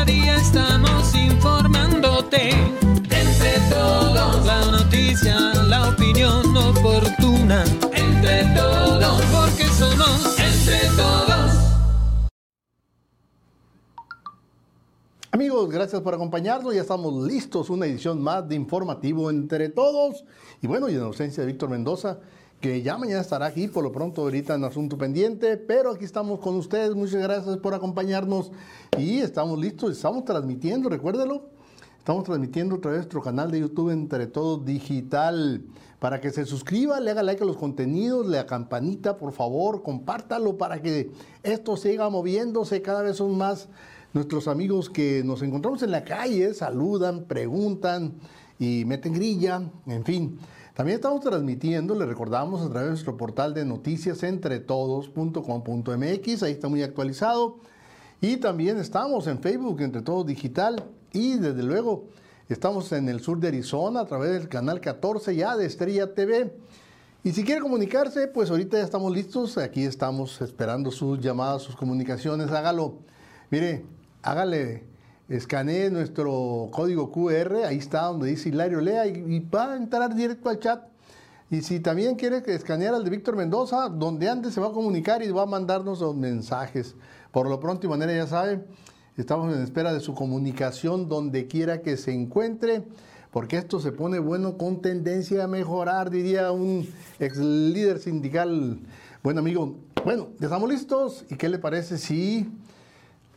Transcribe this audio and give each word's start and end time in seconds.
Cada 0.00 0.12
día 0.12 0.36
estamos 0.36 1.14
informándote. 1.14 2.48
Entre 2.48 3.60
todos. 3.68 4.46
La 4.46 4.64
noticia, 4.70 5.38
la 5.68 5.90
opinión 5.90 6.56
oportuna. 6.56 7.64
Entre 7.92 8.44
todos. 8.56 9.20
Porque 9.26 9.64
somos 9.64 10.38
entre 10.38 10.88
todos. 10.96 11.52
Amigos, 15.32 15.68
gracias 15.68 16.00
por 16.00 16.14
acompañarnos. 16.14 16.74
Ya 16.74 16.80
estamos 16.80 17.22
listos. 17.26 17.68
Una 17.68 17.84
edición 17.84 18.22
más 18.22 18.48
de 18.48 18.54
Informativo 18.54 19.28
entre 19.28 19.68
todos. 19.68 20.24
Y 20.62 20.66
bueno, 20.66 20.88
y 20.88 20.94
en 20.94 21.02
ausencia 21.02 21.42
de 21.42 21.46
Víctor 21.48 21.68
Mendoza, 21.68 22.20
que 22.60 22.82
ya 22.82 22.98
mañana 22.98 23.22
estará 23.22 23.46
aquí, 23.46 23.68
por 23.68 23.82
lo 23.82 23.90
pronto 23.90 24.20
ahorita 24.20 24.54
en 24.54 24.64
asunto 24.64 24.98
pendiente, 24.98 25.56
pero 25.56 25.92
aquí 25.92 26.04
estamos 26.04 26.40
con 26.40 26.56
ustedes. 26.56 26.94
Muchas 26.94 27.22
gracias 27.22 27.56
por 27.56 27.72
acompañarnos 27.72 28.52
y 28.98 29.20
estamos 29.20 29.58
listos. 29.58 29.92
Estamos 29.92 30.26
transmitiendo, 30.26 30.90
recuérdelo. 30.90 31.48
Estamos 31.96 32.24
transmitiendo 32.24 32.76
a 32.76 32.80
través 32.80 32.98
de 32.98 33.02
nuestro 33.04 33.22
canal 33.22 33.50
de 33.50 33.60
YouTube 33.60 33.90
Entre 33.90 34.26
Todos 34.26 34.64
Digital. 34.64 35.62
Para 35.98 36.20
que 36.20 36.30
se 36.30 36.44
suscriba, 36.44 37.00
le 37.00 37.10
haga 37.10 37.22
like 37.22 37.42
a 37.42 37.46
los 37.46 37.56
contenidos, 37.56 38.26
le 38.26 38.38
a 38.38 38.46
campanita, 38.46 39.16
por 39.16 39.32
favor, 39.32 39.82
compártalo 39.82 40.56
para 40.56 40.80
que 40.82 41.10
esto 41.42 41.76
siga 41.76 42.08
moviéndose. 42.10 42.82
Cada 42.82 43.02
vez 43.02 43.16
son 43.16 43.36
más 43.38 43.68
nuestros 44.12 44.48
amigos 44.48 44.90
que 44.90 45.22
nos 45.24 45.42
encontramos 45.42 45.82
en 45.82 45.90
la 45.90 46.04
calle, 46.04 46.52
saludan, 46.52 47.24
preguntan 47.24 48.14
y 48.58 48.84
meten 48.84 49.14
grilla, 49.14 49.62
en 49.86 50.04
fin. 50.04 50.38
También 50.80 50.96
estamos 50.96 51.20
transmitiendo, 51.20 51.94
le 51.94 52.06
recordamos, 52.06 52.62
a 52.62 52.70
través 52.70 52.84
de 52.84 52.90
nuestro 52.92 53.18
portal 53.18 53.52
de 53.52 53.66
noticias 53.66 54.22
entretodos.com.mx, 54.22 56.42
ahí 56.42 56.52
está 56.52 56.68
muy 56.68 56.82
actualizado. 56.82 57.58
Y 58.22 58.38
también 58.38 58.78
estamos 58.78 59.26
en 59.26 59.42
Facebook, 59.42 59.82
Entre 59.82 60.00
Todos 60.00 60.24
Digital, 60.24 60.82
y 61.12 61.34
desde 61.34 61.64
luego 61.64 62.06
estamos 62.48 62.92
en 62.92 63.10
el 63.10 63.20
sur 63.20 63.38
de 63.40 63.48
Arizona 63.48 64.00
a 64.00 64.06
través 64.06 64.32
del 64.32 64.48
canal 64.48 64.80
14 64.80 65.36
ya 65.36 65.54
de 65.54 65.66
Estrella 65.66 66.14
TV. 66.14 66.50
Y 67.24 67.32
si 67.32 67.44
quiere 67.44 67.60
comunicarse, 67.60 68.28
pues 68.28 68.50
ahorita 68.50 68.78
ya 68.78 68.84
estamos 68.84 69.12
listos, 69.12 69.58
aquí 69.58 69.84
estamos 69.84 70.40
esperando 70.40 70.90
sus 70.90 71.20
llamadas, 71.20 71.60
sus 71.60 71.76
comunicaciones, 71.76 72.52
hágalo. 72.52 73.00
Mire, 73.50 73.84
hágale, 74.22 74.84
escanee 75.30 75.90
nuestro 75.90 76.68
código 76.72 77.12
QR, 77.12 77.64
ahí 77.64 77.78
está 77.78 78.02
donde 78.02 78.28
dice 78.28 78.48
Hilario 78.48 78.80
Lea 78.80 79.06
y, 79.06 79.38
va 79.38 79.72
a 79.72 79.76
entrar 79.76 80.14
directo 80.14 80.48
al 80.48 80.58
chat. 80.58 80.82
Y 81.50 81.62
si 81.62 81.80
también 81.80 82.16
quiere 82.16 82.42
escanear 82.46 82.94
al 82.94 83.04
de 83.04 83.10
Víctor 83.10 83.36
Mendoza, 83.36 83.88
donde 83.88 84.28
antes 84.28 84.54
se 84.54 84.60
va 84.60 84.68
a 84.68 84.72
comunicar 84.72 85.22
y 85.22 85.30
va 85.30 85.42
a 85.42 85.46
mandarnos 85.46 86.00
los 86.00 86.16
mensajes. 86.16 86.94
Por 87.30 87.48
lo 87.48 87.58
pronto 87.58 87.86
y 87.86 87.90
manera 87.90 88.12
ya 88.12 88.26
saben, 88.26 88.66
estamos 89.16 89.54
en 89.54 89.62
espera 89.62 89.92
de 89.92 90.00
su 90.00 90.14
comunicación 90.14 91.08
donde 91.08 91.46
quiera 91.46 91.80
que 91.80 91.96
se 91.96 92.12
encuentre, 92.12 92.82
porque 93.30 93.56
esto 93.56 93.78
se 93.78 93.92
pone 93.92 94.18
bueno 94.18 94.58
con 94.58 94.80
tendencia 94.80 95.44
a 95.44 95.46
mejorar, 95.46 96.10
diría 96.10 96.50
un 96.50 96.88
ex 97.20 97.36
líder 97.36 98.00
sindical, 98.00 98.80
buen 99.22 99.38
amigo. 99.38 99.76
Bueno, 100.04 100.30
ya 100.38 100.46
estamos 100.46 100.68
listos. 100.68 101.24
¿Y 101.30 101.36
qué 101.36 101.48
le 101.48 101.58
parece 101.58 101.98
si 101.98 102.48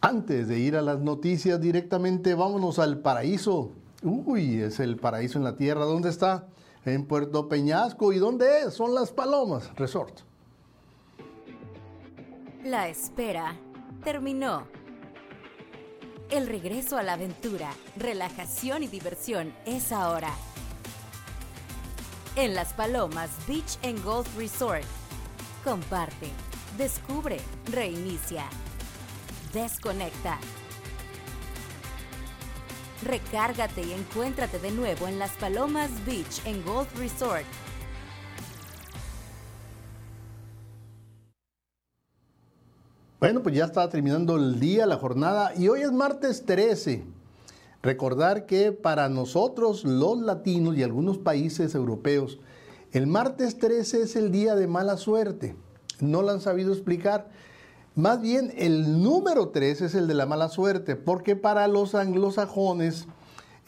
antes 0.04 0.50
de 0.50 0.60
ir 0.60 0.76
a 0.76 0.82
las 0.82 1.00
noticias 1.00 1.62
directamente, 1.62 2.36
vámonos 2.36 2.78
al 2.78 3.00
paraíso. 3.00 3.72
Uy, 4.04 4.62
es 4.62 4.82
el 4.82 4.98
paraíso 4.98 5.38
en 5.38 5.46
la 5.46 5.56
tierra. 5.56 5.86
¿Dónde 5.86 6.10
está? 6.10 6.48
En 6.84 7.06
Puerto 7.06 7.48
Peñasco. 7.48 8.12
¿Y 8.12 8.20
dónde 8.20 8.64
es? 8.64 8.74
Son 8.74 8.94
las 8.94 9.14
Palomas 9.14 9.74
Resort. 9.78 10.20
La 12.66 12.90
espera 12.90 13.56
terminó. 14.04 14.68
El 16.30 16.48
regreso 16.48 16.98
a 16.98 17.04
la 17.04 17.14
aventura, 17.14 17.72
relajación 17.96 18.84
y 18.84 18.88
diversión 18.88 19.54
es 19.66 19.94
ahora. 19.94 20.32
En 22.36 22.56
Las 22.56 22.74
Palomas 22.74 23.30
Beach 23.48 23.78
and 23.84 24.04
Golf 24.04 24.28
Resort. 24.38 24.84
Comparte, 25.64 26.28
descubre, 26.78 27.38
reinicia 27.72 28.44
desconecta. 29.54 30.40
Recárgate 33.04 33.82
y 33.84 33.94
encuéntrate 33.94 34.60
de 34.60 34.72
nuevo 34.72 35.08
en 35.08 35.20
Las 35.20 35.32
Palomas 35.32 35.92
Beach 36.06 36.42
en 36.46 36.64
Golf 36.66 36.88
Resort. 36.98 37.46
Bueno, 43.20 43.42
pues 43.42 43.56
ya 43.56 43.66
está 43.66 43.88
terminando 43.90 44.36
el 44.36 44.60
día, 44.60 44.86
la 44.86 44.98
jornada, 44.98 45.54
y 45.56 45.70
hoy 45.70 45.82
es 45.82 45.94
martes 45.94 46.46
13. 46.46 47.06
Recordar 47.82 48.46
que 48.46 48.74
para 48.74 49.08
nosotros, 49.08 49.86
los 49.86 50.20
latinos 50.20 50.76
y 50.76 50.84
algunos 50.84 51.18
países 51.18 51.74
europeos, 51.74 52.40
el 52.92 53.08
martes 53.08 53.60
13 53.60 54.02
es 54.02 54.16
el 54.16 54.32
día 54.32 54.56
de 54.56 54.68
mala 54.68 54.98
suerte. 54.98 55.56
No 56.00 56.22
lo 56.22 56.32
han 56.32 56.42
sabido 56.42 56.74
explicar. 56.74 57.30
Más 57.96 58.22
bien 58.22 58.52
el 58.58 59.04
número 59.04 59.50
3 59.50 59.82
es 59.82 59.94
el 59.94 60.08
de 60.08 60.16
la 60.16 60.26
mala 60.26 60.50
suerte, 60.50 60.96
porque 60.96 61.36
para 61.36 61.68
los 61.68 61.94
anglosajones 61.94 63.06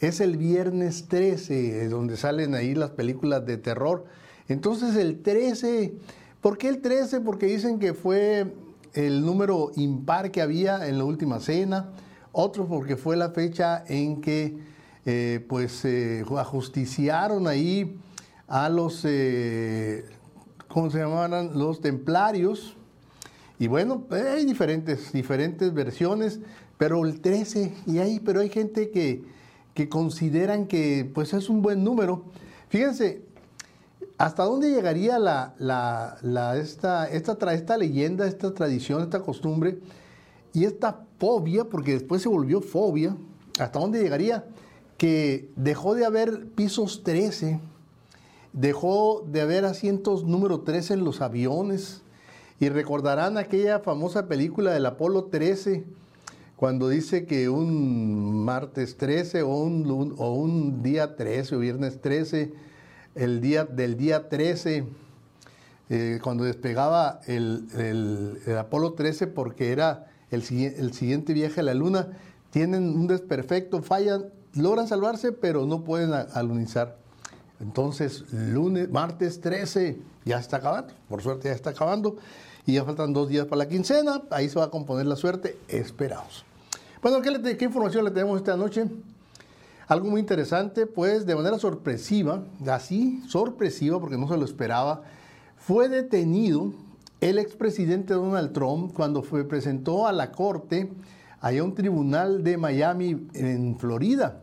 es 0.00 0.20
el 0.20 0.36
viernes 0.36 1.06
13, 1.06 1.88
donde 1.88 2.16
salen 2.16 2.56
ahí 2.56 2.74
las 2.74 2.90
películas 2.90 3.46
de 3.46 3.56
terror. 3.56 4.04
Entonces 4.48 4.96
el 4.96 5.22
13, 5.22 5.94
¿por 6.40 6.58
qué 6.58 6.68
el 6.68 6.82
13? 6.82 7.20
Porque 7.20 7.46
dicen 7.46 7.78
que 7.78 7.94
fue 7.94 8.52
el 8.94 9.24
número 9.24 9.70
impar 9.76 10.32
que 10.32 10.42
había 10.42 10.88
en 10.88 10.98
la 10.98 11.04
última 11.04 11.38
cena, 11.38 11.92
otros 12.32 12.66
porque 12.66 12.96
fue 12.96 13.16
la 13.16 13.30
fecha 13.30 13.84
en 13.86 14.20
que 14.20 14.58
eh, 15.04 15.46
pues 15.48 15.86
ajusticiaron 16.36 17.46
ahí 17.46 17.96
a 18.48 18.68
los, 18.70 19.04
eh, 19.04 20.04
¿cómo 20.66 20.90
se 20.90 20.98
llamaban? 20.98 21.56
Los 21.56 21.80
templarios, 21.80 22.75
y 23.58 23.68
bueno, 23.68 24.04
hay 24.10 24.44
diferentes, 24.44 25.12
diferentes 25.12 25.72
versiones, 25.72 26.40
pero 26.76 27.04
el 27.06 27.20
13, 27.20 27.72
y 27.86 27.98
hay, 27.98 28.20
pero 28.20 28.40
hay 28.40 28.50
gente 28.50 28.90
que, 28.90 29.24
que 29.72 29.88
consideran 29.88 30.66
que 30.66 31.10
pues 31.14 31.32
es 31.32 31.48
un 31.48 31.62
buen 31.62 31.82
número. 31.82 32.24
Fíjense, 32.68 33.22
¿hasta 34.18 34.44
dónde 34.44 34.70
llegaría 34.70 35.18
la, 35.18 35.54
la, 35.58 36.56
esta, 36.58 37.08
esta, 37.08 37.54
esta 37.54 37.78
leyenda, 37.78 38.26
esta 38.26 38.52
tradición, 38.52 39.02
esta 39.02 39.20
costumbre 39.20 39.78
y 40.52 40.64
esta 40.64 41.04
fobia, 41.18 41.64
porque 41.64 41.92
después 41.92 42.22
se 42.22 42.28
volvió 42.28 42.60
fobia, 42.60 43.16
¿hasta 43.58 43.78
dónde 43.78 44.02
llegaría? 44.02 44.44
Que 44.98 45.50
dejó 45.56 45.94
de 45.94 46.04
haber 46.04 46.46
pisos 46.50 47.02
13, 47.04 47.60
dejó 48.52 49.24
de 49.30 49.40
haber 49.40 49.64
asientos 49.64 50.24
número 50.24 50.60
13 50.60 50.94
en 50.94 51.04
los 51.04 51.20
aviones, 51.20 52.02
y 52.58 52.68
recordarán 52.68 53.36
aquella 53.36 53.80
famosa 53.80 54.26
película 54.28 54.72
del 54.72 54.86
Apolo 54.86 55.24
13, 55.24 55.84
cuando 56.56 56.88
dice 56.88 57.26
que 57.26 57.50
un 57.50 58.44
martes 58.44 58.96
13 58.96 59.42
o 59.42 59.56
un, 59.56 60.14
o 60.16 60.32
un 60.32 60.82
día 60.82 61.16
13 61.16 61.56
o 61.56 61.58
viernes 61.58 62.00
13, 62.00 62.54
el 63.14 63.42
día 63.42 63.64
del 63.64 63.98
día 63.98 64.30
13, 64.30 64.86
eh, 65.90 66.18
cuando 66.22 66.44
despegaba 66.44 67.20
el, 67.26 68.38
Apolo 68.58 68.94
13 68.94 69.26
porque 69.26 69.70
era 69.70 70.06
el, 70.30 70.42
el 70.50 70.92
siguiente 70.94 71.34
viaje 71.34 71.60
a 71.60 71.62
la 71.62 71.74
Luna, 71.74 72.08
tienen 72.50 72.88
un 72.88 73.06
desperfecto, 73.06 73.82
fallan, 73.82 74.26
logran 74.54 74.88
salvarse, 74.88 75.32
pero 75.32 75.66
no 75.66 75.84
pueden 75.84 76.14
alunizar. 76.32 76.96
Entonces, 77.60 78.24
lunes, 78.32 78.90
martes 78.90 79.42
13, 79.42 79.98
ya 80.24 80.38
está 80.38 80.56
acabando, 80.56 80.94
por 81.08 81.22
suerte 81.22 81.48
ya 81.48 81.54
está 81.54 81.70
acabando 81.70 82.16
y 82.66 82.74
ya 82.74 82.84
faltan 82.84 83.12
dos 83.12 83.28
días 83.28 83.46
para 83.46 83.58
la 83.60 83.68
quincena, 83.68 84.22
ahí 84.30 84.48
se 84.48 84.58
va 84.58 84.66
a 84.66 84.70
componer 84.70 85.06
la 85.06 85.14
suerte, 85.14 85.56
esperaos. 85.68 86.44
Bueno, 87.00 87.22
¿qué, 87.22 87.64
información 87.64 88.04
le 88.04 88.10
tenemos 88.10 88.38
esta 88.38 88.56
noche? 88.56 88.86
Algo 89.86 90.10
muy 90.10 90.20
interesante, 90.20 90.86
pues 90.86 91.24
de 91.24 91.36
manera 91.36 91.58
sorpresiva, 91.60 92.42
así 92.66 93.22
sorpresiva 93.28 94.00
porque 94.00 94.18
no 94.18 94.26
se 94.26 94.36
lo 94.36 94.44
esperaba, 94.44 95.02
fue 95.56 95.88
detenido 95.88 96.72
el 97.20 97.38
expresidente 97.38 98.14
Donald 98.14 98.52
Trump 98.52 98.92
cuando 98.92 99.22
fue, 99.22 99.44
presentó 99.44 100.08
a 100.08 100.12
la 100.12 100.32
corte 100.32 100.90
allá 101.40 101.62
un 101.62 101.74
tribunal 101.74 102.42
de 102.42 102.56
Miami 102.56 103.28
en 103.34 103.78
Florida. 103.78 104.42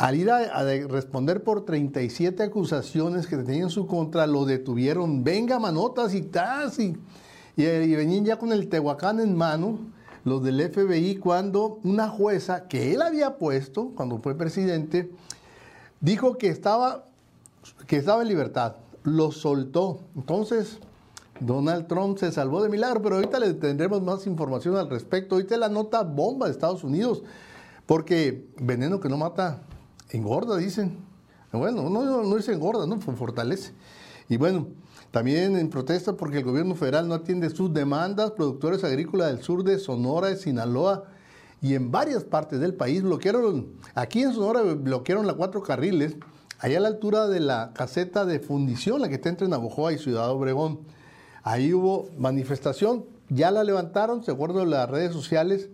Al 0.00 0.16
ir 0.16 0.30
a, 0.30 0.62
responder 0.88 1.44
por 1.44 1.66
37 1.66 2.42
acusaciones 2.42 3.26
que 3.26 3.36
tenían 3.36 3.64
en 3.64 3.68
su 3.68 3.86
contra, 3.86 4.26
lo 4.26 4.46
detuvieron. 4.46 5.24
Venga, 5.24 5.58
manotas 5.58 6.14
y 6.14 6.22
tas. 6.22 6.78
Y, 6.78 6.96
y, 7.54 7.94
venían 7.94 8.24
ya 8.24 8.38
con 8.38 8.50
el 8.50 8.70
Tehuacán 8.70 9.20
en 9.20 9.36
mano, 9.36 9.78
los 10.24 10.42
del 10.42 10.58
FBI, 10.70 11.16
cuando 11.16 11.80
una 11.84 12.08
jueza 12.08 12.66
que 12.66 12.94
él 12.94 13.02
había 13.02 13.36
puesto, 13.36 13.92
cuando 13.94 14.16
fue 14.20 14.34
presidente, 14.34 15.12
dijo 16.00 16.38
que 16.38 16.48
estaba, 16.48 17.04
que 17.86 17.98
estaba 17.98 18.22
en 18.22 18.28
libertad. 18.28 18.76
Lo 19.02 19.32
soltó. 19.32 20.00
Entonces, 20.16 20.78
Donald 21.40 21.88
Trump 21.88 22.16
se 22.16 22.32
salvó 22.32 22.62
de 22.62 22.70
milagro, 22.70 23.02
pero 23.02 23.16
ahorita 23.16 23.38
le 23.38 23.52
tendremos 23.52 24.00
más 24.00 24.26
información 24.26 24.76
al 24.76 24.88
respecto. 24.88 25.34
Ahorita 25.34 25.58
la 25.58 25.68
nota 25.68 26.04
bomba 26.04 26.46
de 26.46 26.52
Estados 26.52 26.84
Unidos 26.84 27.22
porque 27.84 28.46
veneno 28.58 29.00
que 29.00 29.08
no 29.08 29.16
mata, 29.16 29.62
engorda, 30.10 30.56
dicen. 30.56 30.98
Bueno, 31.52 31.90
no, 31.90 32.22
no, 32.22 32.38
engorda, 32.38 32.86
¿no? 32.86 33.00
Fortalece. 33.00 33.72
Y 34.28 34.36
bueno, 34.36 34.68
también 35.10 35.56
en 35.56 35.68
protesta 35.68 36.12
porque 36.12 36.38
el 36.38 36.44
gobierno 36.44 36.76
federal 36.76 37.08
no 37.08 37.14
atiende 37.14 37.50
sus 37.50 37.74
demandas, 37.74 38.30
productores 38.30 38.84
agrícolas 38.84 39.32
del 39.32 39.42
sur 39.42 39.64
de 39.64 39.78
Sonora, 39.78 40.28
de 40.28 40.36
Sinaloa 40.36 41.04
y 41.60 41.74
en 41.74 41.90
varias 41.90 42.24
partes 42.24 42.60
del 42.60 42.74
país 42.74 43.02
bloquearon, 43.02 43.66
aquí 43.94 44.22
en 44.22 44.32
Sonora 44.32 44.62
bloquearon 44.62 45.26
las 45.26 45.36
cuatro 45.36 45.62
carriles, 45.62 46.16
allá 46.58 46.78
a 46.78 46.80
la 46.80 46.88
altura 46.88 47.28
de 47.28 47.40
la 47.40 47.72
caseta 47.74 48.24
de 48.24 48.38
fundición, 48.38 49.00
la 49.00 49.08
que 49.08 49.16
está 49.16 49.28
entre 49.28 49.48
Navojoa 49.48 49.92
y 49.92 49.98
Ciudad 49.98 50.30
Obregón. 50.30 50.80
Ahí 51.42 51.74
hubo 51.74 52.08
manifestación, 52.18 53.04
ya 53.28 53.50
la 53.50 53.64
levantaron, 53.64 54.22
se 54.22 54.30
acuerdo 54.30 54.64
las 54.64 54.88
redes 54.88 55.12
sociales, 55.12 55.68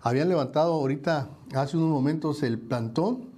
habían 0.00 0.28
levantado 0.28 0.72
ahorita, 0.74 1.28
hace 1.54 1.76
unos 1.76 1.90
momentos, 1.90 2.42
el 2.42 2.58
plantón. 2.58 3.35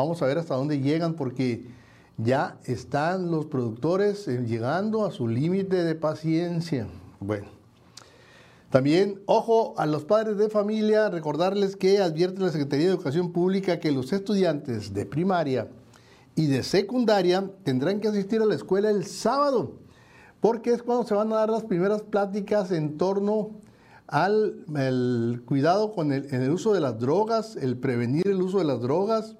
Vamos 0.00 0.22
a 0.22 0.26
ver 0.26 0.38
hasta 0.38 0.54
dónde 0.54 0.80
llegan 0.80 1.12
porque 1.12 1.66
ya 2.16 2.56
están 2.64 3.30
los 3.30 3.44
productores 3.44 4.26
eh, 4.28 4.42
llegando 4.46 5.04
a 5.04 5.10
su 5.10 5.28
límite 5.28 5.84
de 5.84 5.94
paciencia. 5.94 6.86
Bueno, 7.20 7.48
también, 8.70 9.20
ojo 9.26 9.74
a 9.76 9.84
los 9.84 10.06
padres 10.06 10.38
de 10.38 10.48
familia, 10.48 11.10
recordarles 11.10 11.76
que 11.76 11.98
advierte 11.98 12.40
la 12.40 12.48
Secretaría 12.48 12.86
de 12.86 12.92
Educación 12.92 13.30
Pública 13.30 13.78
que 13.78 13.92
los 13.92 14.10
estudiantes 14.14 14.94
de 14.94 15.04
primaria 15.04 15.68
y 16.34 16.46
de 16.46 16.62
secundaria 16.62 17.50
tendrán 17.62 18.00
que 18.00 18.08
asistir 18.08 18.40
a 18.40 18.46
la 18.46 18.54
escuela 18.54 18.88
el 18.88 19.04
sábado, 19.04 19.72
porque 20.40 20.72
es 20.72 20.82
cuando 20.82 21.06
se 21.06 21.12
van 21.12 21.30
a 21.30 21.36
dar 21.36 21.50
las 21.50 21.64
primeras 21.64 22.00
pláticas 22.00 22.72
en 22.72 22.96
torno 22.96 23.50
al 24.06 25.42
cuidado 25.44 25.92
con 25.92 26.10
el, 26.10 26.24
en 26.34 26.40
el 26.40 26.52
uso 26.52 26.72
de 26.72 26.80
las 26.80 26.98
drogas, 26.98 27.56
el 27.56 27.76
prevenir 27.76 28.26
el 28.26 28.40
uso 28.40 28.60
de 28.60 28.64
las 28.64 28.80
drogas, 28.80 29.36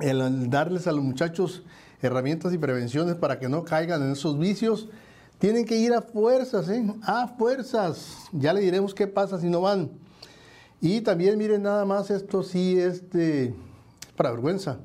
el 0.00 0.50
darles 0.50 0.86
a 0.86 0.92
los 0.92 1.04
muchachos 1.04 1.62
herramientas 2.02 2.52
y 2.52 2.58
prevenciones 2.58 3.16
para 3.16 3.38
que 3.38 3.48
no 3.48 3.64
caigan 3.64 4.02
en 4.02 4.12
esos 4.12 4.38
vicios. 4.38 4.88
Tienen 5.38 5.64
que 5.64 5.76
ir 5.76 5.92
a 5.92 6.02
fuerzas, 6.02 6.68
¿eh? 6.68 6.84
A 7.02 7.28
fuerzas. 7.28 8.16
Ya 8.32 8.52
le 8.52 8.60
diremos 8.60 8.94
qué 8.94 9.06
pasa 9.06 9.38
si 9.40 9.48
no 9.48 9.60
van. 9.60 9.90
Y 10.80 11.00
también 11.00 11.38
miren 11.38 11.62
nada 11.62 11.84
más, 11.84 12.10
esto 12.10 12.42
sí 12.42 12.78
es 12.78 13.02
para 14.16 14.30
vergüenza. 14.30 14.78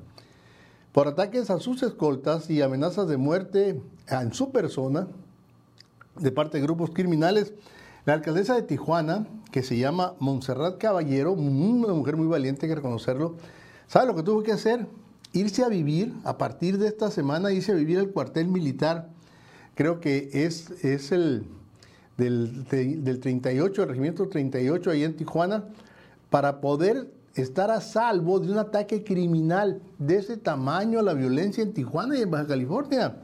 Por 0.91 1.07
ataques 1.07 1.49
a 1.49 1.59
sus 1.59 1.83
escoltas 1.83 2.49
y 2.49 2.61
amenazas 2.61 3.07
de 3.07 3.17
muerte 3.17 3.81
en 4.07 4.33
su 4.33 4.51
persona 4.51 5.07
de 6.17 6.31
parte 6.31 6.57
de 6.57 6.63
grupos 6.63 6.89
criminales, 6.91 7.53
la 8.05 8.13
alcaldesa 8.13 8.55
de 8.55 8.63
Tijuana, 8.63 9.27
que 9.51 9.63
se 9.63 9.77
llama 9.77 10.13
Montserrat 10.19 10.77
Caballero, 10.77 11.31
una 11.33 11.93
mujer 11.93 12.17
muy 12.17 12.27
valiente, 12.27 12.65
hay 12.65 12.69
que 12.69 12.75
reconocerlo, 12.75 13.35
¿sabe 13.89 14.07
lo 14.07 14.15
que 14.15 14.23
tuvo 14.23 14.41
que 14.41 14.53
hacer? 14.53 14.87
irse 15.33 15.63
a 15.63 15.69
vivir, 15.69 16.13
a 16.23 16.37
partir 16.37 16.77
de 16.77 16.87
esta 16.87 17.11
semana, 17.11 17.51
irse 17.51 17.71
a 17.71 17.75
vivir 17.75 17.99
al 17.99 18.09
cuartel 18.09 18.47
militar, 18.47 19.09
creo 19.75 19.99
que 19.99 20.29
es, 20.33 20.71
es 20.83 21.11
el 21.11 21.45
del, 22.17 22.65
del 22.65 23.19
38, 23.19 23.83
el 23.83 23.89
regimiento 23.89 24.27
38 24.27 24.91
ahí 24.91 25.03
en 25.03 25.15
Tijuana, 25.15 25.65
para 26.29 26.61
poder 26.61 27.11
estar 27.35 27.71
a 27.71 27.79
salvo 27.79 28.39
de 28.39 28.51
un 28.51 28.57
ataque 28.57 29.03
criminal 29.03 29.81
de 29.97 30.17
ese 30.17 30.37
tamaño, 30.37 31.01
la 31.01 31.13
violencia 31.13 31.63
en 31.63 31.73
Tijuana 31.73 32.17
y 32.17 32.23
en 32.23 32.31
Baja 32.31 32.47
California. 32.47 33.15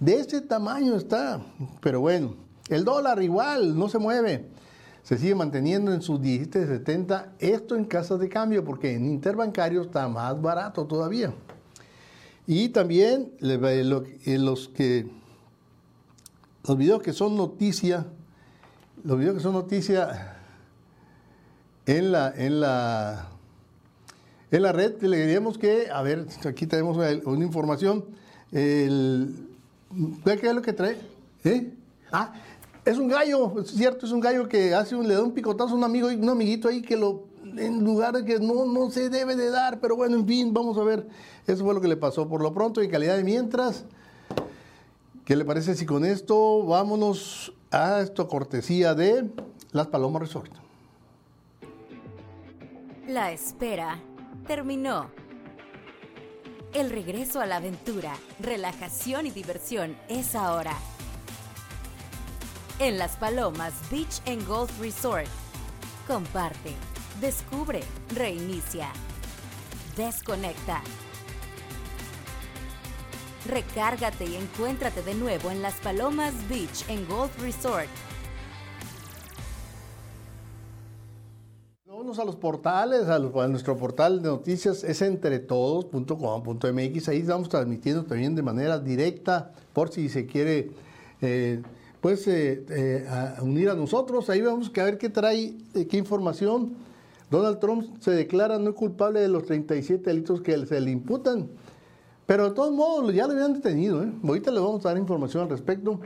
De 0.00 0.14
ese 0.14 0.40
tamaño 0.40 0.96
está. 0.96 1.40
Pero 1.80 2.00
bueno, 2.00 2.34
el 2.68 2.84
dólar 2.84 3.22
igual, 3.22 3.78
no 3.78 3.88
se 3.88 3.98
mueve 3.98 4.46
se 5.04 5.18
sigue 5.18 5.34
manteniendo 5.34 5.92
en 5.92 6.00
sus 6.00 6.18
17.70, 6.20 7.32
esto 7.38 7.76
en 7.76 7.84
casas 7.84 8.18
de 8.18 8.28
cambio, 8.30 8.64
porque 8.64 8.94
en 8.94 9.04
interbancario 9.04 9.82
está 9.82 10.08
más 10.08 10.40
barato 10.40 10.86
todavía. 10.86 11.32
Y 12.46 12.70
también 12.70 13.32
los 13.40 14.68
que 14.68 15.06
los 16.66 16.78
videos 16.78 17.02
que 17.02 17.12
son 17.12 17.36
noticia, 17.36 18.06
los 19.04 19.18
videos 19.18 19.36
que 19.36 19.42
son 19.42 19.52
noticia 19.52 20.38
en 21.84 22.10
la 22.10 22.32
en 22.34 22.60
la 22.60 23.28
en 24.50 24.62
la 24.62 24.72
red 24.72 25.02
le 25.02 25.18
diríamos 25.18 25.58
que, 25.58 25.90
a 25.90 26.00
ver, 26.00 26.26
aquí 26.46 26.66
tenemos 26.66 26.96
una, 26.96 27.44
información. 27.44 28.04
El, 28.52 29.48
¿Qué 30.24 30.46
es 30.46 30.54
lo 30.54 30.62
que 30.62 30.72
trae? 30.72 30.96
¿Eh? 31.44 31.72
Ah, 32.12 32.32
es 32.84 32.98
un 32.98 33.08
gallo, 33.08 33.60
es 33.60 33.70
cierto, 33.70 34.06
es 34.06 34.12
un 34.12 34.20
gallo 34.20 34.48
que 34.48 34.74
hace 34.74 34.94
un, 34.94 35.08
le 35.08 35.14
da 35.14 35.22
un 35.22 35.32
picotazo 35.32 35.72
a 35.72 35.76
un 35.76 35.84
amigo 35.84 36.08
un 36.08 36.28
amiguito 36.28 36.68
ahí 36.68 36.82
que 36.82 36.96
lo, 36.96 37.24
en 37.56 37.82
lugar 37.82 38.14
de 38.14 38.24
que 38.24 38.38
no, 38.38 38.66
no 38.66 38.90
se 38.90 39.08
debe 39.08 39.36
de 39.36 39.50
dar, 39.50 39.80
pero 39.80 39.96
bueno, 39.96 40.16
en 40.16 40.26
fin, 40.26 40.52
vamos 40.52 40.76
a 40.76 40.82
ver. 40.82 41.06
Eso 41.46 41.64
fue 41.64 41.74
lo 41.74 41.80
que 41.80 41.88
le 41.88 41.96
pasó 41.96 42.28
por 42.28 42.42
lo 42.42 42.52
pronto 42.52 42.82
y 42.82 42.88
calidad 42.88 43.16
de 43.16 43.24
mientras. 43.24 43.84
¿Qué 45.24 45.36
le 45.36 45.44
parece 45.44 45.74
si 45.74 45.86
con 45.86 46.04
esto 46.04 46.64
vámonos 46.64 47.52
a 47.70 48.00
esto 48.00 48.28
cortesía 48.28 48.94
de 48.94 49.30
Las 49.72 49.86
Palomas 49.86 50.22
Resort? 50.22 50.52
La 53.08 53.32
espera 53.32 53.98
terminó. 54.46 55.08
El 56.74 56.90
regreso 56.90 57.40
a 57.40 57.46
la 57.46 57.56
aventura, 57.56 58.14
relajación 58.40 59.26
y 59.26 59.30
diversión 59.30 59.96
es 60.08 60.34
ahora 60.34 60.74
en 62.78 62.98
Las 62.98 63.16
Palomas 63.16 63.72
Beach 63.90 64.20
and 64.26 64.46
Golf 64.46 64.70
Resort. 64.80 65.26
Comparte, 66.06 66.72
descubre, 67.20 67.80
reinicia, 68.14 68.88
desconecta. 69.96 70.82
Recárgate 73.46 74.24
y 74.24 74.36
encuéntrate 74.36 75.02
de 75.02 75.14
nuevo 75.14 75.50
en 75.50 75.60
Las 75.62 75.74
Palomas 75.74 76.32
Beach 76.48 76.88
and 76.88 77.06
Golf 77.08 77.38
Resort. 77.40 77.88
Vámonos 81.86 82.18
a 82.18 82.24
los 82.24 82.36
portales, 82.36 83.08
a, 83.08 83.18
nuestro 83.18 83.76
portal 83.76 84.20
de 84.20 84.30
noticias 84.30 84.82
es 84.82 85.00
entretodos.com.mx. 85.00 87.08
Ahí 87.08 87.18
estamos 87.18 87.48
transmitiendo 87.48 88.04
también 88.04 88.34
de 88.34 88.42
manera 88.42 88.78
directa 88.78 89.52
por 89.72 89.90
si 89.90 90.08
se 90.08 90.26
quiere 90.26 90.70
eh, 91.20 91.62
pues 92.04 92.28
eh, 92.28 92.66
eh, 92.68 93.06
a 93.08 93.42
unir 93.42 93.70
a 93.70 93.74
nosotros. 93.74 94.28
Ahí 94.28 94.42
vamos 94.42 94.70
a 94.76 94.84
ver 94.84 94.98
qué 94.98 95.08
trae, 95.08 95.56
eh, 95.72 95.86
qué 95.86 95.96
información. 95.96 96.74
Donald 97.30 97.60
Trump 97.60 97.96
se 97.98 98.10
declara 98.10 98.58
no 98.58 98.74
culpable 98.74 99.20
de 99.20 99.28
los 99.28 99.46
37 99.46 100.02
delitos 100.04 100.42
que 100.42 100.66
se 100.66 100.82
le 100.82 100.90
imputan. 100.90 101.48
Pero 102.26 102.50
de 102.50 102.54
todos 102.54 102.74
modos 102.74 103.14
ya 103.14 103.26
lo 103.26 103.32
habían 103.32 103.54
detenido. 103.54 104.04
Ahorita 104.22 104.50
le 104.50 104.60
vamos 104.60 104.84
a 104.84 104.90
dar 104.90 104.98
información 104.98 105.44
al 105.44 105.48
respecto. 105.48 105.98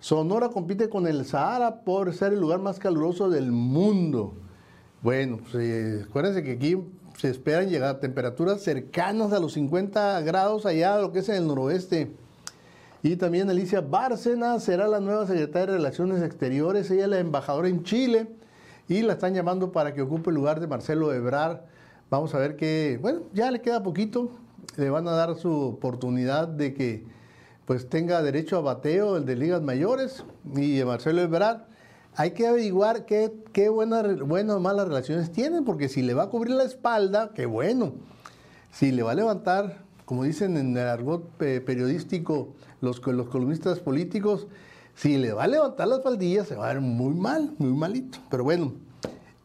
Sonora 0.00 0.48
compite 0.48 0.88
con 0.88 1.06
el 1.06 1.26
Sahara 1.26 1.82
por 1.82 2.14
ser 2.14 2.32
el 2.32 2.40
lugar 2.40 2.60
más 2.60 2.78
caluroso 2.78 3.28
del 3.28 3.52
mundo. 3.52 4.32
Bueno, 5.02 5.40
pues, 5.52 6.04
acuérdense 6.04 6.42
que 6.42 6.52
aquí 6.52 6.78
se 7.18 7.28
esperan 7.28 7.68
llegar 7.68 7.96
a 7.96 8.00
temperaturas 8.00 8.62
cercanas 8.62 9.30
a 9.34 9.40
los 9.40 9.52
50 9.52 10.22
grados 10.22 10.64
allá, 10.64 10.96
lo 10.96 11.12
que 11.12 11.18
es 11.18 11.28
en 11.28 11.34
el 11.34 11.46
noroeste. 11.48 12.23
Y 13.04 13.16
también 13.16 13.50
Alicia 13.50 13.82
Bárcena 13.82 14.58
será 14.58 14.88
la 14.88 14.98
nueva 14.98 15.26
secretaria 15.26 15.72
de 15.72 15.76
Relaciones 15.76 16.22
Exteriores. 16.22 16.90
Ella 16.90 17.04
es 17.04 17.10
la 17.10 17.18
embajadora 17.18 17.68
en 17.68 17.82
Chile 17.82 18.28
y 18.88 19.02
la 19.02 19.12
están 19.12 19.34
llamando 19.34 19.72
para 19.72 19.92
que 19.92 20.00
ocupe 20.00 20.30
el 20.30 20.36
lugar 20.36 20.58
de 20.58 20.66
Marcelo 20.68 21.12
Ebrard. 21.12 21.58
Vamos 22.08 22.34
a 22.34 22.38
ver 22.38 22.56
que, 22.56 22.98
bueno, 23.02 23.24
ya 23.34 23.50
le 23.50 23.60
queda 23.60 23.82
poquito. 23.82 24.30
Le 24.78 24.88
van 24.88 25.06
a 25.06 25.10
dar 25.10 25.36
su 25.36 25.52
oportunidad 25.52 26.48
de 26.48 26.72
que 26.72 27.04
pues 27.66 27.90
tenga 27.90 28.22
derecho 28.22 28.56
a 28.56 28.62
bateo 28.62 29.18
el 29.18 29.26
de 29.26 29.36
ligas 29.36 29.60
mayores 29.60 30.24
y 30.56 30.82
Marcelo 30.82 31.20
Ebrard. 31.20 31.64
Hay 32.16 32.30
que 32.30 32.46
averiguar 32.46 33.04
qué, 33.04 33.34
qué 33.52 33.68
buenas, 33.68 34.18
buenas 34.20 34.56
o 34.56 34.60
malas 34.60 34.88
relaciones 34.88 35.30
tienen, 35.30 35.66
porque 35.66 35.90
si 35.90 36.00
le 36.00 36.14
va 36.14 36.22
a 36.22 36.28
cubrir 36.30 36.54
la 36.54 36.64
espalda, 36.64 37.32
qué 37.34 37.44
bueno. 37.44 37.96
Si 38.72 38.92
le 38.92 39.02
va 39.02 39.12
a 39.12 39.14
levantar, 39.14 39.83
como 40.04 40.24
dicen 40.24 40.56
en 40.56 40.76
el 40.76 40.86
argot 40.86 41.24
periodístico, 41.36 42.48
los, 42.80 43.04
los 43.06 43.28
columnistas 43.28 43.80
políticos, 43.80 44.46
si 44.94 45.16
le 45.16 45.32
va 45.32 45.44
a 45.44 45.48
levantar 45.48 45.88
las 45.88 46.02
faldillas, 46.02 46.48
se 46.48 46.56
va 46.56 46.70
a 46.70 46.74
ver 46.74 46.80
muy 46.80 47.14
mal, 47.14 47.54
muy 47.58 47.72
malito. 47.72 48.18
Pero 48.30 48.44
bueno, 48.44 48.74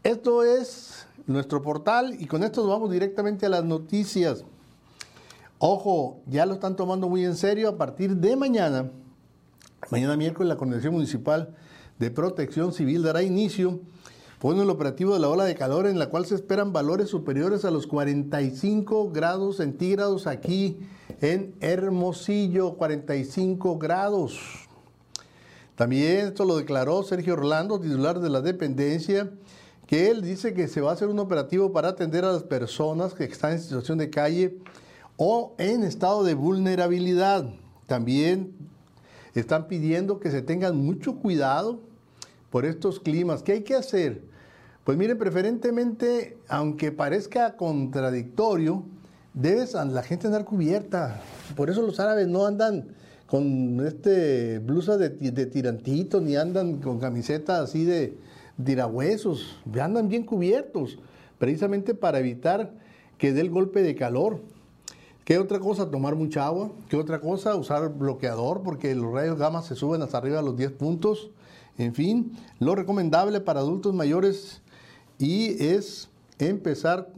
esto 0.03 0.43
es 0.43 1.07
nuestro 1.25 1.61
portal 1.61 2.15
y 2.19 2.25
con 2.25 2.43
esto 2.43 2.61
nos 2.61 2.69
vamos 2.71 2.91
directamente 2.91 3.45
a 3.45 3.49
las 3.49 3.63
noticias. 3.63 4.43
Ojo, 5.57 6.21
ya 6.27 6.45
lo 6.45 6.53
están 6.53 6.75
tomando 6.75 7.09
muy 7.09 7.25
en 7.25 7.35
serio. 7.35 7.69
A 7.69 7.77
partir 7.77 8.15
de 8.15 8.35
mañana, 8.35 8.91
mañana 9.89 10.15
miércoles, 10.15 10.47
la 10.47 10.55
Coordinación 10.55 10.93
Municipal 10.93 11.55
de 11.97 12.11
Protección 12.11 12.73
Civil 12.73 13.03
dará 13.03 13.23
inicio 13.23 13.79
con 14.39 14.57
el 14.59 14.69
operativo 14.69 15.13
de 15.13 15.19
la 15.19 15.27
ola 15.27 15.43
de 15.43 15.55
calor 15.55 15.85
en 15.85 15.99
la 15.99 16.09
cual 16.09 16.25
se 16.25 16.35
esperan 16.35 16.71
valores 16.71 17.09
superiores 17.09 17.65
a 17.65 17.71
los 17.71 17.87
45 17.87 19.11
grados 19.11 19.57
centígrados 19.57 20.27
aquí 20.27 20.77
en 21.19 21.55
Hermosillo, 21.59 22.75
45 22.75 23.77
grados. 23.77 24.39
También 25.75 26.27
esto 26.27 26.45
lo 26.45 26.57
declaró 26.57 27.03
Sergio 27.03 27.33
Orlando, 27.33 27.79
titular 27.79 28.21
de 28.21 28.29
la 28.29 28.41
dependencia, 28.41 29.29
que 29.85 30.09
él 30.09 30.21
dice 30.21 30.53
que 30.53 30.69
se 30.69 30.81
va 30.81 30.91
a 30.91 30.93
hacer 30.93 31.09
un 31.09 31.19
operativo 31.19 31.73
para 31.73 31.89
atender 31.89 32.23
a 32.23 32.31
las 32.31 32.43
personas 32.43 33.13
que 33.13 33.25
están 33.25 33.53
en 33.53 33.59
situación 33.59 33.97
de 33.97 34.09
calle 34.09 34.57
o 35.17 35.53
en 35.57 35.83
estado 35.83 36.23
de 36.23 36.33
vulnerabilidad. 36.33 37.49
También 37.87 38.53
están 39.35 39.67
pidiendo 39.67 40.19
que 40.19 40.31
se 40.31 40.41
tengan 40.41 40.77
mucho 40.77 41.15
cuidado 41.15 41.81
por 42.49 42.65
estos 42.65 42.99
climas. 42.99 43.43
¿Qué 43.43 43.53
hay 43.53 43.63
que 43.63 43.75
hacer? 43.75 44.28
Pues 44.83 44.97
miren, 44.97 45.17
preferentemente, 45.17 46.37
aunque 46.47 46.91
parezca 46.91 47.55
contradictorio, 47.55 48.83
debes 49.33 49.73
la 49.73 50.03
gente 50.03 50.27
andar 50.27 50.45
cubierta. 50.45 51.21
Por 51.55 51.69
eso 51.69 51.81
los 51.81 51.99
árabes 51.99 52.27
no 52.27 52.45
andan 52.45 52.95
con 53.27 53.85
este 53.85 54.59
blusa 54.59 54.97
de, 54.97 55.09
de 55.09 55.45
tirantito, 55.45 56.19
ni 56.21 56.35
andan 56.35 56.77
con 56.77 56.99
camisetas 56.99 57.59
así 57.59 57.85
de 57.85 58.17
tirahuesos, 58.63 59.57
andan 59.79 60.09
bien 60.09 60.23
cubiertos, 60.23 60.97
precisamente 61.37 61.93
para 61.93 62.19
evitar 62.19 62.73
que 63.17 63.31
dé 63.31 63.41
el 63.41 63.49
golpe 63.49 63.83
de 63.83 63.95
calor. 63.95 64.41
¿Qué 65.23 65.37
otra 65.37 65.59
cosa? 65.59 65.91
Tomar 65.91 66.15
mucha 66.15 66.47
agua. 66.47 66.71
¿Qué 66.89 66.97
otra 66.97 67.21
cosa? 67.21 67.55
Usar 67.55 67.93
bloqueador 67.93 68.63
porque 68.63 68.95
los 68.95 69.13
rayos 69.13 69.37
gamma 69.37 69.61
se 69.61 69.75
suben 69.75 70.01
hasta 70.01 70.17
arriba 70.17 70.39
a 70.39 70.41
los 70.41 70.57
10 70.57 70.71
puntos. 70.71 71.29
En 71.77 71.93
fin, 71.93 72.31
lo 72.57 72.73
recomendable 72.73 73.39
para 73.39 73.59
adultos 73.59 73.93
mayores 73.93 74.63
y 75.19 75.63
es 75.63 76.09
empezar, 76.39 77.09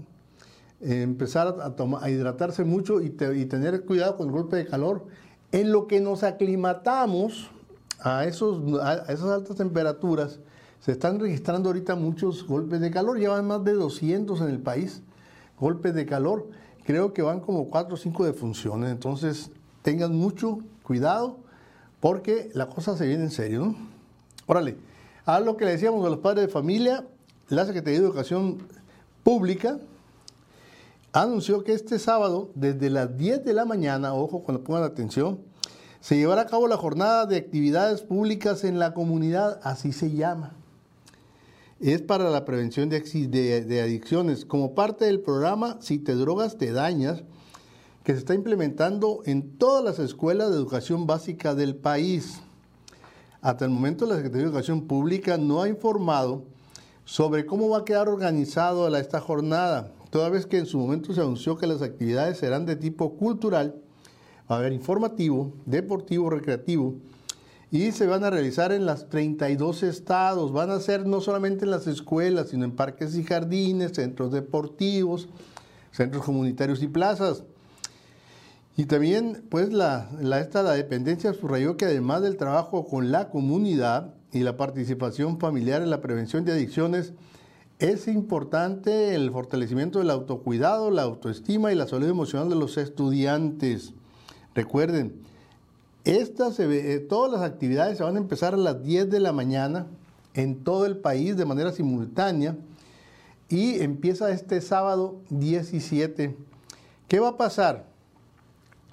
empezar 0.82 1.48
a, 1.48 2.04
a 2.04 2.10
hidratarse 2.10 2.66
mucho 2.66 3.00
y, 3.02 3.12
tener 3.12 3.86
cuidado 3.86 4.18
con 4.18 4.28
el 4.28 4.34
golpe 4.34 4.58
de 4.58 4.66
calor. 4.66 5.06
En 5.54 5.72
lo 5.72 5.88
que 5.88 6.02
nos 6.02 6.24
aclimatamos 6.24 7.50
a, 8.02 8.26
esos, 8.26 8.82
a 8.82 8.96
esas 9.04 9.30
altas 9.30 9.56
temperaturas, 9.56 10.40
se 10.82 10.92
están 10.92 11.20
registrando 11.20 11.70
ahorita 11.70 11.96
muchos 11.96 12.46
golpes 12.46 12.82
de 12.82 12.92
calor, 12.92 13.20
llevan 13.20 13.48
más 13.48 13.64
de 13.64 13.74
200 13.74 14.42
en 14.42 14.50
el 14.50 14.60
país, 14.60 15.02
golpes 15.60 15.94
de 15.94 16.06
calor 16.06 16.48
creo 16.84 17.14
que 17.14 17.22
van 17.22 17.40
como 17.40 17.70
cuatro 17.70 17.96
o 17.96 17.98
cinco 17.98 18.26
defunciones. 18.26 18.92
Entonces, 18.92 19.52
tengan 19.82 20.16
mucho 20.16 20.60
cuidado 20.84 21.38
porque 22.00 22.50
la 22.54 22.68
cosa 22.68 22.98
se 22.98 23.08
viene 23.08 23.24
en 23.24 23.32
serio. 23.32 23.76
Órale, 24.48 24.78
a 25.26 25.40
lo 25.40 25.58
que 25.58 25.66
le 25.66 25.72
decíamos 25.72 26.06
a 26.06 26.10
los 26.10 26.20
padres 26.20 26.48
de 26.48 26.52
familia, 26.52 27.06
la 27.56 27.66
Secretaría 27.66 28.00
de 28.00 28.06
Educación 28.06 28.58
Pública 29.24 29.80
anunció 31.14 31.64
que 31.64 31.74
este 31.74 32.00
sábado, 32.00 32.50
desde 32.56 32.90
las 32.90 33.18
10 33.18 33.46
de 33.46 33.54
la 33.54 33.66
mañana, 33.66 34.14
ojo 34.14 34.42
cuando 34.42 34.64
pongan 34.64 34.84
atención, 34.84 35.40
se 36.00 36.18
llevará 36.18 36.42
a 36.42 36.48
cabo 36.48 36.68
la 36.68 36.78
jornada 36.78 37.26
de 37.26 37.38
actividades 37.38 38.02
públicas 38.02 38.64
en 38.64 38.80
la 38.80 38.94
comunidad, 38.94 39.60
así 39.64 39.92
se 39.92 40.12
llama 40.12 40.56
es 41.82 42.02
para 42.02 42.30
la 42.30 42.46
prevención 42.46 42.90
de, 42.90 43.82
adicciones, 43.82 44.46
como 44.46 44.76
parte 44.76 45.06
del 45.06 45.20
programa 45.20 45.78
Si 45.82 45.98
te 45.98 46.14
drogas, 46.14 46.58
te 46.58 46.72
dañas, 46.72 47.24
que 48.04 48.14
se 48.14 48.20
está 48.20 48.36
implementando 48.36 49.22
en 49.26 49.58
todas 49.58 49.84
las 49.84 50.00
escuelas 50.00 50.52
de 50.52 50.58
educación 50.58 51.08
básica 51.08 51.56
del 51.56 51.76
país. 51.76 52.40
Hasta 53.42 53.66
el 53.66 53.72
momento 53.72 54.06
la 54.06 54.16
Secretaría 54.16 54.44
de 54.44 54.50
Educación 54.50 54.88
Pública 54.88 55.38
no 55.38 55.64
ha 55.64 55.70
informado 55.70 56.44
sobre 57.12 57.46
cómo 57.46 57.68
va 57.68 57.80
a 57.80 57.84
quedar 57.84 58.08
organizado 58.08 58.88
esta 58.96 59.20
jornada, 59.20 59.92
toda 60.12 60.30
vez 60.30 60.46
que 60.46 60.58
en 60.58 60.66
su 60.66 60.78
momento 60.80 61.14
se 61.14 61.20
anunció 61.20 61.58
que 61.58 61.68
las 61.68 61.82
actividades 61.82 62.38
serán 62.38 62.66
de 62.66 62.78
tipo 62.78 63.18
cultural, 63.18 63.76
va 64.50 64.56
a 64.56 64.60
haber 64.60 64.72
informativo, 64.72 65.52
deportivo, 65.66 66.30
recreativo, 66.30 66.96
y 67.70 67.92
se 67.92 68.08
van 68.08 68.24
a 68.24 68.30
realizar 68.30 68.72
en 68.72 68.86
las 68.86 69.10
32 69.10 69.84
estados. 69.84 70.54
Van 70.54 70.70
a 70.70 70.80
ser 70.80 71.06
no 71.06 71.20
solamente 71.20 71.66
en 71.66 71.72
las 71.72 71.86
escuelas, 71.86 72.48
sino 72.48 72.64
en 72.64 72.78
parques 72.78 73.14
y 73.18 73.26
jardines, 73.26 73.92
centros 73.92 74.32
deportivos, 74.32 75.28
centros 75.92 76.24
comunitarios 76.24 76.82
y 76.82 76.88
plazas. 76.88 77.44
Y 78.78 78.86
también, 78.86 79.44
pues, 79.50 79.74
la, 79.74 80.10
la, 80.22 80.40
esta, 80.40 80.64
la 80.64 80.72
dependencia 80.72 81.34
subrayó 81.34 81.76
que 81.76 81.84
además 81.84 82.22
del 82.22 82.38
trabajo 82.38 82.88
con 82.88 83.12
la 83.12 83.30
comunidad 83.30 84.14
y 84.32 84.40
la 84.40 84.58
participación 84.58 85.40
familiar 85.40 85.82
en 85.82 85.90
la 85.90 86.02
prevención 86.02 86.46
de 86.46 86.54
adicciones, 86.54 87.14
es 87.80 88.08
importante 88.08 89.16
el 89.16 89.32
fortalecimiento 89.32 90.00
del 90.00 90.12
autocuidado, 90.12 90.92
la 90.92 91.02
autoestima 91.02 91.72
y 91.72 91.76
la 91.76 91.88
salud 91.88 92.08
emocional 92.08 92.48
de 92.48 92.56
los 92.56 92.78
estudiantes. 92.78 93.94
Recuerden, 94.54 95.16
estas, 96.04 96.60
eh, 96.60 97.06
todas 97.10 97.32
las 97.32 97.42
actividades 97.42 97.98
se 97.98 98.04
van 98.04 98.16
a 98.16 98.20
empezar 98.20 98.54
a 98.54 98.58
las 98.58 98.84
10 98.84 99.10
de 99.10 99.20
la 99.20 99.34
mañana 99.34 99.88
en 100.34 100.64
todo 100.64 100.86
el 100.86 100.98
país 100.98 101.36
de 101.38 101.46
manera 101.46 101.72
simultánea 101.72 102.56
y 103.50 103.82
empieza 103.82 104.32
este 104.32 104.62
sábado 104.62 105.20
17. 105.30 106.36
¿Qué 107.08 107.20
va 107.20 107.30
a 107.30 107.38
pasar 107.38 107.86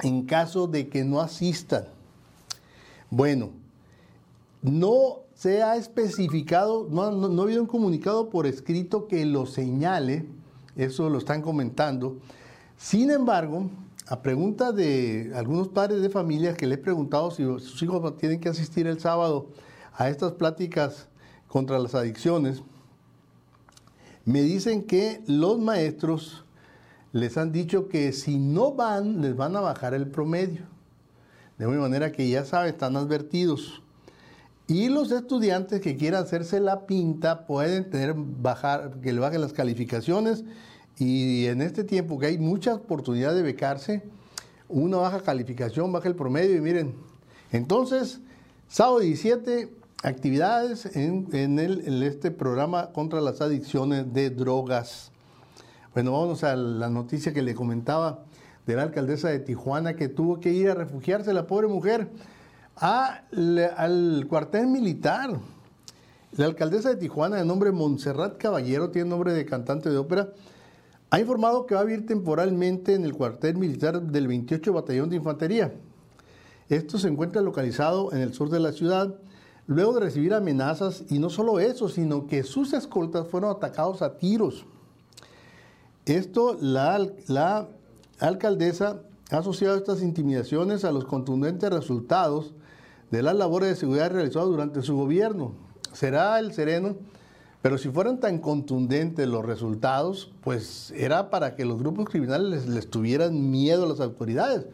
en 0.03 0.27
caso 0.27 0.67
de 0.67 0.89
que 0.89 1.05
no 1.05 1.21
asistan? 1.21 1.85
Bueno, 3.11 3.51
no 4.63 5.21
se 5.39 5.63
ha 5.63 5.77
especificado, 5.77 6.89
no, 6.91 7.13
no 7.13 7.43
ha 7.43 7.45
habido 7.45 7.63
un 7.63 7.69
comunicado 7.69 8.29
por 8.29 8.45
escrito 8.45 9.07
que 9.07 9.25
lo 9.25 9.47
señale, 9.47 10.27
eso 10.75 11.09
lo 11.09 11.19
están 11.19 11.43
comentando. 11.43 12.17
Sin 12.77 13.13
embargo, 13.13 13.71
a 14.09 14.21
pregunta 14.21 14.73
de 14.73 15.31
algunos 15.37 15.69
padres 15.69 16.03
de 16.03 16.11
familia 16.11 16.55
que 16.55 16.67
le 16.67 16.75
he 16.75 16.79
preguntado 16.79 17.31
si 17.31 17.45
sus 17.45 17.81
hijos 17.85 18.17
tienen 18.17 18.41
que 18.41 18.49
asistir 18.49 18.89
el 18.89 18.99
sábado 18.99 19.47
a 19.95 20.09
estas 20.09 20.33
pláticas 20.33 21.07
contra 21.47 21.79
las 21.79 21.95
adicciones, 21.95 22.65
me 24.25 24.43
dicen 24.43 24.83
que 24.83 25.23
los 25.29 25.57
maestros 25.61 26.45
les 27.13 27.39
han 27.39 27.53
dicho 27.53 27.87
que 27.87 28.11
si 28.13 28.39
no 28.41 28.73
van, 28.73 29.21
les 29.21 29.37
van 29.37 29.55
a 29.55 29.61
bajar 29.61 29.95
el 29.95 30.09
promedio. 30.09 30.63
De 31.59 31.69
una 31.69 31.79
manera 31.79 32.11
que 32.11 32.29
ya 32.29 32.45
saben, 32.45 32.71
están 32.71 32.97
advertidos. 32.97 33.83
Y 34.69 34.91
los 34.91 35.11
estudiantes 35.11 35.81
que 35.81 35.97
quieran 35.97 36.25
hacerse 36.25 36.61
la 36.61 36.87
pinta 36.87 37.47
pueden 37.47 37.89
tener 37.89 38.13
bajar, 38.15 39.01
que 39.01 39.15
le 39.15 39.19
bajen 39.19 39.41
las 39.41 39.55
calificaciones 39.55 40.45
y 40.99 41.47
en 41.47 41.63
este 41.63 41.85
tiempo 41.85 42.19
que 42.19 42.27
hay 42.27 42.37
mucha 42.37 42.75
oportunidad 42.75 43.35
de 43.35 43.41
becarse, 43.41 44.03
una 44.69 44.99
baja 44.99 45.23
calificación, 45.23 45.91
baja 45.91 46.09
el 46.09 46.17
promedio 46.17 46.55
y 46.55 46.61
miren, 46.61 46.95
entonces, 47.51 48.21
sábado 48.69 48.99
17, 48.99 49.73
actividades 50.03 50.85
en, 50.95 51.59
el, 51.59 52.03
este 52.03 52.31
programa 52.31 52.93
contra 52.93 53.23
las 53.23 53.41
adicciones 53.41 54.13
de 54.13 54.29
drogas. 54.29 55.13
Bueno, 55.95 56.13
vamos 56.13 56.45
a 56.45 56.57
la 56.57 56.91
noticia 56.91 57.33
que 57.33 57.41
le 57.41 57.55
comentaba 57.55 58.23
de 58.67 58.77
la 58.77 58.83
alcaldesa 58.83 59.31
de 59.31 59.39
Tijuana 59.39 59.97
que 59.97 60.09
tuvo 60.09 60.41
que 60.41 60.53
ir 60.53 60.69
a 60.69 60.75
refugiarse, 60.75 61.33
la 61.33 61.47
pobre 61.47 61.69
mujer, 61.69 62.11
al 62.81 64.27
cuartel 64.29 64.67
militar. 64.67 65.39
La 66.37 66.45
alcaldesa 66.45 66.91
de 66.91 66.97
Tijuana, 66.97 67.37
de 67.37 67.45
nombre 67.45 67.73
Montserrat 67.73 68.37
Caballero, 68.37 68.91
tiene 68.91 69.09
nombre 69.09 69.33
de 69.33 69.47
cantante 69.47 69.91
de 69.91 69.97
ópera, 69.97 70.33
ha 71.11 71.21
informado 71.21 71.65
que 71.65 71.75
va 71.75 71.81
a 71.81 71.85
vivir 71.85 72.07
temporalmente 72.07 72.95
en 72.95 73.05
el 73.05 73.15
cuartel 73.15 73.57
militar 73.57 74.03
del 74.03 74.29
28 74.29 74.73
Batallón 74.73 75.09
de 75.09 75.17
Infantería. 75.17 75.73
Esto 76.69 76.99
se 76.99 77.09
encuentra 77.09 77.41
localizado 77.41 78.13
en 78.13 78.19
el 78.19 78.35
sur 78.35 78.51
de 78.51 78.61
la 78.61 78.73
ciudad, 78.73 79.15
luego 79.67 79.95
de 79.95 80.01
recibir 80.01 80.35
amenazas 80.35 81.05
y 81.09 81.19
no 81.19 81.31
solo 81.31 81.61
eso, 81.61 81.89
sino 81.89 82.27
que 82.27 82.43
sus 82.43 82.75
escoltas 82.75 83.27
fueron 83.27 83.51
atacados 83.51 84.03
a 84.03 84.19
tiros. 84.19 84.67
Esto, 86.05 86.59
la, 86.61 87.07
la 87.27 87.69
alcaldesa 88.21 89.01
ha 89.31 89.39
asociado 89.39 89.77
estas 89.77 90.03
intimidaciones 90.03 90.85
a 90.85 90.93
los 90.93 91.07
contundentes 91.07 91.71
resultados 91.71 92.53
de 93.11 93.23
las 93.23 93.35
labores 93.35 93.71
de 93.71 93.77
seguridad 93.77 94.11
realizadas 94.11 94.49
durante 94.49 94.83
su 94.83 94.97
gobierno. 94.97 95.53
Será 95.93 96.39
el 96.39 96.53
sereno 96.53 96.97
pero 97.61 97.77
si 97.77 97.89
fueran 97.89 98.21
tan 98.21 98.39
contundentes 98.39 99.27
los 99.27 99.45
resultados, 99.45 100.33
pues 100.43 100.93
era 100.97 101.29
para 101.29 101.57
que 101.57 101.65
los 101.65 101.79
grupos 101.79 102.09
criminales 102.09 102.69
les, 102.69 102.89
tuvieran 102.89 103.51
miedo 103.51 103.85
a 103.85 103.89
las 103.89 104.01
autoridades. 104.01 104.67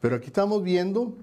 Pero 0.00 0.16
aquí 0.16 0.26
estamos 0.26 0.62
viendo 0.62 1.14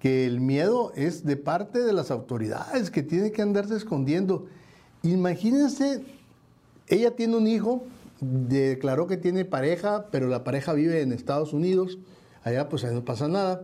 que 0.00 0.26
el 0.26 0.40
miedo 0.40 0.92
es 0.96 1.24
de 1.24 1.36
parte 1.36 1.80
de 1.80 1.92
las 1.92 2.10
autoridades 2.10 2.90
que 2.90 3.02
tienen 3.02 3.32
que 3.32 3.42
andarse 3.42 3.76
escondiendo. 3.76 4.46
Imagínense, 5.02 6.02
ella 6.88 7.14
tiene 7.14 7.36
un 7.36 7.46
hijo, 7.46 7.84
declaró 8.20 9.06
que 9.06 9.18
tiene 9.18 9.44
pareja, 9.44 10.06
pero 10.10 10.26
la 10.26 10.42
pareja 10.42 10.72
vive 10.72 11.02
en 11.02 11.12
Estados 11.12 11.52
Unidos, 11.52 11.98
allá 12.44 12.70
pues 12.70 12.82
no 12.90 13.04
pasa 13.04 13.28
nada, 13.28 13.62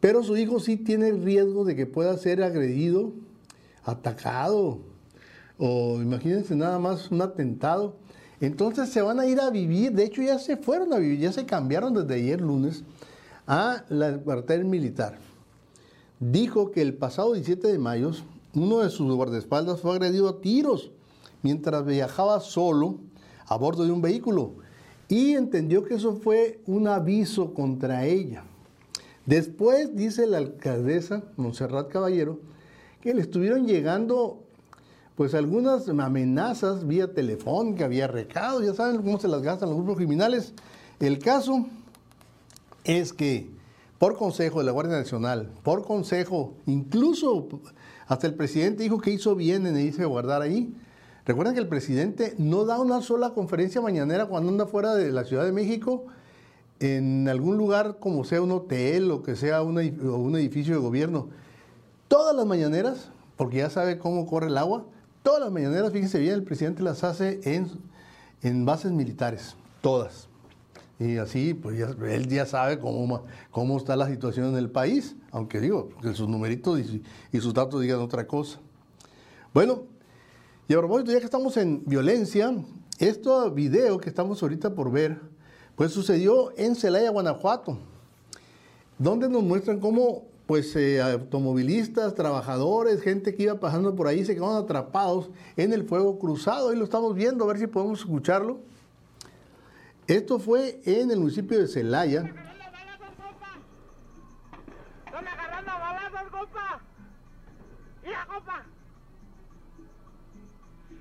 pero 0.00 0.22
su 0.22 0.36
hijo 0.36 0.60
sí 0.60 0.76
tiene 0.76 1.08
el 1.08 1.22
riesgo 1.22 1.64
de 1.64 1.76
que 1.76 1.86
pueda 1.86 2.16
ser 2.16 2.42
agredido, 2.42 3.12
atacado, 3.84 4.80
o 5.58 6.00
imagínense 6.00 6.56
nada 6.56 6.78
más 6.78 7.10
un 7.10 7.20
atentado. 7.20 7.96
Entonces 8.40 8.88
se 8.88 9.02
van 9.02 9.20
a 9.20 9.26
ir 9.26 9.38
a 9.40 9.50
vivir, 9.50 9.92
de 9.92 10.04
hecho 10.04 10.22
ya 10.22 10.38
se 10.38 10.56
fueron 10.56 10.92
a 10.94 10.98
vivir, 10.98 11.20
ya 11.20 11.32
se 11.32 11.44
cambiaron 11.44 11.92
desde 11.92 12.14
ayer 12.14 12.40
lunes 12.40 12.82
a 13.46 13.84
la 13.90 14.16
cuartel 14.18 14.64
militar. 14.64 15.18
Dijo 16.18 16.70
que 16.70 16.80
el 16.80 16.94
pasado 16.94 17.34
17 17.34 17.68
de 17.68 17.78
mayo 17.78 18.12
uno 18.54 18.78
de 18.78 18.90
sus 18.90 19.14
guardaespaldas 19.14 19.80
fue 19.80 19.92
agredido 19.92 20.28
a 20.28 20.40
tiros 20.40 20.90
mientras 21.42 21.84
viajaba 21.84 22.40
solo 22.40 22.96
a 23.46 23.56
bordo 23.56 23.84
de 23.84 23.92
un 23.92 24.00
vehículo 24.00 24.54
y 25.08 25.32
entendió 25.32 25.84
que 25.84 25.94
eso 25.94 26.16
fue 26.16 26.60
un 26.66 26.88
aviso 26.88 27.52
contra 27.52 28.06
ella. 28.06 28.44
Después 29.30 29.94
dice 29.94 30.26
la 30.26 30.38
alcaldesa 30.38 31.22
Montserrat 31.36 31.86
Caballero 31.86 32.40
que 33.00 33.14
le 33.14 33.20
estuvieron 33.20 33.64
llegando 33.64 34.42
pues 35.14 35.34
algunas 35.34 35.88
amenazas 35.88 36.84
vía 36.84 37.14
telefónica, 37.14 37.86
vía 37.86 38.08
recado, 38.08 38.60
ya 38.60 38.74
saben 38.74 38.96
cómo 38.96 39.20
se 39.20 39.28
las 39.28 39.42
gastan 39.42 39.68
los 39.68 39.78
grupos 39.78 39.98
criminales. 39.98 40.52
El 40.98 41.20
caso 41.20 41.64
es 42.82 43.12
que 43.12 43.48
por 44.00 44.16
consejo 44.16 44.58
de 44.58 44.64
la 44.64 44.72
Guardia 44.72 44.98
Nacional, 44.98 45.52
por 45.62 45.84
consejo, 45.84 46.54
incluso 46.66 47.46
hasta 48.08 48.26
el 48.26 48.34
presidente 48.34 48.82
dijo 48.82 49.00
que 49.00 49.12
hizo 49.12 49.36
bien 49.36 49.64
en 49.64 49.78
irse 49.78 50.02
a 50.02 50.06
guardar 50.06 50.42
ahí. 50.42 50.74
Recuerden 51.24 51.54
que 51.54 51.60
el 51.60 51.68
presidente 51.68 52.34
no 52.36 52.64
da 52.64 52.80
una 52.80 53.00
sola 53.00 53.30
conferencia 53.30 53.80
mañanera 53.80 54.26
cuando 54.26 54.48
anda 54.48 54.66
fuera 54.66 54.96
de 54.96 55.12
la 55.12 55.22
Ciudad 55.22 55.44
de 55.44 55.52
México 55.52 56.06
en 56.80 57.28
algún 57.28 57.56
lugar 57.56 57.98
como 58.00 58.24
sea 58.24 58.42
un 58.42 58.50
hotel 58.50 59.10
o 59.10 59.22
que 59.22 59.36
sea 59.36 59.62
un 59.62 60.36
edificio 60.36 60.74
de 60.74 60.80
gobierno. 60.80 61.28
Todas 62.08 62.34
las 62.34 62.46
mañaneras, 62.46 63.10
porque 63.36 63.58
ya 63.58 63.70
sabe 63.70 63.98
cómo 63.98 64.26
corre 64.26 64.48
el 64.48 64.58
agua, 64.58 64.86
todas 65.22 65.40
las 65.40 65.52
mañaneras, 65.52 65.92
fíjense 65.92 66.18
bien, 66.18 66.34
el 66.34 66.42
presidente 66.42 66.82
las 66.82 67.04
hace 67.04 67.40
en, 67.44 67.70
en 68.42 68.64
bases 68.64 68.92
militares, 68.92 69.54
todas. 69.80 70.30
Y 70.98 71.16
así, 71.16 71.54
pues 71.54 71.80
él 71.80 72.28
ya 72.28 72.44
sabe 72.44 72.78
cómo, 72.78 73.24
cómo 73.50 73.78
está 73.78 73.96
la 73.96 74.06
situación 74.06 74.48
en 74.48 74.56
el 74.56 74.70
país, 74.70 75.16
aunque 75.30 75.58
digo, 75.58 75.88
que 76.02 76.14
sus 76.14 76.28
numeritos 76.28 76.78
y, 77.32 77.40
sus 77.40 77.54
datos 77.54 77.80
digan 77.80 78.00
otra 78.00 78.26
cosa. 78.26 78.58
Bueno, 79.54 79.84
y 80.68 80.74
a 80.74 80.78
propósito, 80.78 81.10
ya 81.12 81.18
que 81.18 81.24
estamos 81.24 81.56
en 81.56 81.82
violencia, 81.86 82.54
este 82.98 83.30
video 83.54 83.98
que 83.98 84.10
estamos 84.10 84.42
ahorita 84.42 84.74
por 84.74 84.92
ver, 84.92 85.18
pues 85.80 85.94
sucedió 85.94 86.52
en 86.58 86.76
Celaya, 86.76 87.08
Guanajuato, 87.08 87.78
donde 88.98 89.30
nos 89.30 89.42
muestran 89.42 89.80
cómo 89.80 90.26
pues 90.46 90.76
eh, 90.76 91.00
automovilistas, 91.00 92.14
trabajadores, 92.14 93.00
gente 93.00 93.34
que 93.34 93.44
iba 93.44 93.58
pasando 93.58 93.96
por 93.96 94.06
ahí 94.06 94.22
se 94.22 94.34
quedaron 94.34 94.62
atrapados 94.62 95.30
en 95.56 95.72
el 95.72 95.84
fuego 95.84 96.18
cruzado. 96.18 96.74
Y 96.74 96.76
lo 96.76 96.84
estamos 96.84 97.14
viendo, 97.14 97.44
a 97.44 97.46
ver 97.46 97.58
si 97.58 97.66
podemos 97.66 98.00
escucharlo. 98.00 98.58
Esto 100.06 100.38
fue 100.38 100.82
en 100.84 101.10
el 101.12 101.18
municipio 101.18 101.58
de 101.58 101.66
Celaya. 101.66 102.30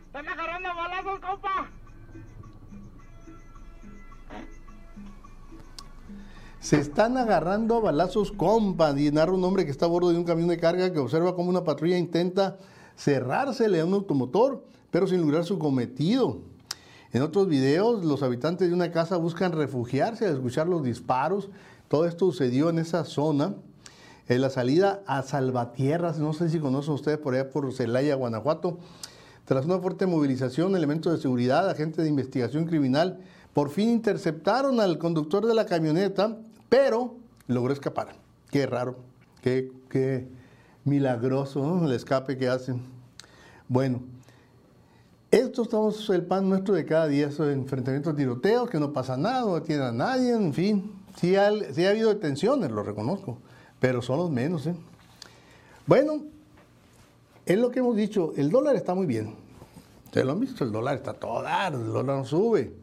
¡Están 0.06 0.26
agarrando 0.26 0.70
balazos, 0.74 1.20
compa! 1.20 1.79
Se 6.60 6.78
están 6.78 7.16
agarrando 7.16 7.78
a 7.78 7.80
balazos, 7.80 8.34
compa, 8.34 8.94
y 9.00 9.12
narra 9.12 9.32
un 9.32 9.44
hombre 9.46 9.64
que 9.64 9.72
está 9.72 9.86
a 9.86 9.90
bordo 9.90 10.12
de 10.12 10.18
un 10.18 10.26
camión 10.26 10.50
de 10.50 10.58
carga 10.58 10.92
que 10.92 11.00
observa 11.00 11.34
cómo 11.34 11.50
una 11.50 11.64
patrulla 11.64 11.98
intenta 11.98 12.58
cerrársele 12.98 13.80
a 13.80 13.86
un 13.86 13.94
automotor, 13.94 14.66
pero 14.92 15.08
sin 15.08 15.22
lograr 15.22 15.46
su 15.46 15.58
cometido. 15.58 16.40
En 17.14 17.22
otros 17.22 17.48
videos, 17.48 18.04
los 18.04 18.24
habitantes 18.24 18.68
de 18.68 18.74
una 18.74 18.92
casa 18.92 19.16
buscan 19.16 19.54
refugiarse 19.54 20.26
al 20.26 20.34
escuchar 20.34 20.68
los 20.68 20.84
disparos. 20.84 21.50
Todo 21.88 22.06
esto 22.06 22.26
sucedió 22.26 22.70
en 22.70 22.80
esa 22.80 23.06
zona. 23.06 23.56
En 24.28 24.42
la 24.42 24.50
salida 24.50 25.02
a 25.08 25.24
Salvatierras, 25.24 26.20
no 26.20 26.34
sé 26.34 26.50
si 26.50 26.60
conocen 26.60 26.94
ustedes 26.94 27.18
por 27.20 27.34
allá 27.34 27.50
por 27.50 27.72
Celaya, 27.74 28.16
Guanajuato. 28.16 28.80
Tras 29.46 29.66
una 29.66 29.80
fuerte 29.80 30.06
movilización, 30.06 30.76
elementos 30.76 31.14
de 31.14 31.20
seguridad, 31.20 31.68
agentes 31.70 32.04
de 32.04 32.10
investigación 32.10 32.66
criminal, 32.66 33.22
por 33.54 33.72
fin 33.72 33.90
interceptaron 33.90 34.80
al 34.80 35.00
conductor 35.00 35.48
de 35.48 35.56
la 35.56 35.66
camioneta, 35.66 36.38
pero 36.70 37.16
logró 37.48 37.74
escapar. 37.74 38.16
Qué 38.52 38.66
raro, 38.66 38.98
qué, 39.42 39.72
qué 39.90 40.28
milagroso 40.86 41.86
el 41.86 41.92
escape 41.92 42.38
que 42.38 42.48
hacen. 42.48 42.82
Bueno, 43.68 44.02
esto 45.32 45.64
estamos 45.64 46.10
el 46.10 46.24
pan 46.24 46.50
nuestro 46.50 46.74
de 46.74 46.86
cada 46.86 47.08
día, 47.08 47.28
esos 47.28 47.52
enfrentamientos 47.54 48.16
tiroteos, 48.16 48.70
que 48.70 48.80
no 48.80 48.94
pasa 48.94 49.16
nada, 49.16 49.42
no 49.42 49.62
tiene 49.62 49.84
a 49.84 49.92
nadie, 49.92 50.34
en 50.34 50.54
fin. 50.54 50.92
Sí 51.20 51.36
ha, 51.36 51.48
ha 51.48 51.90
habido 51.90 52.10
detenciones, 52.10 52.72
lo 52.72 52.82
reconozco, 52.82 53.38
pero 53.80 54.02
son 54.02 54.18
los 54.18 54.32
menos. 54.32 54.66
¿eh? 54.66 54.76
Bueno, 55.86 56.24
es 57.46 57.60
lo 57.60 57.70
que 57.70 57.80
hemos 57.80 57.96
dicho, 57.96 58.34
el 58.38 58.50
dólar 58.50 58.76
está 58.76 58.96
muy 58.96 59.06
bien. 59.06 59.36
Ustedes 60.06 60.26
lo 60.26 60.34
han 60.34 60.40
visto, 60.40 60.64
el 60.64 60.72
dólar 60.72 60.96
está 60.96 61.14
todo 61.14 61.44
dar, 61.44 61.74
el 61.74 61.86
dólar 61.86 62.18
no 62.18 62.26
sube. 62.26 62.74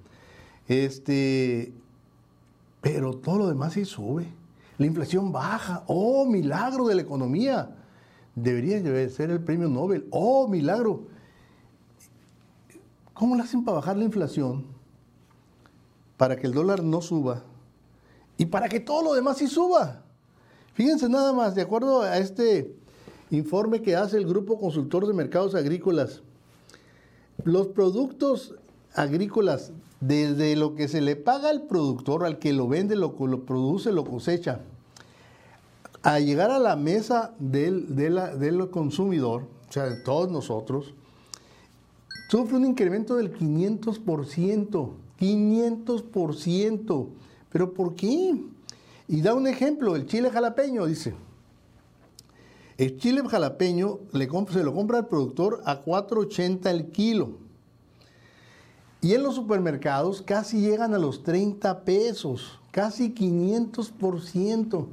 Este, 0.69 1.73
pero 2.81 3.15
todo 3.15 3.39
lo 3.39 3.49
demás 3.49 3.75
sí 3.75 3.85
sube. 3.85 4.27
La 4.79 4.87
inflación 4.87 5.33
baja. 5.33 5.85
Oh, 5.87 6.27
milagro 6.27 6.87
de 6.87 6.95
la 6.95 7.03
economía. 7.03 7.75
Debería 8.35 8.81
ser 9.09 9.31
el 9.31 9.43
premio 9.43 9.69
Nobel. 9.69 10.07
Oh, 10.11 10.47
milagro. 10.49 11.07
¿Cómo 13.15 13.35
le 13.35 13.43
hacen 13.43 13.65
para 13.65 13.77
bajar 13.77 13.97
la 13.97 14.05
inflación? 14.05 14.67
Para 16.17 16.37
que 16.37 16.47
el 16.47 16.53
dólar 16.53 16.83
no 16.83 17.01
suba 17.01 17.43
y 18.39 18.47
para 18.47 18.69
que 18.69 18.81
todo 18.81 19.03
lo 19.03 19.15
demás 19.15 19.39
sí 19.39 19.47
suba. 19.47 20.03
Fíjense 20.75 21.09
nada 21.09 21.33
más, 21.33 21.55
de 21.55 21.63
acuerdo 21.63 22.03
a 22.03 22.19
este 22.19 22.77
informe 23.31 23.81
que 23.81 23.97
hace 23.97 24.19
el 24.19 24.27
Grupo 24.27 24.59
Consultor 24.59 25.07
de 25.07 25.15
Mercados 25.15 25.55
Agrícolas, 25.55 26.23
los 27.45 27.69
productos 27.69 28.55
agrícolas, 28.95 29.73
desde 30.07 30.57
lo 30.57 30.75
que 30.75 30.89
se 30.89 31.01
le 31.01 31.17
paga 31.17 31.51
al 31.51 31.63
productor, 31.63 32.25
al 32.25 32.39
que 32.39 32.53
lo 32.53 32.69
vende, 32.69 32.97
lo, 32.97 33.15
lo 33.19 33.45
produce, 33.45 33.93
lo 33.93 34.05
cosecha, 34.05 34.61
a 36.03 36.21
llegar 36.21 36.51
a 36.51 36.59
la 36.59 36.77
mesa 36.77 37.35
del, 37.39 37.97
del 37.97 38.71
consumidor, 38.71 39.43
o 39.69 39.73
sea, 39.73 39.85
de 39.85 39.97
todos 39.97 40.31
nosotros, 40.31 40.95
sufre 42.29 42.57
un 42.57 42.65
incremento 42.67 43.17
del 43.17 43.37
500%. 43.37 44.91
500%. 45.21 47.09
¿Pero 47.51 47.73
por 47.73 47.95
qué? 47.95 48.37
Y 49.09 49.21
da 49.23 49.35
un 49.35 49.47
ejemplo, 49.47 49.97
el 49.97 50.07
chile 50.07 50.31
jalapeño, 50.31 50.87
dice. 50.87 51.15
El 52.77 52.99
chile 52.99 53.23
jalapeño 53.27 54.01
se 54.13 54.63
lo 54.63 54.75
compra 54.75 54.99
al 54.99 55.07
productor 55.09 55.63
a 55.65 55.83
4.80 55.83 56.71
el 56.71 56.87
kilo. 56.91 57.46
Y 59.01 59.15
en 59.15 59.23
los 59.23 59.35
supermercados 59.35 60.23
casi 60.23 60.61
llegan 60.61 60.95
a 60.95 60.99
los 60.99 61.23
30 61.23 61.85
pesos, 61.85 62.59
casi 62.71 63.15
500%. 63.15 64.87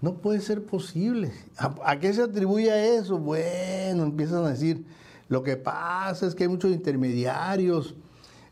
No 0.00 0.14
puede 0.14 0.40
ser 0.40 0.64
posible. 0.64 1.32
¿A, 1.56 1.74
¿A, 1.84 1.98
qué 1.98 2.12
se 2.12 2.22
atribuye 2.22 2.96
eso? 2.96 3.18
Bueno, 3.18 4.02
empiezan 4.02 4.44
a 4.44 4.50
decir, 4.50 4.84
lo 5.28 5.42
que 5.42 5.56
pasa 5.56 6.26
es 6.26 6.34
que 6.34 6.44
hay 6.44 6.48
muchos 6.48 6.72
intermediarios, 6.72 7.94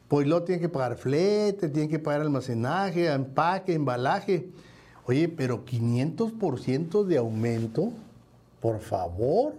pues 0.08 0.26
lo 0.26 0.42
tienen 0.42 0.60
que 0.60 0.68
pagar 0.68 0.96
flete, 0.96 1.68
tienen 1.68 1.90
que 1.90 1.98
pagar 1.98 2.20
almacenaje, 2.20 3.10
empaque, 3.10 3.74
embalaje. 3.74 4.48
Oye, 5.06 5.28
pero 5.28 5.64
500% 5.64 7.04
de 7.04 7.18
aumento, 7.18 7.92
por 8.60 8.80
favor, 8.80 9.54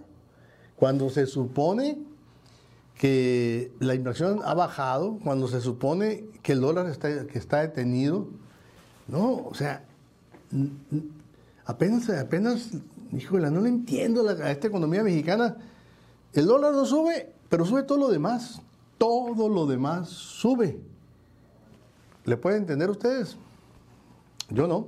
cuando 0.76 1.10
se 1.10 1.26
supone 1.26 1.98
que 2.96 3.72
la 3.80 3.94
inflación 3.94 4.40
ha 4.44 4.54
bajado, 4.54 5.18
cuando 5.22 5.48
se 5.48 5.60
supone 5.60 6.26
que 6.42 6.52
el 6.52 6.60
dólar 6.60 6.86
está, 6.86 7.26
que 7.26 7.38
está 7.38 7.60
detenido, 7.60 8.28
no, 9.08 9.46
o 9.46 9.54
sea, 9.54 9.84
apenas, 11.66 12.08
apenas, 12.10 12.70
híjole, 13.12 13.50
no 13.50 13.60
le 13.60 13.68
entiendo 13.68 14.28
a 14.28 14.50
esta 14.50 14.68
economía 14.68 15.02
mexicana 15.02 15.56
el 16.34 16.46
dólar 16.46 16.72
no 16.74 16.84
sube, 16.84 17.32
pero 17.48 17.64
sube 17.64 17.84
todo 17.84 17.98
lo 17.98 18.08
demás. 18.08 18.60
Todo 18.98 19.48
lo 19.48 19.66
demás 19.66 20.08
sube. 20.08 20.80
¿Le 22.24 22.36
pueden 22.36 22.62
entender 22.62 22.90
ustedes? 22.90 23.36
Yo 24.50 24.66
no. 24.66 24.86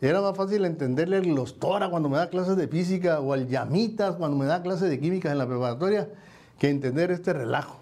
Era 0.00 0.20
más 0.20 0.36
fácil 0.36 0.66
entenderle 0.66 1.16
a 1.16 1.20
los 1.22 1.58
Tora 1.58 1.88
cuando 1.88 2.10
me 2.10 2.18
da 2.18 2.28
clases 2.28 2.56
de 2.56 2.68
física 2.68 3.20
o 3.20 3.32
al 3.32 3.48
Llamitas 3.48 4.16
cuando 4.16 4.36
me 4.36 4.44
da 4.44 4.62
clases 4.62 4.90
de 4.90 5.00
química 5.00 5.32
en 5.32 5.38
la 5.38 5.46
preparatoria 5.46 6.10
que 6.58 6.68
entender 6.68 7.10
este 7.10 7.32
relajo. 7.32 7.78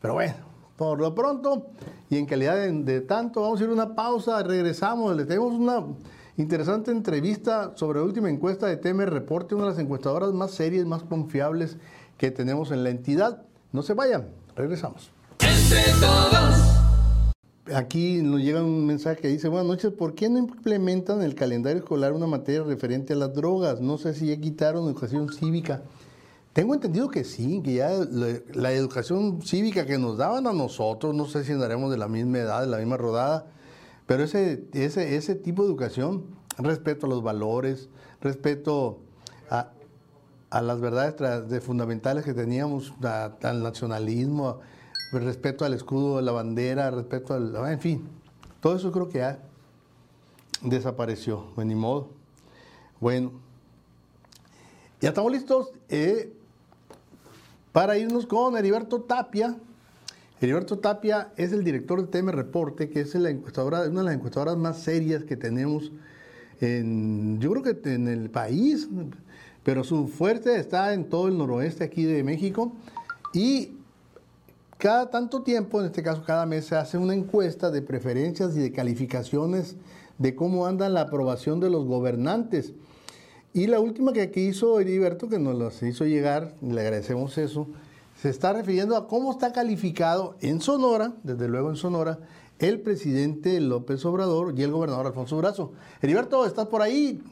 Pero 0.00 0.14
bueno, 0.14 0.34
por 0.76 1.00
lo 1.00 1.14
pronto 1.14 1.66
y 2.10 2.18
en 2.18 2.26
calidad 2.26 2.56
de, 2.56 3.00
tanto, 3.00 3.42
vamos 3.42 3.60
a 3.60 3.64
ir 3.64 3.70
a 3.70 3.72
una 3.72 3.94
pausa, 3.94 4.42
regresamos, 4.42 5.16
le 5.16 5.24
tenemos 5.24 5.52
una 5.52 5.84
interesante 6.36 6.90
entrevista 6.90 7.72
sobre 7.76 7.98
la 7.98 8.04
última 8.04 8.28
encuesta 8.28 8.66
de 8.66 8.76
TM 8.76 9.06
Reporte, 9.06 9.54
una 9.54 9.64
de 9.64 9.70
las 9.70 9.78
encuestadoras 9.78 10.32
más 10.32 10.50
serias, 10.50 10.86
más 10.86 11.02
confiables 11.02 11.78
que 12.18 12.30
tenemos 12.30 12.70
en 12.70 12.84
la 12.84 12.90
entidad. 12.90 13.42
No 13.72 13.82
se 13.82 13.94
vayan, 13.94 14.28
regresamos. 14.54 15.10
Entre 15.40 15.82
todos. 16.00 16.76
Aquí 17.74 18.22
nos 18.22 18.40
llega 18.42 18.62
un 18.62 18.86
mensaje 18.86 19.20
que 19.20 19.28
dice, 19.28 19.48
buenas 19.48 19.66
noches, 19.66 19.92
¿por 19.92 20.14
qué 20.14 20.28
no 20.28 20.38
implementan 20.38 21.18
en 21.18 21.24
el 21.24 21.34
calendario 21.34 21.78
escolar 21.78 22.12
una 22.12 22.28
materia 22.28 22.62
referente 22.62 23.14
a 23.14 23.16
las 23.16 23.34
drogas? 23.34 23.80
No 23.80 23.98
sé 23.98 24.14
si 24.14 24.28
ya 24.28 24.36
quitaron 24.36 24.84
educación 24.84 25.28
cívica. 25.32 25.82
Tengo 26.56 26.72
entendido 26.72 27.10
que 27.10 27.22
sí, 27.22 27.60
que 27.62 27.74
ya 27.74 27.90
la, 27.90 28.72
educación 28.72 29.42
cívica 29.42 29.84
que 29.84 29.98
nos 29.98 30.16
daban 30.16 30.46
a 30.46 30.54
nosotros, 30.54 31.14
no 31.14 31.26
sé 31.26 31.44
si 31.44 31.52
andaremos 31.52 31.90
de 31.90 31.98
la 31.98 32.08
misma 32.08 32.38
edad, 32.38 32.62
de 32.62 32.66
la 32.66 32.78
misma 32.78 32.96
rodada, 32.96 33.44
pero 34.06 34.22
ese, 34.22 34.64
ese, 34.72 35.16
ese 35.16 35.34
tipo 35.34 35.64
de 35.64 35.68
educación, 35.68 36.24
respeto 36.56 37.04
a 37.04 37.10
los 37.10 37.22
valores, 37.22 37.90
respeto 38.22 39.00
a, 39.50 39.72
a 40.48 40.62
las 40.62 40.80
verdades 40.80 41.50
de 41.50 41.60
fundamentales 41.60 42.24
que 42.24 42.32
teníamos, 42.32 42.94
a- 43.04 43.32
al 43.42 43.62
nacionalismo, 43.62 44.60
respeto 45.12 45.66
al 45.66 45.74
escudo 45.74 46.16
de 46.16 46.22
la 46.22 46.32
bandera, 46.32 46.90
respeto 46.90 47.34
al... 47.34 47.54
En 47.70 47.80
fin, 47.80 48.08
todo 48.62 48.76
eso 48.76 48.90
creo 48.92 49.10
que 49.10 49.18
ya 49.18 49.40
desapareció, 50.62 51.48
pues, 51.54 51.66
ni 51.66 51.74
modo. 51.74 52.08
Bueno, 52.98 53.32
ya 55.02 55.10
estamos 55.10 55.30
listos 55.30 55.72
eh, 55.90 56.32
para 57.76 57.98
irnos 57.98 58.24
con 58.24 58.56
Heriberto 58.56 59.02
Tapia. 59.02 59.54
Heriberto 60.40 60.78
Tapia 60.78 61.28
es 61.36 61.52
el 61.52 61.62
director 61.62 62.00
de 62.00 62.06
TM 62.06 62.30
Reporte, 62.30 62.88
que 62.88 63.02
es 63.02 63.14
la 63.16 63.28
encuestadora, 63.28 63.82
una 63.82 64.00
de 64.00 64.04
las 64.06 64.14
encuestadoras 64.14 64.56
más 64.56 64.78
serias 64.78 65.24
que 65.24 65.36
tenemos 65.36 65.92
en, 66.62 67.38
yo 67.38 67.50
creo 67.50 67.62
que 67.62 67.92
en 67.92 68.08
el 68.08 68.30
país, 68.30 68.88
pero 69.62 69.84
su 69.84 70.08
fuerte 70.08 70.58
está 70.58 70.94
en 70.94 71.10
todo 71.10 71.28
el 71.28 71.36
noroeste 71.36 71.84
aquí 71.84 72.04
de 72.04 72.24
México 72.24 72.72
y 73.34 73.72
cada 74.78 75.10
tanto 75.10 75.42
tiempo, 75.42 75.78
en 75.78 75.88
este 75.88 76.02
caso 76.02 76.24
cada 76.24 76.46
mes, 76.46 76.64
se 76.64 76.76
hace 76.76 76.96
una 76.96 77.12
encuesta 77.12 77.70
de 77.70 77.82
preferencias 77.82 78.56
y 78.56 78.60
de 78.60 78.72
calificaciones 78.72 79.76
de 80.16 80.34
cómo 80.34 80.66
anda 80.66 80.88
la 80.88 81.02
aprobación 81.02 81.60
de 81.60 81.68
los 81.68 81.84
gobernantes. 81.84 82.72
Y 83.56 83.68
la 83.68 83.80
última 83.80 84.12
que 84.12 84.20
aquí 84.20 84.48
hizo 84.48 84.78
Heriberto, 84.80 85.30
que 85.30 85.38
nos 85.38 85.56
las 85.56 85.82
hizo 85.82 86.04
llegar, 86.04 86.52
le 86.60 86.78
agradecemos 86.78 87.38
eso, 87.38 87.66
se 88.20 88.28
está 88.28 88.52
refiriendo 88.52 88.98
a 88.98 89.08
cómo 89.08 89.32
está 89.32 89.50
calificado 89.54 90.36
en 90.42 90.60
Sonora, 90.60 91.14
desde 91.22 91.48
luego 91.48 91.70
en 91.70 91.76
Sonora, 91.76 92.18
el 92.58 92.80
presidente 92.80 93.58
López 93.62 94.04
Obrador 94.04 94.52
y 94.58 94.62
el 94.62 94.72
gobernador 94.72 95.06
Alfonso 95.06 95.38
Brazo. 95.38 95.72
Heriberto, 96.02 96.44
¿estás 96.44 96.66
por 96.66 96.82
ahí? 96.82 97.22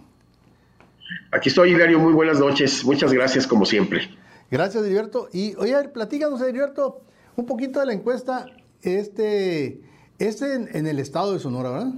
Aquí 1.30 1.50
estoy, 1.50 1.72
Hilario. 1.72 1.98
Muy 1.98 2.14
buenas 2.14 2.40
noches. 2.40 2.86
Muchas 2.86 3.12
gracias, 3.12 3.46
como 3.46 3.66
siempre. 3.66 4.08
Gracias, 4.50 4.82
Heriberto. 4.82 5.28
Y 5.30 5.54
oye, 5.56 5.74
a 5.74 5.82
ver, 5.82 5.92
platícanos, 5.92 6.40
Heriberto, 6.40 7.02
un 7.36 7.44
poquito 7.44 7.80
de 7.80 7.84
la 7.84 7.92
encuesta, 7.92 8.46
este, 8.80 9.78
este 10.18 10.54
en, 10.54 10.70
en 10.72 10.86
el 10.86 11.00
estado 11.00 11.34
de 11.34 11.38
Sonora, 11.38 11.68
¿verdad? 11.68 11.92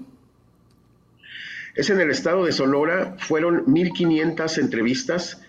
Es 1.76 1.90
en 1.90 2.00
el 2.00 2.10
estado 2.10 2.46
de 2.46 2.52
Sonora. 2.52 3.16
Fueron 3.18 3.66
1.500 3.66 4.58
entrevistas 4.58 5.42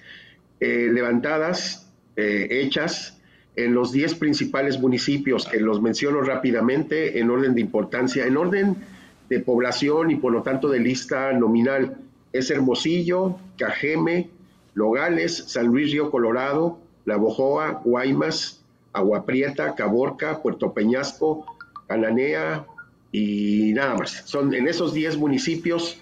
eh, 0.60 0.90
levantadas, 0.92 1.90
eh, 2.18 2.48
hechas 2.52 3.22
en 3.56 3.74
los 3.74 3.94
10 3.94 4.16
principales 4.16 4.78
municipios, 4.78 5.48
que 5.48 5.62
los 5.62 5.82
menciono 5.82 6.22
rápidamente 6.22 7.20
en 7.20 7.30
orden 7.30 7.56
de 7.56 7.62
importancia, 7.62 8.26
en 8.26 8.36
orden 8.36 8.76
de 9.30 9.40
población 9.40 10.12
y 10.12 10.16
por 10.16 10.34
lo 10.34 10.44
tanto 10.44 10.68
de 10.68 10.82
lista 10.82 11.32
nominal. 11.32 11.96
Es 12.34 12.52
Hermosillo, 12.52 13.38
Cajeme, 13.58 14.30
Nogales, 14.76 15.46
San 15.48 15.68
Luis 15.68 15.94
Río 15.94 16.12
Colorado, 16.12 16.78
La 17.06 17.16
Bojoa, 17.16 17.82
Guaymas, 17.86 18.66
Agua 18.92 19.26
Prieta, 19.26 19.76
Caborca, 19.76 20.42
Puerto 20.42 20.74
Peñasco, 20.74 21.46
Cananea 21.88 22.66
y 23.14 23.72
nada 23.74 23.96
más. 23.96 24.24
Son 24.26 24.54
en 24.54 24.68
esos 24.68 24.94
10 24.94 25.18
municipios 25.18 26.02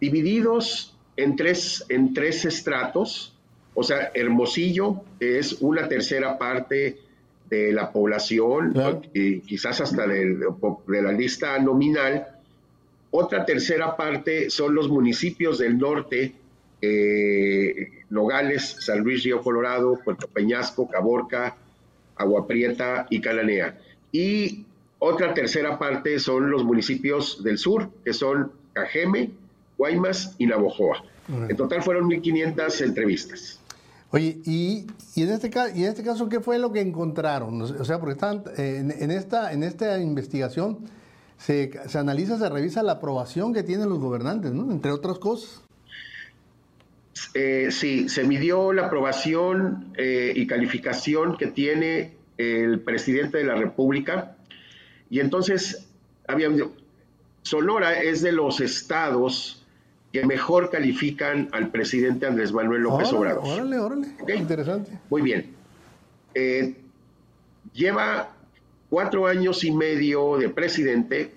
divididos 0.00 0.94
en 1.16 1.36
tres, 1.36 1.84
en 1.88 2.14
tres 2.14 2.44
estratos. 2.44 3.34
O 3.74 3.82
sea, 3.82 4.10
Hermosillo 4.14 5.02
es 5.20 5.58
una 5.60 5.88
tercera 5.88 6.38
parte 6.38 6.98
de 7.48 7.72
la 7.72 7.90
población, 7.92 8.72
Claro. 8.72 9.02
y 9.12 9.40
quizás 9.40 9.80
hasta 9.80 10.06
de, 10.06 10.36
de 10.86 11.02
la 11.02 11.12
lista 11.12 11.58
nominal. 11.58 12.26
Otra 13.10 13.44
tercera 13.44 13.96
parte 13.96 14.50
son 14.50 14.74
los 14.74 14.88
municipios 14.88 15.58
del 15.58 15.76
norte, 15.78 16.32
eh, 16.80 17.88
Nogales, 18.10 18.76
San 18.80 19.00
Luis 19.00 19.24
Río 19.24 19.40
Colorado, 19.42 19.98
Puerto 20.04 20.26
Peñasco, 20.28 20.88
Caborca, 20.88 21.56
Agua 22.16 22.46
Prieta 22.46 23.06
y 23.10 23.20
Cananea. 23.20 23.78
Y 24.12 24.64
otra 24.98 25.34
tercera 25.34 25.78
parte 25.78 26.18
son 26.18 26.50
los 26.50 26.64
municipios 26.64 27.42
del 27.42 27.58
sur, 27.58 27.90
que 28.04 28.12
son 28.12 28.52
Cajeme, 28.72 29.30
Guaymas 29.80 30.34
y 30.36 30.44
Navojoa. 30.44 31.02
En 31.48 31.56
total 31.56 31.82
fueron 31.82 32.10
1.500 32.10 32.84
entrevistas. 32.84 33.58
Oye, 34.10 34.38
y, 34.44 34.86
y 35.14 35.22
en 35.22 35.30
este 35.30 35.48
caso, 35.48 35.74
y 35.74 35.84
en 35.84 35.88
este 35.88 36.02
caso, 36.02 36.28
¿qué 36.28 36.40
fue 36.40 36.58
lo 36.58 36.70
que 36.70 36.80
encontraron? 36.80 37.62
O 37.62 37.84
sea, 37.84 37.98
porque 37.98 38.12
están, 38.12 38.42
eh, 38.58 38.76
en, 38.78 38.90
en 38.90 39.10
esta, 39.10 39.52
en 39.52 39.62
esta 39.62 39.98
investigación 39.98 40.80
se, 41.38 41.70
se 41.88 41.98
analiza, 41.98 42.36
se 42.36 42.50
revisa 42.50 42.82
la 42.82 42.92
aprobación 42.92 43.54
que 43.54 43.62
tienen 43.62 43.88
los 43.88 44.00
gobernantes, 44.00 44.52
¿no? 44.52 44.70
Entre 44.70 44.90
otras 44.90 45.18
cosas. 45.18 45.62
Eh, 47.32 47.68
sí, 47.70 48.10
se 48.10 48.24
midió 48.24 48.74
la 48.74 48.86
aprobación 48.86 49.94
eh, 49.96 50.34
y 50.36 50.46
calificación 50.46 51.38
que 51.38 51.46
tiene 51.46 52.16
el 52.36 52.80
presidente 52.80 53.38
de 53.38 53.44
la 53.44 53.54
República. 53.54 54.36
Y 55.08 55.20
entonces, 55.20 55.86
había, 56.26 56.50
Sonora 57.42 58.02
es 58.02 58.20
de 58.20 58.32
los 58.32 58.60
estados 58.60 59.59
que 60.12 60.24
mejor 60.26 60.70
califican 60.70 61.48
al 61.52 61.70
presidente 61.70 62.26
Andrés 62.26 62.52
Manuel 62.52 62.82
López 62.82 63.12
órale, 63.12 63.18
Obrador. 63.38 63.44
órale, 63.44 63.78
órale. 63.78 64.08
Ok. 64.20 64.30
Interesante. 64.36 64.98
Muy 65.08 65.22
bien. 65.22 65.54
Eh, 66.34 66.74
lleva 67.72 68.30
cuatro 68.88 69.26
años 69.26 69.62
y 69.64 69.70
medio 69.70 70.36
de 70.36 70.48
presidente 70.48 71.32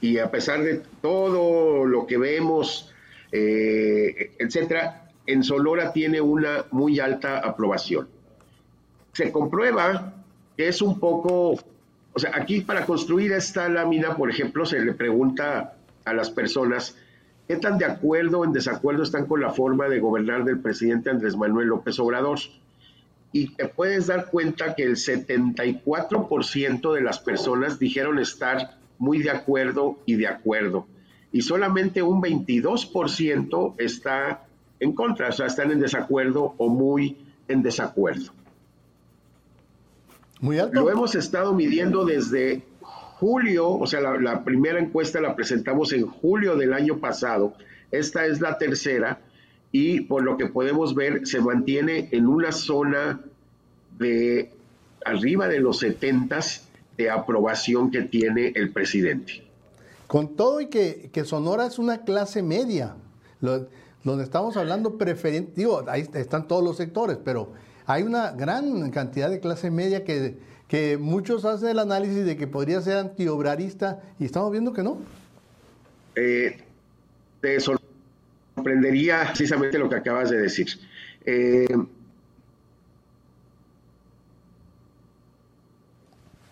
y 0.00 0.18
a 0.18 0.30
pesar 0.30 0.62
de 0.62 0.82
todo 1.00 1.84
lo 1.84 2.06
que 2.06 2.18
vemos, 2.18 2.92
eh, 3.32 4.32
etcétera, 4.38 5.08
en 5.26 5.42
Sonora 5.42 5.92
tiene 5.92 6.20
una 6.20 6.64
muy 6.70 7.00
alta 7.00 7.38
aprobación. 7.38 8.08
Se 9.12 9.32
comprueba 9.32 10.14
que 10.56 10.68
es 10.68 10.82
un 10.82 10.98
poco, 10.98 11.52
o 12.12 12.18
sea, 12.18 12.32
aquí 12.34 12.60
para 12.60 12.84
construir 12.86 13.32
esta 13.32 13.68
lámina, 13.68 14.16
por 14.16 14.30
ejemplo, 14.30 14.66
se 14.66 14.80
le 14.80 14.92
pregunta 14.92 15.74
a 16.04 16.12
las 16.12 16.30
personas 16.30 16.96
qué 17.48 17.56
tan 17.56 17.78
de 17.78 17.84
acuerdo 17.84 18.40
o 18.40 18.44
en 18.44 18.52
desacuerdo 18.52 19.02
están 19.02 19.26
con 19.26 19.40
la 19.40 19.50
forma 19.50 19.88
de 19.88 20.00
gobernar 20.00 20.44
del 20.44 20.60
presidente 20.60 21.10
Andrés 21.10 21.36
Manuel 21.36 21.68
López 21.68 21.98
Obrador 21.98 22.38
y 23.32 23.54
te 23.54 23.68
puedes 23.68 24.06
dar 24.06 24.30
cuenta 24.30 24.74
que 24.74 24.82
el 24.84 24.96
74% 24.96 26.94
de 26.94 27.00
las 27.02 27.18
personas 27.18 27.78
dijeron 27.78 28.18
estar 28.18 28.78
muy 28.98 29.18
de 29.18 29.30
acuerdo 29.30 29.98
y 30.06 30.14
de 30.14 30.26
acuerdo. 30.26 30.86
Y 31.32 31.42
solamente 31.42 32.02
un 32.02 32.22
22% 32.22 33.74
está 33.78 34.44
en 34.80 34.92
contra, 34.92 35.28
o 35.28 35.32
sea, 35.32 35.46
están 35.46 35.70
en 35.70 35.80
desacuerdo 35.80 36.54
o 36.56 36.68
muy 36.68 37.18
en 37.48 37.62
desacuerdo. 37.62 38.32
Muy 40.40 40.58
alto. 40.58 40.80
Lo 40.80 40.90
hemos 40.90 41.14
estado 41.14 41.52
midiendo 41.52 42.04
desde 42.04 42.62
julio, 43.18 43.70
o 43.70 43.86
sea, 43.86 44.00
la, 44.00 44.44
primera 44.44 44.78
encuesta 44.78 45.20
la 45.20 45.34
presentamos 45.34 45.92
en 45.92 46.06
julio 46.06 46.56
del 46.56 46.74
año 46.74 46.98
pasado. 46.98 47.54
Esta 47.90 48.26
es 48.26 48.40
la 48.40 48.58
tercera 48.58 49.20
y 49.72 50.02
por 50.02 50.22
lo 50.22 50.36
que 50.36 50.46
podemos 50.46 50.94
ver 50.94 51.26
se 51.26 51.40
mantiene 51.40 52.08
en 52.12 52.26
una 52.26 52.52
zona 52.52 53.20
de 53.98 54.50
arriba 55.04 55.48
de 55.48 55.60
los 55.60 55.78
70 55.78 56.40
de 56.98 57.10
aprobación 57.10 57.90
que 57.90 58.02
tiene 58.02 58.52
el 58.54 58.70
presidente. 58.70 59.44
Con 60.06 60.36
todo 60.36 60.60
y 60.60 60.66
que, 60.66 61.10
Sonora 61.24 61.66
es 61.66 61.78
una 61.78 62.04
clase 62.04 62.42
media, 62.42 62.96
donde 63.40 64.24
estamos 64.24 64.56
hablando 64.56 64.98
preferente, 64.98 65.52
digo, 65.56 65.84
ahí 65.88 66.06
están 66.14 66.46
todos 66.46 66.62
los 66.62 66.76
sectores, 66.76 67.18
pero 67.24 67.52
hay 67.86 68.02
una 68.02 68.32
gran 68.32 68.90
cantidad 68.90 69.30
de 69.30 69.40
clase 69.40 69.70
media 69.70 70.04
que, 70.04 70.36
que 70.68 70.96
muchos 70.98 71.44
hacen 71.44 71.68
el 71.70 71.78
análisis 71.78 72.24
de 72.24 72.36
que 72.36 72.46
podría 72.46 72.80
ser 72.80 72.96
antiobrarista 72.98 74.02
y 74.18 74.24
estamos 74.24 74.50
viendo 74.50 74.72
que 74.72 74.82
no. 74.82 74.98
Eh, 76.16 76.58
te 77.40 77.58
sorprendería 77.60 79.24
precisamente 79.28 79.78
lo 79.78 79.88
que 79.88 79.96
acabas 79.96 80.30
de 80.30 80.38
decir. 80.38 80.66
Eh, 81.24 81.66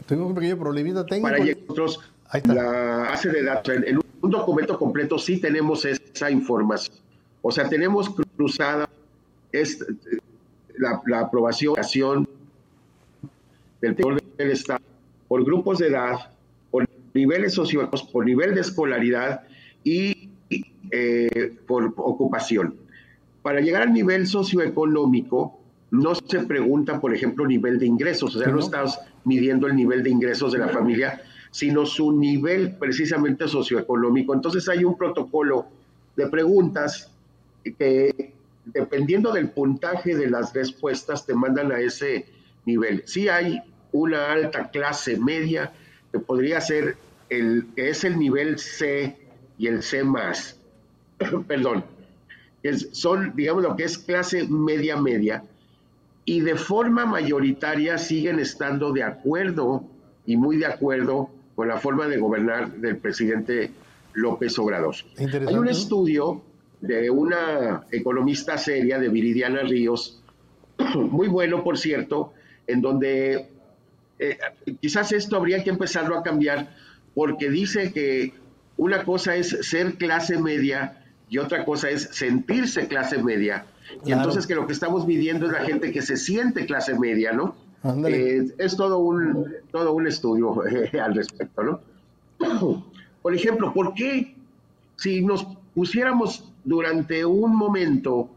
Tuvimos 0.06 0.28
un 0.28 0.34
pequeño 0.34 0.58
problemita 0.58 1.04
técnico. 1.06 1.30
para 1.30 1.44
nosotros 1.44 2.00
Ahí 2.28 2.38
está. 2.40 2.54
la 2.54 2.62
base 3.10 3.30
de 3.30 3.42
datos. 3.42 3.74
En, 3.74 3.84
en 3.88 4.00
un 4.20 4.30
documento 4.30 4.78
completo 4.78 5.18
sí 5.18 5.40
tenemos 5.40 5.84
esa 5.84 6.30
información. 6.30 6.96
O 7.42 7.50
sea, 7.50 7.68
tenemos 7.68 8.10
cruzada 8.36 8.88
este, 9.52 9.84
la, 10.76 11.00
la 11.06 11.20
aprobación 11.20 11.74
del 13.84 13.96
sector 13.96 14.22
del 14.38 14.50
Estado 14.50 14.84
por 15.28 15.44
grupos 15.44 15.78
de 15.78 15.88
edad, 15.88 16.30
por 16.70 16.88
niveles 17.12 17.54
socioeconómicos, 17.54 18.10
por 18.10 18.24
nivel 18.24 18.54
de 18.54 18.60
escolaridad 18.60 19.42
y 19.82 20.30
eh, 20.90 21.56
por 21.66 21.92
ocupación. 21.96 22.76
Para 23.42 23.60
llegar 23.60 23.82
al 23.82 23.92
nivel 23.92 24.26
socioeconómico, 24.26 25.58
no 25.90 26.14
se 26.14 26.40
pregunta, 26.40 27.00
por 27.00 27.14
ejemplo, 27.14 27.46
nivel 27.46 27.78
de 27.78 27.86
ingresos, 27.86 28.34
o 28.36 28.38
sea, 28.38 28.48
no 28.48 28.60
estás 28.60 29.00
midiendo 29.24 29.66
el 29.66 29.76
nivel 29.76 30.02
de 30.02 30.10
ingresos 30.10 30.52
de 30.52 30.58
la 30.58 30.68
familia, 30.68 31.22
sino 31.50 31.86
su 31.86 32.12
nivel 32.12 32.76
precisamente 32.78 33.46
socioeconómico. 33.46 34.34
Entonces 34.34 34.68
hay 34.68 34.84
un 34.84 34.96
protocolo 34.96 35.66
de 36.16 36.26
preguntas 36.28 37.12
que 37.78 38.32
dependiendo 38.66 39.32
del 39.32 39.50
puntaje 39.50 40.16
de 40.16 40.30
las 40.30 40.52
respuestas 40.52 41.26
te 41.26 41.34
mandan 41.34 41.70
a 41.70 41.80
ese 41.80 42.26
nivel. 42.66 43.02
Sí 43.06 43.28
hay 43.28 43.60
una 43.94 44.32
alta 44.32 44.70
clase 44.70 45.16
media 45.16 45.72
que 46.10 46.18
podría 46.18 46.60
ser 46.60 46.96
el 47.30 47.68
que 47.76 47.90
es 47.90 48.02
el 48.02 48.18
nivel 48.18 48.58
C 48.58 49.16
y 49.56 49.68
el 49.68 49.82
C 49.82 50.02
más. 50.02 50.58
Perdón. 51.46 51.84
son, 52.92 53.32
digamos, 53.36 53.62
lo 53.62 53.76
que 53.76 53.84
es 53.84 53.96
clase 53.96 54.46
media 54.48 54.96
media, 54.96 55.44
y 56.24 56.40
de 56.40 56.56
forma 56.56 57.06
mayoritaria 57.06 57.96
siguen 57.98 58.40
estando 58.40 58.92
de 58.92 59.04
acuerdo 59.04 59.84
y 60.26 60.36
muy 60.36 60.56
de 60.56 60.66
acuerdo 60.66 61.30
con 61.54 61.68
la 61.68 61.78
forma 61.78 62.08
de 62.08 62.18
gobernar 62.18 62.72
del 62.72 62.96
presidente 62.96 63.70
López 64.14 64.58
Obrador. 64.58 64.96
Hay 65.18 65.54
un 65.54 65.68
estudio 65.68 66.42
de 66.80 67.10
una 67.10 67.84
economista 67.92 68.58
seria, 68.58 68.98
de 68.98 69.08
Viridiana 69.08 69.62
Ríos, 69.62 70.20
muy 70.96 71.28
bueno, 71.28 71.62
por 71.62 71.78
cierto, 71.78 72.32
en 72.66 72.80
donde 72.80 73.53
eh, 74.18 74.38
quizás 74.80 75.12
esto 75.12 75.36
habría 75.36 75.62
que 75.64 75.70
empezarlo 75.70 76.16
a 76.16 76.22
cambiar, 76.22 76.74
porque 77.14 77.50
dice 77.50 77.92
que 77.92 78.34
una 78.76 79.04
cosa 79.04 79.36
es 79.36 79.58
ser 79.62 79.94
clase 79.94 80.38
media 80.38 81.04
y 81.28 81.38
otra 81.38 81.64
cosa 81.64 81.90
es 81.90 82.08
sentirse 82.12 82.86
clase 82.88 83.22
media. 83.22 83.66
Y 84.04 84.12
entonces 84.12 84.46
que 84.46 84.54
lo 84.54 84.66
que 84.66 84.72
estamos 84.72 85.06
midiendo 85.06 85.46
es 85.46 85.52
la 85.52 85.60
gente 85.60 85.92
que 85.92 86.02
se 86.02 86.16
siente 86.16 86.66
clase 86.66 86.98
media, 86.98 87.32
¿no? 87.32 87.54
Eh, 88.06 88.46
es 88.56 88.76
todo 88.76 88.98
un, 88.98 89.52
todo 89.70 89.92
un 89.92 90.06
estudio 90.06 90.66
eh, 90.92 90.98
al 90.98 91.14
respecto, 91.14 91.62
¿no? 91.62 91.80
Por 93.22 93.34
ejemplo, 93.34 93.72
¿por 93.72 93.94
qué 93.94 94.34
si 94.96 95.22
nos 95.22 95.46
pusiéramos 95.74 96.52
durante 96.62 97.24
un 97.24 97.56
momento 97.56 98.28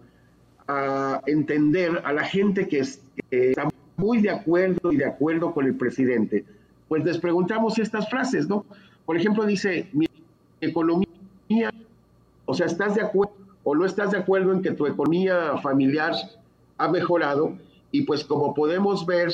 a 0.65 1.21
entender 1.25 2.01
a 2.05 2.13
la 2.13 2.23
gente 2.23 2.69
que, 2.69 2.87
que 3.29 3.49
está 3.49 3.67
muy 3.97 4.21
de 4.21 4.29
acuerdo 4.29 4.91
y 4.91 4.97
de 4.97 5.05
acuerdo 5.05 5.53
con 5.53 5.65
el 5.65 5.75
presidente, 5.75 6.45
pues 6.87 7.03
les 7.03 7.17
preguntamos 7.17 7.77
estas 7.79 8.09
frases, 8.09 8.47
¿no? 8.47 8.65
Por 9.05 9.17
ejemplo, 9.17 9.45
dice, 9.45 9.89
mi 9.91 10.07
economía, 10.61 11.07
o 12.45 12.53
sea, 12.53 12.67
¿estás 12.67 12.95
de 12.95 13.01
acuerdo 13.01 13.33
o 13.63 13.75
no 13.75 13.85
estás 13.85 14.11
de 14.11 14.17
acuerdo 14.17 14.53
en 14.53 14.61
que 14.61 14.71
tu 14.71 14.85
economía 14.85 15.57
familiar 15.57 16.13
ha 16.77 16.87
mejorado? 16.87 17.57
Y 17.91 18.03
pues 18.03 18.23
como 18.23 18.53
podemos 18.53 19.05
ver, 19.05 19.33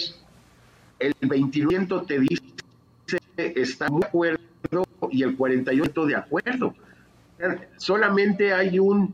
el 0.99 1.13
29% 1.15 2.07
te 2.07 2.19
dice 2.19 2.43
está 3.37 3.87
de 3.87 4.05
acuerdo 4.05 4.39
y 5.11 5.23
el 5.23 5.37
48% 5.37 6.05
de 6.05 6.15
acuerdo. 6.15 6.73
Solamente 7.77 8.53
hay 8.53 8.79
un 8.79 9.13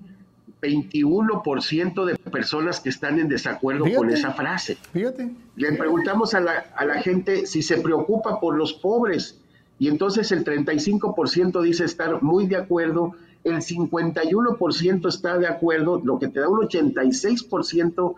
21% 0.62 2.06
de 2.06 2.16
personas 2.30 2.80
que 2.80 2.90
están 2.90 3.20
en 3.20 3.30
desacuerdo 3.30 3.86
con 3.96 4.10
esa 4.10 4.32
frase. 4.34 4.78
Fíjate. 4.94 5.32
Le 5.56 5.74
preguntamos 5.74 6.34
a 6.34 6.40
la, 6.40 6.66
a 6.76 6.86
la 6.86 7.02
gente 7.02 7.46
si 7.46 7.62
se 7.62 7.78
preocupa 7.78 8.40
por 8.40 8.58
los 8.58 8.74
pobres 8.74 9.40
y 9.80 9.88
entonces 9.88 10.32
el 10.34 10.44
35% 10.44 11.62
dice 11.62 11.86
estar 11.86 12.22
muy 12.22 12.48
de 12.48 12.58
acuerdo, 12.58 13.14
el 13.46 13.56
51% 13.56 15.08
está 15.08 15.38
de 15.38 15.48
acuerdo, 15.48 16.02
lo 16.04 16.20
que 16.20 16.28
te 16.28 16.42
da 16.42 16.50
un 16.50 16.60
86% 16.60 18.16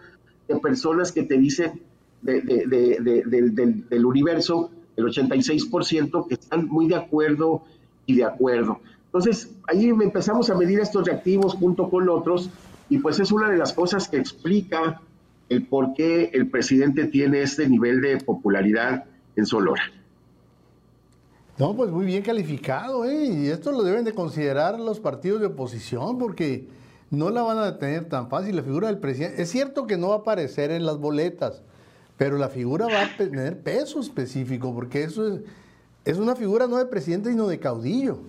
de 0.48 0.56
personas 0.58 1.12
que 1.12 1.24
te 1.24 1.38
dicen 1.38 1.80
del, 2.24 4.06
universo, 4.06 4.72
el 4.96 5.06
86% 5.06 6.28
que 6.28 6.34
están 6.34 6.68
muy 6.68 6.88
de 6.88 6.96
acuerdo 6.96 7.64
y 8.08 8.16
de 8.16 8.26
acuerdo. 8.26 8.80
Entonces, 9.14 9.50
ahí 9.68 9.90
empezamos 9.90 10.50
a 10.50 10.56
medir 10.56 10.80
estos 10.80 11.06
reactivos 11.06 11.56
junto 11.56 11.90
con 11.90 12.08
otros 12.08 12.50
y 12.90 13.00
pues 13.00 13.20
es 13.20 13.34
una 13.34 13.50
de 13.50 13.58
las 13.58 13.74
cosas 13.74 14.08
que 14.08 14.16
explica 14.16 15.02
el 15.50 15.68
por 15.68 15.94
qué 15.94 16.30
el 16.34 16.50
presidente 16.50 17.08
tiene 17.08 17.42
este 17.42 17.68
nivel 17.68 18.00
de 18.00 18.18
popularidad 18.20 19.04
en 19.36 19.46
Sonora. 19.46 19.84
No, 21.58 21.76
pues 21.76 21.92
muy 21.92 22.06
bien 22.06 22.24
calificado, 22.24 23.04
¿eh? 23.04 23.26
Y 23.26 23.48
esto 23.48 23.74
lo 23.74 23.84
deben 23.84 24.06
de 24.06 24.14
considerar 24.14 24.80
los 24.80 25.02
partidos 25.02 25.42
de 25.42 25.48
oposición 25.48 26.18
porque 26.18 26.70
no 27.10 27.30
la 27.32 27.42
van 27.42 27.58
a 27.58 27.78
tener 27.78 28.06
tan 28.08 28.30
fácil. 28.30 28.56
La 28.56 28.64
figura 28.64 28.88
del 28.88 29.00
presidente, 29.00 29.42
es 29.42 29.50
cierto 29.50 29.88
que 29.88 29.98
no 29.98 30.10
va 30.10 30.16
a 30.16 30.20
aparecer 30.20 30.72
en 30.72 30.86
las 30.86 30.98
boletas, 30.98 31.64
pero 32.16 32.38
la 32.38 32.48
figura 32.48 32.86
va 32.86 33.02
a 33.02 33.18
tener 33.18 33.60
peso 33.60 34.00
específico 34.00 34.74
porque 34.74 35.04
eso 35.04 35.28
es, 35.28 35.42
es 36.06 36.18
una 36.18 36.38
figura 36.38 36.66
no 36.68 36.78
de 36.78 36.86
presidente, 36.86 37.30
sino 37.30 37.48
de 37.48 37.60
caudillo. 37.60 38.20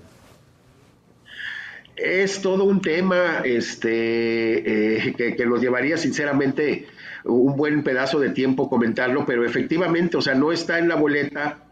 Es 1.96 2.40
todo 2.40 2.64
un 2.64 2.80
tema 2.80 3.42
este, 3.44 5.08
eh, 5.08 5.14
que, 5.14 5.46
nos 5.46 5.60
llevaría 5.60 5.96
sinceramente 5.96 6.86
un 7.24 7.56
buen 7.56 7.82
pedazo 7.84 8.18
de 8.18 8.30
tiempo 8.30 8.68
comentarlo, 8.68 9.24
pero 9.26 9.44
efectivamente, 9.44 10.16
o 10.16 10.22
sea, 10.22 10.34
no 10.34 10.52
está 10.52 10.78
en 10.78 10.88
la 10.88 10.96
boleta. 10.96 11.64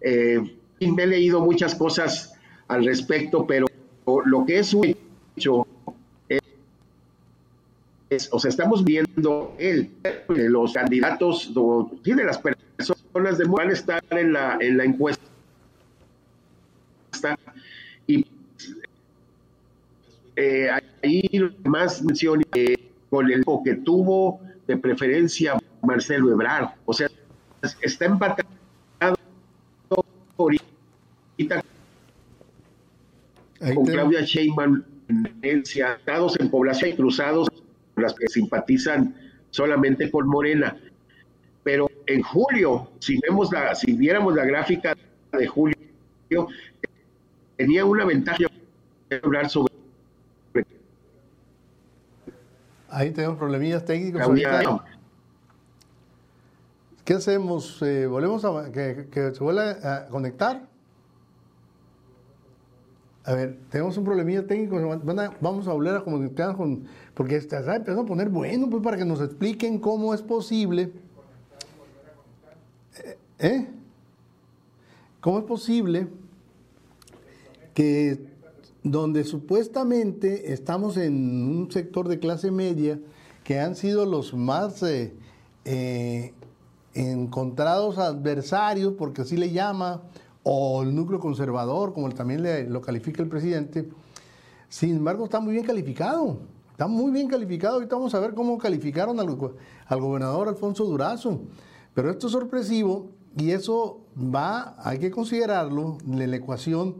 Eh, 0.00 0.40
me 0.80 1.02
he 1.02 1.06
leído 1.06 1.40
muchas 1.40 1.74
cosas 1.74 2.34
al 2.68 2.84
respecto, 2.84 3.46
pero 3.46 3.66
lo 4.24 4.44
que 4.46 4.58
es 4.58 4.72
un 4.74 4.96
hecho 5.36 5.66
es, 8.10 8.28
o 8.30 8.38
sea, 8.38 8.48
estamos 8.48 8.84
viendo 8.84 9.54
él, 9.58 9.90
los 10.28 10.72
candidatos, 10.72 11.52
tiene 12.02 12.24
las 12.24 12.38
personas 12.38 13.38
de 13.38 13.44
van 13.44 13.70
a 13.70 13.72
estar 13.72 14.02
en 14.10 14.32
la, 14.32 14.58
en 14.60 14.76
la 14.76 14.84
encuesta 14.84 15.22
y 18.06 18.26
eh, 20.36 20.68
ahí 21.02 21.52
más 21.64 22.02
mención 22.02 22.42
con 23.10 23.30
el 23.30 23.44
que 23.64 23.74
tuvo 23.76 24.40
de 24.66 24.76
preferencia 24.76 25.58
Marcelo 25.82 26.32
Ebrard. 26.32 26.70
O 26.84 26.92
sea, 26.92 27.08
está 27.80 28.06
empatado 28.06 28.48
ahorita 30.36 31.62
con 33.74 33.86
Claudia 33.86 34.22
Sheinbaum 34.22 34.82
estados 35.42 36.38
en 36.40 36.50
población 36.50 36.90
y 36.90 36.94
cruzados 36.94 37.48
las 37.96 38.14
que 38.14 38.26
simpatizan 38.28 39.14
solamente 39.50 40.10
con 40.10 40.26
Morena. 40.26 40.76
Pero 41.62 41.90
en 42.06 42.22
julio, 42.22 42.90
si 42.98 43.18
vemos 43.20 43.52
la, 43.52 43.74
si 43.74 43.92
viéramos 43.92 44.34
la 44.34 44.44
gráfica 44.44 44.96
de 45.32 45.46
julio, 45.46 45.76
tenía 47.56 47.84
una 47.84 48.04
ventaja 48.04 48.38
de 49.08 49.20
hablar 49.22 49.48
sobre 49.48 49.73
Ahí 52.94 53.10
tenemos 53.10 53.36
problemillas 53.36 53.84
técnicos. 53.84 54.22
¿Qué 57.04 57.14
hacemos? 57.14 57.82
Eh, 57.82 58.06
¿Volvemos 58.06 58.44
a 58.44 58.70
que, 58.70 59.08
se 59.12 59.42
vuelva 59.42 59.70
a 59.82 60.06
conectar? 60.06 60.68
A 63.24 63.34
ver, 63.34 63.58
tenemos 63.68 63.96
un 63.96 64.04
problemilla 64.04 64.46
técnico. 64.46 64.76
vamos 65.40 65.66
a 65.66 65.72
volver 65.72 65.96
a 65.96 66.04
comunicar 66.04 66.54
con. 66.56 66.86
Porque 67.14 67.34
está 67.34 67.58
empezando 67.58 68.02
a 68.02 68.06
poner 68.06 68.28
bueno, 68.28 68.70
pues 68.70 68.80
para 68.80 68.96
que 68.96 69.04
nos 69.04 69.20
expliquen 69.20 69.80
cómo 69.80 70.14
es 70.14 70.22
posible. 70.22 70.92
¿Eh? 73.02 73.18
¿eh? 73.40 73.68
¿Cómo 75.20 75.40
es 75.40 75.44
posible 75.46 76.06
que 77.74 78.33
donde 78.84 79.24
supuestamente 79.24 80.52
estamos 80.52 80.98
en 80.98 81.14
un 81.14 81.72
sector 81.72 82.06
de 82.06 82.18
clase 82.18 82.50
media 82.50 83.00
que 83.42 83.58
han 83.58 83.76
sido 83.76 84.04
los 84.04 84.34
más 84.34 84.82
eh, 84.82 85.16
eh, 85.64 86.34
encontrados 86.92 87.98
adversarios, 87.98 88.92
porque 88.96 89.22
así 89.22 89.38
le 89.38 89.50
llama, 89.50 90.02
o 90.42 90.82
el 90.82 90.94
núcleo 90.94 91.18
conservador, 91.18 91.94
como 91.94 92.10
también 92.10 92.70
lo 92.70 92.82
califica 92.82 93.22
el 93.22 93.28
presidente, 93.30 93.88
sin 94.68 94.96
embargo 94.96 95.24
está 95.24 95.40
muy 95.40 95.54
bien 95.54 95.64
calificado, 95.64 96.40
está 96.70 96.86
muy 96.86 97.10
bien 97.10 97.28
calificado, 97.28 97.76
ahorita 97.76 97.96
vamos 97.96 98.14
a 98.14 98.20
ver 98.20 98.34
cómo 98.34 98.58
calificaron 98.58 99.18
al, 99.18 99.28
al 99.86 100.00
gobernador 100.00 100.48
Alfonso 100.48 100.84
Durazo, 100.84 101.40
pero 101.94 102.10
esto 102.10 102.26
es 102.26 102.32
sorpresivo 102.34 103.10
y 103.36 103.52
eso 103.52 104.00
va, 104.18 104.76
hay 104.78 104.98
que 104.98 105.10
considerarlo 105.10 105.96
en 106.06 106.30
la 106.30 106.36
ecuación 106.36 106.96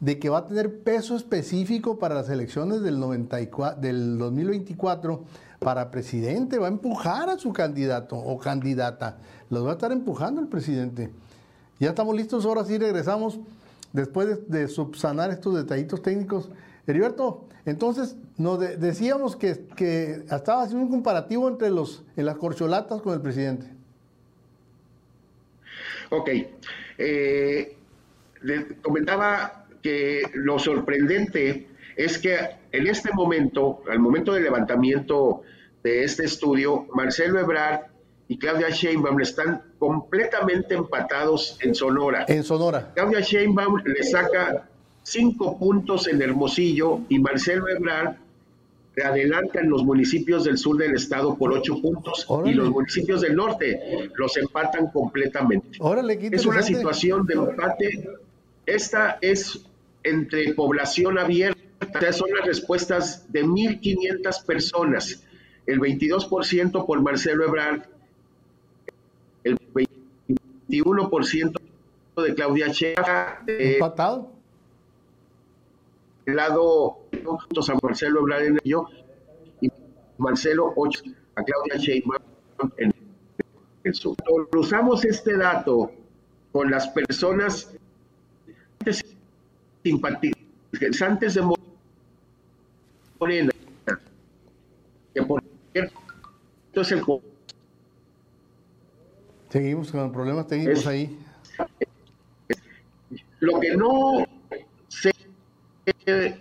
de 0.00 0.18
que 0.18 0.28
va 0.28 0.38
a 0.38 0.46
tener 0.46 0.80
peso 0.80 1.16
específico 1.16 1.98
para 1.98 2.14
las 2.14 2.28
elecciones 2.28 2.82
del, 2.82 3.00
94, 3.00 3.80
del 3.80 4.18
2024 4.18 5.24
para 5.58 5.90
presidente, 5.90 6.58
va 6.58 6.66
a 6.66 6.70
empujar 6.70 7.30
a 7.30 7.38
su 7.38 7.52
candidato 7.52 8.16
o 8.16 8.38
candidata, 8.38 9.18
los 9.48 9.64
va 9.64 9.70
a 9.70 9.72
estar 9.72 9.92
empujando 9.92 10.40
el 10.40 10.48
presidente. 10.48 11.10
Ya 11.80 11.90
estamos 11.90 12.14
listos, 12.14 12.44
ahora 12.44 12.64
sí 12.64 12.76
regresamos, 12.76 13.38
después 13.92 14.48
de, 14.48 14.68
subsanar 14.68 15.30
estos 15.30 15.54
detallitos 15.54 16.02
técnicos, 16.02 16.50
Heriberto, 16.86 17.46
entonces 17.64 18.16
nos 18.36 18.60
decíamos 18.60 19.34
que, 19.34 19.66
que 19.74 20.24
estaba 20.30 20.62
haciendo 20.62 20.84
un 20.84 20.90
comparativo 20.90 21.48
entre 21.48 21.70
los, 21.70 22.04
en 22.16 22.26
las 22.26 22.36
corcholatas 22.36 23.00
con 23.02 23.14
el 23.14 23.20
presidente. 23.20 23.66
Ok. 26.10 26.30
Eh, 26.98 27.76
comentaba 28.82 29.65
que 29.86 30.22
lo 30.34 30.58
sorprendente 30.58 31.68
es 31.94 32.18
que 32.18 32.36
en 32.72 32.88
este 32.88 33.12
momento, 33.12 33.82
al 33.88 34.00
momento 34.00 34.32
del 34.32 34.42
levantamiento 34.42 35.42
de 35.84 36.02
este 36.02 36.24
estudio, 36.24 36.88
Marcelo 36.92 37.38
Ebrard 37.38 37.82
y 38.26 38.36
Claudia 38.36 38.70
Sheinbaum 38.70 39.20
están 39.20 39.62
completamente 39.78 40.74
empatados 40.74 41.56
en 41.60 41.72
Sonora. 41.76 42.24
En 42.26 42.42
Sonora. 42.42 42.90
Claudia 42.96 43.20
Sheinbaum 43.20 43.80
le 43.84 44.02
saca 44.02 44.68
cinco 45.04 45.56
puntos 45.56 46.08
en 46.08 46.20
Hermosillo 46.20 47.02
y 47.08 47.20
Marcelo 47.20 47.68
Ebrard 47.68 48.16
le 48.96 49.04
adelanta 49.04 49.60
en 49.60 49.70
los 49.70 49.84
municipios 49.84 50.42
del 50.42 50.58
sur 50.58 50.78
del 50.78 50.96
estado 50.96 51.36
por 51.36 51.52
ocho 51.52 51.80
puntos 51.80 52.26
y 52.44 52.54
los 52.54 52.70
municipios 52.70 53.20
del 53.20 53.36
norte 53.36 54.10
los 54.16 54.36
empatan 54.36 54.88
completamente. 54.88 55.78
es 56.32 56.44
una 56.44 56.62
situación 56.62 57.24
de 57.24 57.34
empate. 57.34 58.08
Esta 58.66 59.18
es 59.20 59.60
entre 60.08 60.54
población 60.54 61.18
abierta. 61.18 62.12
Son 62.12 62.30
las 62.30 62.46
respuestas 62.46 63.30
de 63.32 63.44
1.500 63.44 64.44
personas. 64.44 65.22
El 65.66 65.80
22% 65.80 66.86
por 66.86 67.02
Marcelo 67.02 67.44
Ebrard, 67.44 67.82
el 69.44 69.58
21% 70.68 71.60
de 72.24 72.34
Claudia 72.34 72.68
Sheinbaum. 72.68 73.48
Empatado 73.48 74.36
lado 76.34 76.98
juntos 77.24 77.70
a 77.70 77.74
Marcelo 77.82 78.20
Ebrard 78.20 78.42
en 78.42 78.58
ello 78.64 78.86
y 79.60 79.70
Marcelo 80.18 80.72
8 80.76 81.02
a 81.36 81.42
Claudia 81.44 81.76
Sheinbaum 81.76 82.22
en 82.78 82.92
el 83.84 83.94
sur. 83.94 84.16
Cruzamos 84.50 85.04
este 85.04 85.36
dato 85.36 85.92
con 86.52 86.70
las 86.70 86.88
personas 86.88 87.72
simpatizantes 89.86 91.34
de 91.34 91.42
Morena, 93.20 93.52
que 95.14 95.22
por 95.22 95.40
cierto 95.72 96.80
es 96.80 96.92
el 96.92 97.02
Seguimos 99.48 99.92
con 99.92 100.12
problemas 100.12 100.48
técnicos 100.48 100.86
ahí. 100.88 101.16
Lo 103.38 103.60
que 103.60 103.76
no 103.76 104.26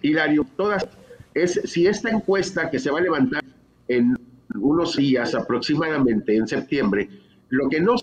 Hilario, 0.01 0.45
todas, 0.57 0.87
es 1.35 1.61
si 1.65 1.85
esta 1.85 2.09
encuesta 2.09 2.71
que 2.71 2.79
se 2.79 2.89
va 2.89 2.97
a 2.97 3.01
levantar 3.03 3.43
en 3.87 4.17
unos 4.55 4.95
días 4.95 5.35
aproximadamente, 5.35 6.35
en 6.35 6.47
septiembre, 6.47 7.09
lo 7.49 7.69
que 7.69 7.79
no 7.79 7.95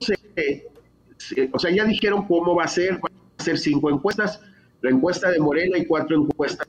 sé, 0.00 0.68
o 1.52 1.58
sea, 1.58 1.70
ya 1.70 1.84
dijeron 1.84 2.26
cómo 2.26 2.54
va 2.54 2.64
a 2.64 2.68
ser, 2.68 2.98
van 2.98 3.12
a 3.38 3.42
ser 3.42 3.58
cinco 3.58 3.90
encuestas, 3.90 4.40
la 4.82 4.90
encuesta 4.90 5.30
de 5.30 5.38
Morena 5.38 5.78
y 5.78 5.86
cuatro 5.86 6.16
encuestas, 6.16 6.66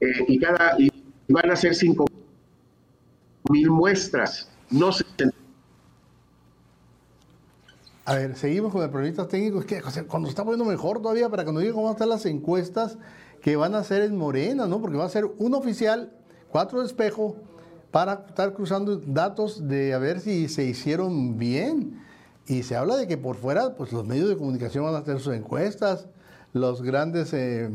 eh, 0.00 0.06
y 0.28 0.38
cada, 0.38 0.74
y 0.78 0.90
van 1.28 1.50
a 1.50 1.56
ser 1.56 1.74
cinco 1.74 2.04
mil 3.50 3.70
muestras, 3.70 4.50
no 4.70 4.92
sé 4.92 5.04
a 8.08 8.14
ver, 8.14 8.36
seguimos 8.36 8.72
con 8.72 8.84
el 8.84 8.90
problemas 8.90 9.26
técnicos. 9.26 9.64
Que 9.64 9.82
cuando 10.06 10.28
está 10.28 10.44
poniendo 10.44 10.64
mejor 10.64 11.02
todavía 11.02 11.28
para 11.28 11.44
que 11.44 11.52
nos 11.52 11.60
diga 11.60 11.74
cómo 11.74 11.90
están 11.90 12.08
las 12.08 12.24
encuestas 12.24 12.98
que 13.42 13.56
van 13.56 13.74
a 13.74 13.78
hacer 13.78 14.02
en 14.02 14.16
Morena, 14.16 14.68
¿no? 14.68 14.80
Porque 14.80 14.96
va 14.96 15.04
a 15.04 15.08
ser 15.08 15.24
un 15.38 15.54
oficial, 15.54 16.12
cuatro 16.48 16.80
de 16.80 16.86
espejo, 16.86 17.34
para 17.90 18.24
estar 18.28 18.54
cruzando 18.54 18.96
datos 18.98 19.66
de 19.66 19.92
a 19.92 19.98
ver 19.98 20.20
si 20.20 20.48
se 20.48 20.64
hicieron 20.64 21.36
bien. 21.36 22.00
Y 22.46 22.62
se 22.62 22.76
habla 22.76 22.96
de 22.96 23.08
que 23.08 23.18
por 23.18 23.34
fuera, 23.34 23.74
pues 23.74 23.92
los 23.92 24.06
medios 24.06 24.28
de 24.28 24.36
comunicación 24.36 24.84
van 24.84 24.94
a 24.94 24.98
hacer 24.98 25.18
sus 25.18 25.34
encuestas, 25.34 26.06
los 26.56 26.82
grandes, 26.82 27.32
eh, 27.32 27.70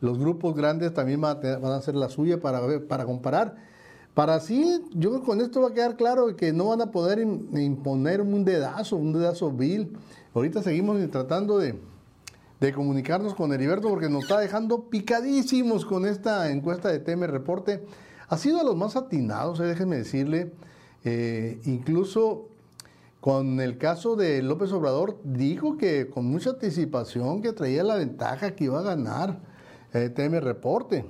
los 0.00 0.18
grupos 0.18 0.54
grandes 0.56 0.92
también 0.92 1.20
van 1.20 1.38
a, 1.44 1.76
hacer 1.76 1.94
la 1.94 2.08
suya 2.08 2.40
para, 2.40 2.60
para 2.88 3.04
comparar. 3.04 3.56
Para 4.14 4.38
sí, 4.38 4.80
yo 4.92 5.10
creo 5.10 5.20
que 5.20 5.26
con 5.26 5.40
esto 5.40 5.60
va 5.60 5.68
a 5.68 5.74
quedar 5.74 5.96
claro 5.96 6.36
que 6.36 6.52
no 6.52 6.68
van 6.68 6.80
a 6.80 6.92
poder 6.92 7.18
imponer 7.18 8.20
un 8.20 8.44
dedazo, 8.44 8.96
un 8.96 9.12
dedazo 9.12 9.50
vil. 9.50 9.96
Ahorita 10.34 10.62
seguimos 10.62 10.98
tratando 11.10 11.58
de, 11.58 11.78
comunicarnos 12.74 13.34
con 13.34 13.52
Heriberto 13.52 13.90
porque 13.90 14.08
nos 14.08 14.22
está 14.22 14.40
dejando 14.40 14.88
picadísimos 14.88 15.84
con 15.84 16.06
esta 16.06 16.50
encuesta 16.50 16.88
de 16.88 16.98
TM 16.98 17.26
Reporte. 17.26 17.84
Ha 18.28 18.38
sido 18.38 18.58
de 18.58 18.64
los 18.64 18.76
más 18.76 18.96
atinados, 18.96 19.60
eh, 19.60 19.64
déjenme 19.64 19.96
decirle. 19.96 20.52
Eh, 21.04 21.60
incluso 21.66 22.48
con 23.24 23.58
el 23.58 23.78
caso 23.78 24.16
de 24.16 24.42
López 24.42 24.70
Obrador, 24.72 25.18
dijo 25.24 25.78
que 25.78 26.10
con 26.10 26.26
mucha 26.26 26.50
anticipación 26.50 27.40
que 27.40 27.54
traía 27.54 27.82
la 27.82 27.94
ventaja 27.94 28.54
que 28.54 28.64
iba 28.64 28.80
a 28.80 28.82
ganar 28.82 29.38
eh, 29.94 30.10
TM 30.10 30.40
Reporte 30.40 31.06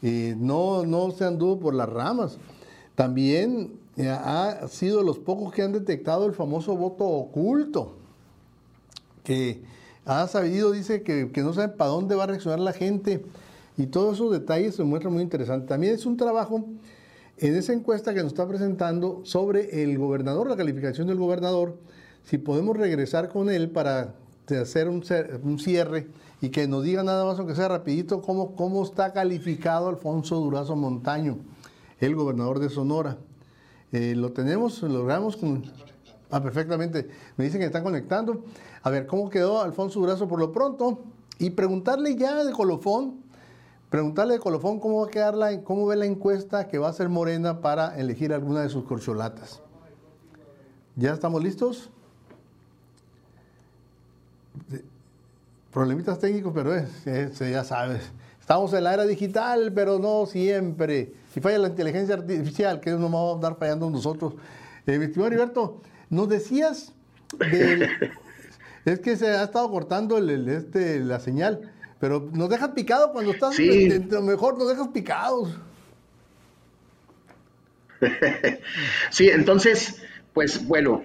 y 0.00 0.34
no, 0.36 0.86
no 0.86 1.10
se 1.10 1.24
anduvo 1.24 1.58
por 1.58 1.74
las 1.74 1.88
ramas. 1.88 2.38
También 2.94 3.72
eh, 3.96 4.08
ha 4.08 4.68
sido 4.68 4.98
de 4.98 5.04
los 5.04 5.18
pocos 5.18 5.52
que 5.52 5.62
han 5.62 5.72
detectado 5.72 6.26
el 6.26 6.32
famoso 6.32 6.76
voto 6.76 7.06
oculto, 7.06 7.96
que 9.24 9.60
ha 10.04 10.28
sabido, 10.28 10.70
dice 10.70 11.02
que, 11.02 11.28
no 11.42 11.54
sabe 11.54 11.70
para 11.70 11.90
dónde 11.90 12.14
va 12.14 12.22
a 12.22 12.28
reaccionar 12.28 12.60
la 12.60 12.72
gente. 12.72 13.24
Y 13.76 13.86
todos 13.86 14.14
esos 14.14 14.30
detalles 14.30 14.76
se 14.76 14.84
muestran 14.84 15.12
muy 15.12 15.24
interesantes. 15.24 15.68
También 15.68 15.94
es 15.94 16.06
un 16.06 16.16
trabajo 16.16 16.66
en 17.40 17.54
esa 17.54 17.72
encuesta 17.72 18.14
que 18.14 18.22
nos 18.22 18.32
está 18.32 18.46
presentando 18.46 19.20
sobre 19.24 19.82
el 19.82 19.96
gobernador, 19.98 20.48
la 20.48 20.56
calificación 20.56 21.06
del 21.06 21.18
gobernador, 21.18 21.78
si 22.24 22.38
podemos 22.38 22.76
regresar 22.76 23.28
con 23.28 23.48
él 23.50 23.70
para 23.70 24.14
hacer 24.60 24.88
un, 24.88 25.02
cierre 25.58 26.08
y 26.40 26.48
que 26.48 26.66
nos 26.66 26.82
diga 26.82 27.02
nada 27.02 27.24
más, 27.24 27.38
aunque 27.38 27.54
sea 27.54 27.68
rapidito, 27.68 28.22
cómo, 28.22 28.56
cómo 28.56 28.82
está 28.82 29.12
calificado 29.12 29.88
Alfonso 29.88 30.36
Durazo 30.36 30.74
Montaño, 30.74 31.38
el 32.00 32.14
gobernador 32.14 32.58
de 32.58 32.70
Sonora. 32.70 33.18
Eh, 33.92 34.14
lo 34.16 34.32
tenemos, 34.32 34.82
lo 34.82 34.88
logramos 34.88 35.36
con... 35.36 35.64
Ah, 36.30 36.42
perfectamente. 36.42 37.08
Me 37.36 37.44
dicen 37.46 37.60
que 37.60 37.66
están 37.66 37.82
conectando. 37.82 38.44
A 38.82 38.90
ver, 38.90 39.06
¿cómo 39.06 39.30
quedó 39.30 39.62
Alfonso 39.62 40.00
Durazo 40.00 40.28
por 40.28 40.38
lo 40.38 40.52
pronto? 40.52 41.04
Y 41.38 41.50
preguntarle 41.50 42.16
ya 42.16 42.44
de 42.44 42.52
colofón, 42.52 43.22
preguntarle 43.90 44.34
de 44.34 44.40
colofón 44.40 44.80
cómo 44.80 45.00
va 45.00 45.06
a 45.06 45.10
quedar 45.10 45.34
la, 45.34 45.62
cómo 45.62 45.86
ve 45.86 45.96
la 45.96 46.06
encuesta 46.06 46.68
que 46.68 46.78
va 46.78 46.88
a 46.88 46.90
hacer 46.90 47.08
Morena 47.08 47.60
para 47.60 47.98
elegir 47.98 48.32
alguna 48.32 48.62
de 48.62 48.68
sus 48.68 48.84
corcholatas. 48.84 49.60
¿Ya 50.96 51.12
estamos 51.12 51.42
listos? 51.42 51.90
Problemitas 55.72 56.18
técnicos, 56.18 56.52
pero 56.54 56.74
es, 56.74 57.38
ya 57.38 57.62
sabes. 57.62 58.10
Estamos 58.40 58.72
en 58.72 58.84
la 58.84 58.94
era 58.94 59.04
digital, 59.04 59.72
pero 59.74 59.98
no 59.98 60.26
siempre. 60.26 61.12
Si 61.32 61.40
falla 61.40 61.58
la 61.58 61.68
inteligencia 61.68 62.14
artificial, 62.14 62.80
que 62.80 62.90
nos 62.90 63.02
vamos 63.02 63.32
a 63.32 63.34
andar 63.36 63.56
fallando 63.56 63.90
nosotros. 63.90 64.34
Eh, 64.86 64.98
mi 64.98 65.04
estimado 65.04 65.28
Heriberto, 65.28 65.82
nos 66.08 66.28
decías 66.28 66.92
es 68.84 69.00
que 69.00 69.16
se 69.16 69.28
ha 69.28 69.44
estado 69.44 69.70
cortando 69.70 70.16
el, 70.18 70.48
este, 70.48 71.00
la 71.00 71.20
señal, 71.20 71.70
pero 71.98 72.28
nos 72.32 72.48
dejas 72.48 72.70
picado 72.70 73.12
cuando 73.12 73.32
estás, 73.32 73.54
sí. 73.54 73.88
mejor 74.22 74.58
nos 74.58 74.68
dejas 74.68 74.88
picados. 74.88 75.50
sí, 79.10 79.28
entonces, 79.28 80.02
pues 80.32 80.64
bueno, 80.66 81.02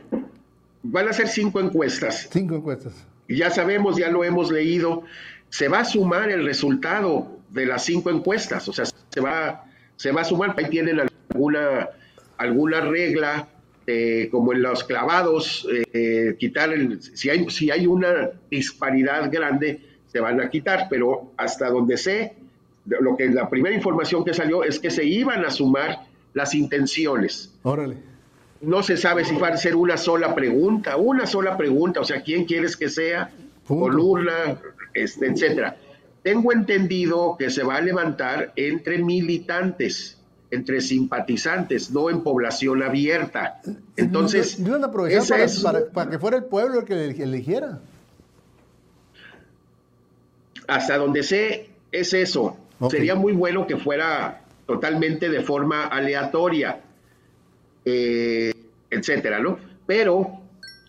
van 0.84 1.08
a 1.08 1.14
ser 1.14 1.28
cinco 1.28 1.60
encuestas. 1.60 2.30
Cinco 2.32 2.56
encuestas 2.56 2.94
ya 3.28 3.50
sabemos, 3.50 3.98
ya 3.98 4.10
lo 4.10 4.24
hemos 4.24 4.52
leído, 4.52 5.04
se 5.50 5.68
va 5.68 5.80
a 5.80 5.86
sumar 5.86 6.32
el 6.32 6.46
resultado 6.46 7.40
de 7.50 7.66
las 7.66 7.86
cinco 7.86 8.10
encuestas, 8.10 8.68
o 8.68 8.74
sea, 8.74 8.86
se 8.86 9.22
va, 9.22 9.66
se 9.96 10.12
va 10.12 10.22
a 10.22 10.26
sumar, 10.26 10.56
ahí 10.58 10.70
tienen 10.70 11.00
alguna, 11.00 11.90
alguna 12.38 12.82
regla, 12.82 13.48
eh, 13.86 14.30
como 14.32 14.54
en 14.54 14.62
los 14.62 14.84
clavados, 14.84 15.68
eh, 15.94 16.36
quitar 16.40 16.72
el, 16.74 17.02
si 17.02 17.30
hay, 17.30 17.50
si 17.50 17.70
hay 17.70 17.86
una 17.86 18.32
disparidad 18.50 19.32
grande, 19.32 19.82
se 20.14 20.20
van 20.22 20.40
a 20.40 20.50
quitar, 20.50 20.88
pero 20.90 21.34
hasta 21.36 21.70
donde 21.70 21.98
sé, 21.98 22.36
lo 22.86 23.18
que 23.18 23.28
la 23.30 23.50
primera 23.50 23.76
información 23.76 24.24
que 24.24 24.34
salió 24.34 24.64
es 24.64 24.80
que 24.80 24.92
se 24.92 25.04
iban 25.04 25.44
a 25.44 25.50
sumar 25.50 26.06
las 26.34 26.54
intenciones. 26.54 27.54
Órale 27.64 28.14
no 28.64 28.82
se 28.82 28.98
sabe 28.98 29.26
si 29.26 29.36
va 29.36 29.50
a 29.50 29.58
ser 29.58 29.76
una 29.76 29.98
sola 29.98 30.34
pregunta, 30.34 30.98
una 30.98 31.28
sola 31.28 31.58
pregunta, 31.58 32.00
o 32.00 32.06
sea, 32.06 32.22
¿quién 32.22 32.46
quieres 32.46 32.78
que 32.78 32.90
sea? 32.90 33.32
Con 33.68 34.00
urna, 34.00 34.58
este, 34.94 35.28
etcétera. 35.28 35.78
Tengo 36.24 36.54
entendido 36.54 37.36
que 37.38 37.50
se 37.50 37.64
va 37.64 37.76
a 37.76 37.82
levantar 37.82 38.54
entre 38.56 38.98
militantes, 39.00 40.18
entre 40.52 40.80
simpatizantes, 40.80 41.92
no 41.92 42.10
en 42.10 42.22
población 42.22 42.82
abierta. 42.82 43.62
Entonces, 43.98 44.60
no, 44.60 44.80
para, 44.92 45.10
es, 45.44 45.66
para, 45.94 46.10
que 46.10 46.20
fuera 46.20 46.38
el 46.38 46.46
pueblo 46.46 46.80
el 46.80 46.86
que 46.86 47.24
eligiera. 47.24 47.82
Hasta 50.68 50.98
donde 50.98 51.24
sé, 51.24 51.70
es 51.92 52.14
eso. 52.14 52.58
Sería 52.90 53.16
muy 53.16 53.34
bueno 53.34 53.66
que 53.66 53.78
fuera 53.78 54.42
totalmente 54.66 55.30
de 55.30 55.42
forma 55.42 55.86
aleatoria, 55.86 56.82
eh, 57.86 58.52
etcétera, 58.90 59.40
¿no? 59.40 59.58
Pero 59.86 60.42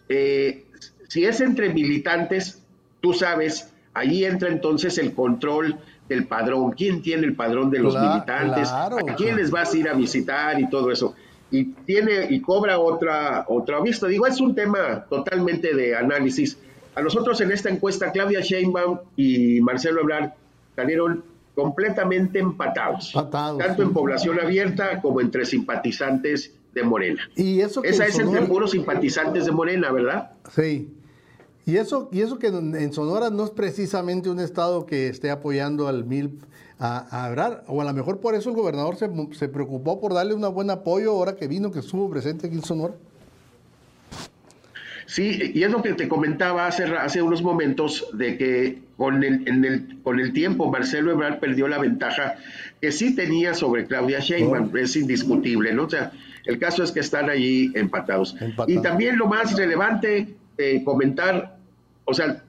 eh, 0.08 0.64
si 1.08 1.24
es 1.24 1.40
entre 1.40 1.72
militantes, 1.72 2.62
tú 3.00 3.12
sabes, 3.12 3.72
ahí 3.92 4.24
entra 4.24 4.48
entonces 4.48 4.98
el 4.98 5.12
control 5.12 5.78
del 6.08 6.26
padrón. 6.26 6.72
¿Quién 6.72 7.02
tiene 7.02 7.26
el 7.26 7.34
padrón 7.34 7.70
de 7.70 7.78
los 7.78 7.94
militantes? 7.94 8.68
claro. 8.68 8.98
¿A 8.98 9.14
quiénes 9.14 9.50
vas 9.50 9.72
a 9.72 9.76
ir 9.76 9.88
a 9.88 9.94
visitar 9.94 10.60
y 10.60 10.68
todo 10.68 10.90
eso? 10.90 11.14
Y 11.50 11.64
tiene 11.64 12.26
y 12.30 12.40
cobra 12.40 12.78
otra 12.78 13.44
otra 13.48 13.80
vista. 13.80 14.06
Digo, 14.06 14.26
es 14.26 14.40
un 14.40 14.54
tema 14.54 15.04
totalmente 15.08 15.74
de 15.74 15.96
análisis. 15.96 16.58
A 16.94 17.02
nosotros 17.02 17.40
en 17.40 17.50
esta 17.52 17.68
encuesta 17.70 18.12
Claudia 18.12 18.40
Sheinbaum 18.40 18.98
y 19.16 19.60
Marcelo 19.60 20.00
Ebrard 20.02 20.30
salieron 20.76 21.24
completamente 21.54 22.38
empatados, 22.40 23.12
Empatados, 23.14 23.58
tanto 23.58 23.82
sí. 23.82 23.88
en 23.88 23.94
población 23.94 24.40
abierta 24.40 25.00
como 25.00 25.20
entre 25.20 25.44
simpatizantes 25.44 26.52
de 26.74 26.82
Morena. 26.82 27.22
Y 27.36 27.60
eso 27.60 27.82
que 27.82 27.88
Esa 27.90 28.06
es 28.06 28.18
entre 28.18 28.34
Sonora- 28.38 28.48
puros 28.48 28.70
simpatizantes 28.72 29.44
de 29.46 29.52
Morena, 29.52 29.92
¿verdad? 29.92 30.32
Sí. 30.54 30.92
Y 31.66 31.76
eso, 31.76 32.08
y 32.12 32.20
eso 32.20 32.38
que 32.38 32.48
en 32.48 32.74
en 32.74 32.92
Sonora 32.92 33.30
no 33.30 33.44
es 33.44 33.50
precisamente 33.50 34.28
un 34.28 34.38
estado 34.40 34.84
que 34.84 35.06
esté 35.08 35.30
apoyando 35.30 35.86
al 35.88 36.04
MIL 36.04 36.38
a, 36.78 37.06
a 37.24 37.28
Ebrard, 37.30 37.62
o 37.68 37.80
a 37.80 37.84
lo 37.84 37.92
mejor 37.94 38.18
por 38.18 38.34
eso 38.34 38.50
el 38.50 38.56
gobernador 38.56 38.96
se, 38.96 39.08
se 39.32 39.48
preocupó 39.48 40.00
por 40.00 40.12
darle 40.12 40.34
un 40.34 40.42
buen 40.52 40.68
apoyo 40.70 41.12
ahora 41.12 41.36
que 41.36 41.46
vino, 41.46 41.70
que 41.70 41.78
estuvo 41.78 42.10
presente 42.10 42.48
aquí 42.48 42.56
en 42.56 42.64
Sonora. 42.64 42.94
Sí, 45.06 45.52
y 45.54 45.62
es 45.62 45.70
lo 45.70 45.82
que 45.82 45.92
te 45.94 46.08
comentaba 46.08 46.66
hace, 46.66 46.84
hace 46.84 47.20
unos 47.20 47.42
momentos 47.42 48.08
de 48.14 48.38
que 48.38 48.78
con 48.96 49.22
el, 49.22 49.46
en 49.46 49.64
el, 49.64 49.98
con 50.02 50.18
el 50.20 50.32
tiempo 50.32 50.70
Marcelo 50.70 51.12
Ebrard 51.12 51.40
perdió 51.40 51.68
la 51.68 51.78
ventaja 51.78 52.36
que 52.80 52.90
sí 52.92 53.14
tenía 53.14 53.54
sobre 53.54 53.86
Claudia 53.86 54.20
Sheinbaum, 54.20 54.74
es 54.76 54.96
indiscutible, 54.96 55.72
¿no? 55.72 55.84
O 55.84 55.90
sea, 55.90 56.12
el 56.44 56.58
caso 56.58 56.82
es 56.82 56.92
que 56.92 57.00
están 57.00 57.28
allí 57.30 57.72
empatados. 57.74 58.36
Y 58.66 58.80
también 58.80 59.18
lo 59.18 59.26
más 59.26 59.56
relevante, 59.56 60.34
eh, 60.58 60.82
comentar, 60.84 61.56
o 62.04 62.14
sea, 62.14 62.42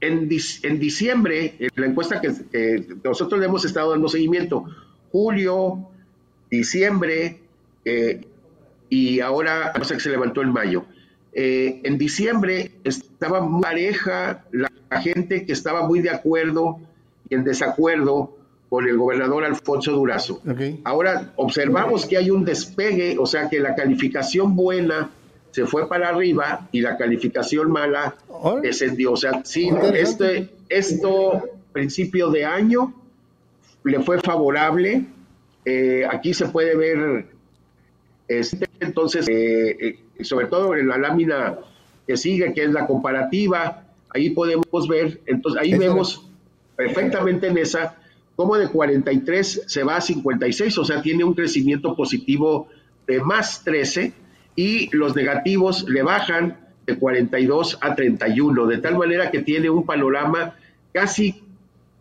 en, 0.00 0.28
en 0.62 0.78
diciembre, 0.78 1.54
en 1.58 1.70
la 1.76 1.86
encuesta 1.86 2.20
que, 2.20 2.32
que 2.50 2.86
nosotros 3.04 3.40
le 3.40 3.46
hemos 3.46 3.64
estado 3.64 3.92
dando 3.92 4.08
seguimiento, 4.08 4.64
julio, 5.10 5.88
diciembre, 6.50 7.40
eh, 7.84 8.20
y 8.88 9.20
ahora 9.20 9.72
no 9.78 9.84
sé 9.84 9.94
que 9.94 10.00
se 10.00 10.10
levantó 10.10 10.42
en 10.42 10.52
mayo. 10.52 10.84
Eh, 11.32 11.80
en 11.84 11.98
diciembre 11.98 12.72
estaba 12.84 13.40
muy 13.40 13.62
pareja 13.62 14.44
la, 14.52 14.70
la 14.90 15.00
gente 15.00 15.46
que 15.46 15.52
estaba 15.52 15.86
muy 15.86 16.00
de 16.00 16.10
acuerdo 16.10 16.78
y 17.28 17.34
en 17.34 17.44
desacuerdo 17.44 18.36
con 18.72 18.88
el 18.88 18.96
gobernador 18.96 19.44
Alfonso 19.44 19.92
Durazo. 19.92 20.40
Ahora 20.84 21.34
observamos 21.36 22.06
que 22.06 22.16
hay 22.16 22.30
un 22.30 22.42
despegue, 22.42 23.18
o 23.18 23.26
sea 23.26 23.50
que 23.50 23.60
la 23.60 23.74
calificación 23.74 24.56
buena 24.56 25.10
se 25.50 25.66
fue 25.66 25.86
para 25.86 26.08
arriba 26.08 26.68
y 26.72 26.80
la 26.80 26.96
calificación 26.96 27.70
mala 27.70 28.14
descendió. 28.62 29.12
O 29.12 29.16
sea, 29.18 29.42
sí, 29.44 29.70
este, 29.92 30.48
esto 30.70 31.42
principio 31.72 32.30
de 32.30 32.46
año 32.46 32.94
le 33.84 34.00
fue 34.00 34.18
favorable. 34.22 35.04
Eh, 35.66 36.06
aquí 36.10 36.32
se 36.32 36.46
puede 36.46 36.74
ver, 36.74 37.26
este, 38.26 38.66
entonces, 38.80 39.26
eh, 39.28 39.98
sobre 40.20 40.46
todo 40.46 40.76
en 40.76 40.88
la 40.88 40.98
lámina 40.98 41.58
que 42.06 42.16
sigue, 42.16 42.52
que 42.52 42.64
es 42.64 42.72
la 42.72 42.86
comparativa, 42.86 43.84
ahí 44.10 44.30
podemos 44.30 44.88
ver, 44.88 45.20
entonces 45.26 45.60
ahí 45.60 45.74
vemos 45.74 46.26
perfectamente 46.76 47.48
en 47.48 47.58
esa, 47.58 47.96
como 48.36 48.56
de 48.56 48.68
43 48.68 49.62
se 49.66 49.82
va 49.82 49.96
a 49.96 50.00
56, 50.00 50.78
o 50.78 50.84
sea, 50.84 51.02
tiene 51.02 51.24
un 51.24 51.34
crecimiento 51.34 51.94
positivo 51.96 52.68
de 53.06 53.20
más 53.20 53.62
13 53.64 54.12
y 54.56 54.94
los 54.94 55.14
negativos 55.16 55.88
le 55.88 56.02
bajan 56.02 56.58
de 56.86 56.96
42 56.96 57.78
a 57.80 57.94
31, 57.94 58.66
de 58.66 58.78
tal 58.78 58.98
manera 58.98 59.30
que 59.30 59.40
tiene 59.42 59.70
un 59.70 59.86
panorama 59.86 60.56
casi 60.92 61.42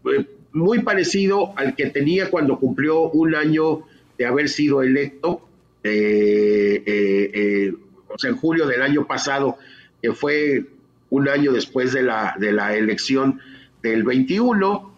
eh, 0.05 0.25
muy 0.51 0.79
parecido 0.79 1.53
al 1.55 1.75
que 1.75 1.87
tenía 1.87 2.29
cuando 2.29 2.59
cumplió 2.59 3.09
un 3.11 3.35
año 3.35 3.83
de 4.17 4.25
haber 4.25 4.49
sido 4.49 4.81
electo, 4.81 5.47
eh, 5.83 6.83
eh, 6.85 7.73
o 8.13 8.17
sea, 8.17 8.29
en 8.29 8.37
julio 8.37 8.67
del 8.67 8.81
año 8.81 9.05
pasado, 9.05 9.57
que 10.01 10.13
fue 10.13 10.65
un 11.09 11.27
año 11.29 11.51
después 11.51 11.93
de 11.93 12.03
la, 12.03 12.35
de 12.39 12.51
la 12.51 12.75
elección 12.75 13.39
del 13.83 14.03
21, 14.03 14.91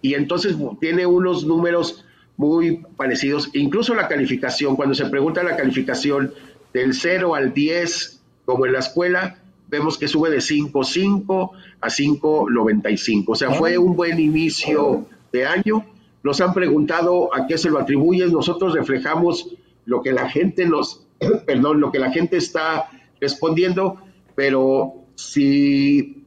y 0.00 0.14
entonces 0.14 0.56
tiene 0.80 1.06
unos 1.06 1.44
números 1.44 2.04
muy 2.36 2.84
parecidos, 2.96 3.50
incluso 3.52 3.94
la 3.94 4.08
calificación, 4.08 4.76
cuando 4.76 4.94
se 4.94 5.06
pregunta 5.06 5.42
la 5.42 5.56
calificación 5.56 6.32
del 6.72 6.94
0 6.94 7.34
al 7.34 7.52
10, 7.52 8.22
como 8.44 8.64
en 8.64 8.72
la 8.72 8.78
escuela, 8.78 9.38
vemos 9.68 9.98
que 9.98 10.08
sube 10.08 10.30
de 10.30 10.38
5.5 10.38 11.50
a 11.80 11.88
5.95. 11.88 13.24
O 13.26 13.34
sea, 13.34 13.50
fue 13.50 13.78
un 13.78 13.96
buen 13.96 14.18
inicio 14.18 15.06
de 15.32 15.46
año. 15.46 15.84
Nos 16.22 16.40
han 16.40 16.54
preguntado 16.54 17.34
a 17.34 17.46
qué 17.46 17.58
se 17.58 17.70
lo 17.70 17.78
atribuyen. 17.78 18.32
Nosotros 18.32 18.74
reflejamos 18.74 19.48
lo 19.84 20.02
que 20.02 20.12
la 20.12 20.28
gente 20.28 20.66
nos, 20.66 21.06
perdón, 21.46 21.80
lo 21.80 21.90
que 21.90 21.98
la 21.98 22.10
gente 22.10 22.36
está 22.36 22.90
respondiendo, 23.20 24.00
pero 24.34 24.94
si 25.14 26.24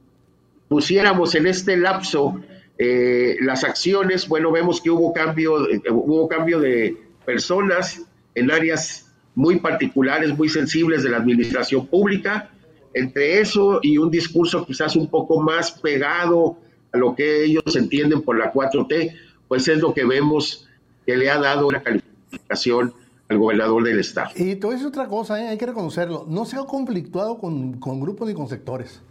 pusiéramos 0.68 1.36
en 1.36 1.48
este 1.48 1.78
lapso 1.78 2.42
eh, 2.78 3.38
las 3.42 3.64
acciones, 3.64 4.28
bueno, 4.28 4.52
vemos 4.52 4.82
que 4.82 4.90
hubo 4.90 5.14
cambio, 5.14 5.70
eh, 5.70 5.82
hubo 5.90 6.28
cambio 6.28 6.60
de 6.60 6.98
personas 7.26 8.02
en 8.36 8.52
áreas 8.52 9.12
muy 9.36 9.60
particulares, 9.60 10.38
muy 10.38 10.50
sensibles 10.50 11.04
de 11.04 11.10
la 11.10 11.18
administración 11.18 11.88
pública. 11.88 12.50
Entre 12.94 13.40
eso 13.40 13.80
y 13.82 13.98
un 13.98 14.12
discurso 14.12 14.66
quizás 14.66 14.96
un 14.96 15.10
poco 15.10 15.40
más 15.40 15.72
pegado 15.72 16.58
a 16.92 16.98
lo 16.98 17.16
que 17.16 17.46
ellos 17.46 17.76
entienden 17.76 18.22
por 18.22 18.38
la 18.38 18.52
4T, 18.52 19.16
pues 19.48 19.68
es 19.68 19.80
lo 19.80 19.94
que 19.94 20.04
vemos 20.04 20.68
que 21.06 21.16
le 21.16 21.30
ha 21.30 21.38
dado 21.38 21.68
una 21.68 21.82
calificación 21.82 22.94
al 23.32 23.38
gobernador 23.40 23.84
del 23.84 24.00
estado. 24.00 24.30
Y 24.36 24.52
a 24.52 24.56
decir 24.56 24.86
otra 24.88 25.08
cosa, 25.08 25.42
¿eh? 25.42 25.48
hay 25.48 25.58
que 25.58 25.66
reconocerlo, 25.66 26.26
no 26.28 26.46
se 26.46 26.58
ha 26.58 26.64
conflictuado 26.66 27.38
con, 27.38 27.80
con 27.80 28.00
grupos 28.00 28.28
ni 28.28 28.34
con 28.34 28.48
sectores. 28.48 29.02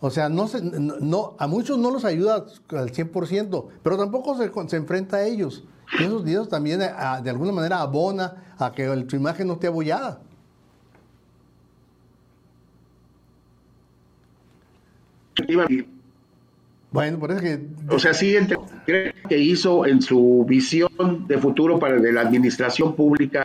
O 0.00 0.10
sea, 0.10 0.28
no, 0.28 0.48
se, 0.48 0.62
no, 0.62 0.96
no- 1.00 1.34
a 1.38 1.46
muchos 1.46 1.78
no 1.78 1.90
los 1.90 2.04
ayuda 2.04 2.46
al 2.70 2.92
100%, 2.92 3.66
pero 3.82 3.96
tampoco 3.96 4.36
se, 4.36 4.50
se 4.68 4.76
enfrenta 4.76 5.16
a 5.18 5.24
ellos. 5.24 5.64
Y 5.98 6.04
esos 6.04 6.24
días 6.24 6.48
también 6.48 6.82
a- 6.82 7.20
de 7.20 7.30
alguna 7.30 7.52
manera 7.52 7.80
abona 7.80 8.54
a 8.58 8.72
que 8.72 8.84
el- 8.84 9.08
su 9.08 9.16
imagen 9.16 9.46
no 9.48 9.54
esté 9.54 9.66
abollada. 9.66 10.20
Bueno, 16.94 17.18
parece 17.18 17.42
que 17.42 17.60
O 17.92 17.98
sea, 17.98 18.14
sí, 18.14 18.36
creo 18.86 19.12
que 19.28 19.36
hizo 19.36 19.84
en 19.84 20.00
su 20.00 20.46
visión 20.48 21.26
de 21.26 21.38
futuro 21.38 21.80
para 21.80 21.96
de 21.96 22.12
la 22.12 22.20
administración 22.20 22.94
pública, 22.94 23.44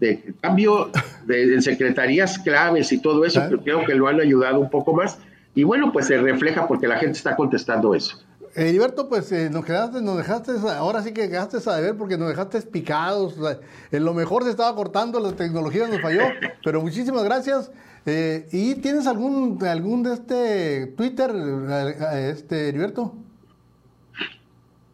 de 0.00 0.34
cambio 0.40 0.90
de, 1.24 1.54
en 1.54 1.62
secretarías 1.62 2.40
claves 2.40 2.90
y 2.90 2.98
todo 2.98 3.24
eso, 3.24 3.48
que 3.48 3.58
creo 3.58 3.84
que 3.86 3.94
lo 3.94 4.08
han 4.08 4.20
ayudado 4.20 4.58
un 4.58 4.68
poco 4.68 4.94
más. 4.94 5.16
Y 5.54 5.62
bueno, 5.62 5.92
pues 5.92 6.08
se 6.08 6.18
refleja 6.18 6.66
porque 6.66 6.88
la 6.88 6.96
gente 6.96 7.18
está 7.18 7.36
contestando 7.36 7.94
eso. 7.94 8.18
Heriberto, 8.56 9.08
pues 9.08 9.30
eh, 9.30 9.48
nos 9.48 9.64
quedaste, 9.64 10.02
nos 10.02 10.16
dejaste, 10.16 10.50
ahora 10.76 11.04
sí 11.04 11.12
que 11.12 11.28
quedaste 11.28 11.58
a 11.70 11.76
ver 11.76 11.96
porque 11.96 12.18
nos 12.18 12.30
dejaste 12.30 12.62
picados. 12.62 13.38
o 13.38 13.46
sea, 13.46 13.60
en 13.92 14.04
lo 14.04 14.12
mejor 14.12 14.42
se 14.42 14.50
estaba 14.50 14.74
cortando, 14.74 15.20
la 15.20 15.30
tecnología 15.30 15.86
nos 15.86 16.00
falló, 16.00 16.24
pero 16.64 16.82
muchísimas 16.82 17.22
gracias. 17.22 17.70
Eh, 18.04 18.48
¿Y 18.50 18.74
tienes 18.76 19.06
algún 19.06 19.58
algún 19.64 20.02
de 20.02 20.14
este 20.14 20.86
Twitter, 20.96 21.30
eh, 21.34 22.30
este 22.32 22.68
Heriberto? 22.68 23.14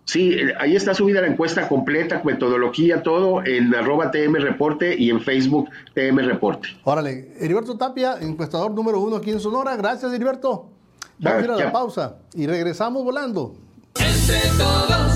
Sí, 0.05 0.35
ahí 0.59 0.75
está 0.75 0.95
subida 0.95 1.21
la 1.21 1.27
encuesta 1.27 1.69
completa, 1.69 2.23
metodología, 2.25 3.03
todo 3.03 3.45
en 3.45 3.75
arroba 3.75 4.11
TM 4.11 4.37
Reporte 4.37 4.97
y 4.99 5.11
en 5.11 5.21
Facebook 5.21 5.69
TM 5.95 6.21
Reporte. 6.21 6.69
Órale, 6.85 7.35
Heriberto 7.39 7.77
Tapia, 7.77 8.17
encuestador 8.21 8.71
número 8.71 9.01
uno 9.01 9.17
aquí 9.17 9.31
en 9.31 9.41
Sonora. 9.41 9.77
Gracias, 9.77 10.11
Heriberto. 10.13 10.71
Vamos 11.19 11.43
a 11.43 11.45
ir 11.45 11.51
a 11.51 11.57
la 11.57 11.73
pausa 11.73 12.17
y 12.35 12.47
regresamos 12.47 13.05
volando. 13.05 13.55
Entre 13.97 14.41
todos. 14.57 15.13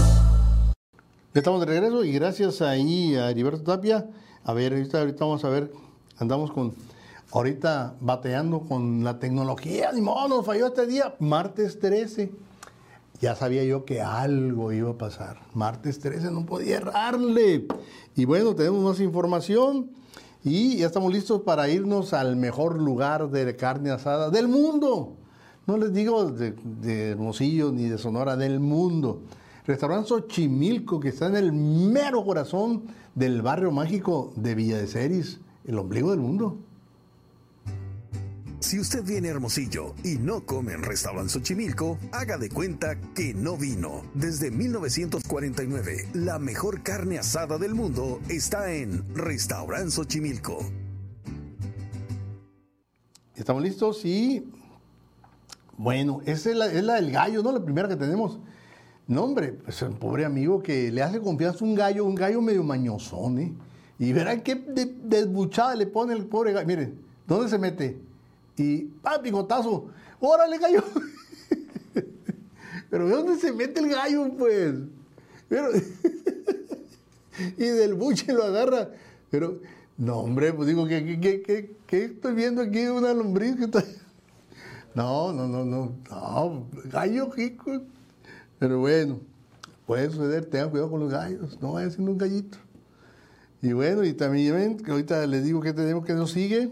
Ya 1.33 1.39
estamos 1.39 1.61
de 1.61 1.67
regreso 1.67 2.05
y 2.05 2.13
gracias 2.13 2.61
ahí 2.61 3.15
a 3.17 3.31
Heriberto 3.31 3.63
Tapia. 3.63 4.07
A 4.45 4.53
ver, 4.53 4.75
ahorita, 4.75 4.99
ahorita 4.99 5.25
vamos 5.25 5.43
a 5.47 5.49
ver, 5.49 5.73
andamos 6.19 6.51
con, 6.53 6.75
ahorita 7.33 7.97
bateando 8.01 8.61
con 8.61 9.03
la 9.05 9.19
tecnología. 9.19 9.91
Ni 9.93 10.01
modo, 10.01 10.29
nos 10.29 10.47
falló 10.47 10.67
este 10.67 10.87
día, 10.87 11.15
martes 11.19 11.79
13. 11.81 12.31
Ya 13.21 13.35
sabía 13.35 13.65
yo 13.65 13.85
que 13.85 14.03
algo 14.03 14.73
iba 14.73 14.91
a 14.91 14.99
pasar. 14.99 15.41
Martes 15.55 15.99
13 16.01 16.31
no 16.31 16.45
podía 16.45 16.77
errarle. 16.77 17.67
Y 18.15 18.25
bueno, 18.27 18.55
tenemos 18.55 18.83
más 18.83 19.01
información 19.01 19.91
y 20.45 20.79
ya 20.79 20.87
estamos 20.87 21.13
listos 21.13 21.43
para 21.43 21.69
irnos 21.69 22.13
al 22.13 22.37
mejor 22.37 22.81
lugar 22.81 23.31
de 23.31 23.57
carne 23.57 23.91
asada 23.91 24.29
del 24.29 24.49
mundo. 24.49 25.17
No 25.67 25.79
les 25.79 25.93
digo 25.93 26.31
de, 26.31 26.51
de 26.81 27.11
Hermosillo 27.11 27.71
ni 27.71 27.85
de 27.89 27.97
Sonora, 27.97 28.37
del 28.37 28.59
mundo. 28.59 29.23
Restaurante 29.65 30.09
Xochimilco, 30.09 30.99
que 30.99 31.11
está 31.11 31.29
en 31.29 31.37
el 31.37 31.53
mero 31.53 32.25
corazón 32.25 32.83
del 33.15 33.41
barrio 33.41 33.71
mágico 33.71 34.33
de 34.35 34.57
Villa 34.57 34.79
de 34.79 34.89
Ceris, 34.89 35.41
el 35.65 35.79
ombligo 35.79 36.11
del 36.11 36.19
mundo. 36.19 36.59
Si 38.63 38.79
usted 38.79 39.03
viene 39.03 39.27
Hermosillo 39.29 39.93
y 40.05 40.19
no 40.19 40.47
come 40.47 40.73
en 40.75 40.85
Restaurante 40.85 41.33
Xochimilco, 41.33 41.99
haga 42.13 42.39
de 42.39 42.49
cuenta 42.49 42.95
que 43.13 43.35
no 43.35 43.57
vino. 43.57 44.03
Desde 44.15 44.53
1949, 44.53 46.11
la 46.15 46.39
mejor 46.39 46.83
carne 46.85 47.19
asada 47.19 47.59
del 47.59 47.75
mundo 47.75 48.21
está 48.29 48.73
en 48.73 49.05
Restaurante 49.17 49.91
Xochimilco. 49.91 50.61
¿Estamos 53.35 53.63
listos? 53.65 54.05
Y 54.05 54.45
bueno, 55.77 56.21
esa 56.25 56.51
es 56.51 56.57
la, 56.57 56.67
es 56.67 56.85
la 56.85 56.95
del 56.95 57.11
gallo, 57.11 57.43
¿no? 57.43 57.51
La 57.51 57.65
primera 57.65 57.89
que 57.89 57.97
tenemos. 57.97 58.39
No, 59.09 59.25
hombre, 59.25 59.55
pues 59.55 59.83
un 59.83 59.95
pobre 59.97 60.25
amigo 60.25 60.63
que 60.63 60.93
le 60.93 61.03
hace 61.03 61.21
confianza 61.21 61.65
a 61.65 61.69
un 61.69 61.75
gallo, 61.75 62.05
un 62.05 62.15
gallo 62.15 62.41
medio 62.41 62.63
mañosón, 62.63 63.39
¿eh? 63.41 63.53
Y 63.99 64.13
verán 64.13 64.43
qué 64.43 64.55
de- 64.55 64.95
desbuchada 65.03 65.75
le 65.75 65.87
pone 65.87 66.13
el 66.15 66.27
pobre 66.27 66.53
gallo. 66.53 66.67
Miren, 66.69 67.01
¿dónde 67.27 67.51
se 67.51 67.59
mete? 67.59 68.01
Y 68.57 68.85
¡pam! 69.03 69.23
Picotazo. 69.23 69.89
¡Órale, 70.21 70.59
gallo! 70.59 70.85
Pero 72.91 73.09
¿de 73.09 73.15
dónde 73.15 73.37
se 73.37 73.53
mete 73.53 73.81
el 73.81 73.89
gallo, 73.89 74.31
pues? 74.37 74.75
Y 77.57 77.65
del 77.65 77.95
buche 77.95 78.33
lo 78.33 78.45
agarra. 78.45 78.91
Pero, 79.31 79.61
no, 79.97 80.19
hombre, 80.19 80.53
pues 80.53 80.69
digo, 80.69 80.87
¿qué, 80.87 81.19
qué, 81.21 81.75
qué, 81.87 82.05
estoy 82.05 82.35
viendo 82.35 82.63
aquí? 82.63 82.87
Una 82.87 83.15
lombriz 83.15 83.57
que 83.57 83.65
está... 83.65 83.85
No, 84.95 85.33
no, 85.33 85.49
no, 85.49 85.65
no, 85.65 85.97
no, 86.11 86.67
gallo 86.91 87.33
rico. 87.33 87.81
Pero 88.59 88.81
bueno, 88.81 89.21
puede 89.87 90.11
suceder, 90.11 90.45
tengan 90.45 90.69
cuidado 90.69 90.91
con 90.91 91.01
los 91.01 91.11
gallos, 91.11 91.59
no 91.63 91.73
vaya 91.73 91.89
siendo 91.89 92.13
un 92.13 92.19
gallito. 92.19 92.59
Y 93.63 93.73
bueno, 93.73 94.05
y 94.05 94.13
también 94.13 94.77
que 94.77 94.91
ahorita 94.91 95.27
les 95.27 95.45
digo 95.45 95.63
que 95.63 95.73
tenemos 95.73 96.05
que 96.05 96.13
nos 96.13 96.33
sigue. 96.33 96.71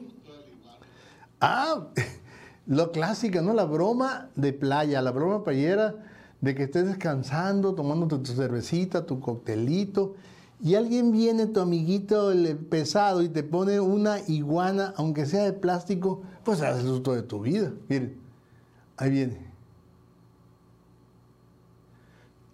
Ah, 1.41 1.87
lo 2.67 2.93
clásica, 2.93 3.43
¿no? 3.43 3.55
La 3.55 3.65
broma 3.65 4.29
de 4.37 4.53
playa, 4.53 5.03
la 5.03 5.11
broma 5.11 5.45
playera 5.45 5.95
de 6.41 6.55
que 6.55 6.65
estés 6.65 6.87
descansando, 6.87 7.75
tomándote 7.75 8.19
tu 8.19 8.33
cervecita, 8.33 9.07
tu 9.07 9.21
coctelito, 9.21 10.15
y 10.63 10.75
alguien 10.75 11.13
viene, 11.13 11.47
tu 11.47 11.61
amiguito 11.61 12.33
el 12.33 12.57
pesado, 12.57 13.23
y 13.23 13.29
te 13.29 13.43
pone 13.43 13.81
una 13.81 14.21
iguana, 14.29 14.95
aunque 14.97 15.27
sea 15.27 15.45
de 15.45 15.53
plástico, 15.53 16.23
pues 16.45 16.61
hace 16.61 16.81
el 16.81 16.87
susto 16.87 17.15
de 17.15 17.23
tu 17.23 17.41
vida. 17.41 17.73
Miren, 17.89 18.17
ahí 18.97 19.11
viene. 19.11 19.51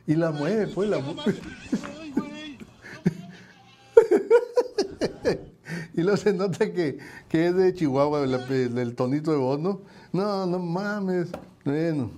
Y 0.09 0.15
la 0.15 0.31
mueve, 0.31 0.65
pues 0.65 0.89
la 0.89 0.97
mueve. 0.97 1.21
Y 5.99 6.01
luego 6.01 6.15
se 6.15 6.31
nota 6.31 6.71
que, 6.71 6.97
que 7.27 7.47
es 7.47 7.55
de 7.57 7.73
Chihuahua, 7.73 8.23
el, 8.23 8.95
tonito 8.95 9.31
de 9.31 9.37
voz, 9.37 9.59
¿no? 9.59 9.81
No, 10.13 10.45
no 10.45 10.57
mames. 10.57 11.27
Bueno. 11.65 12.09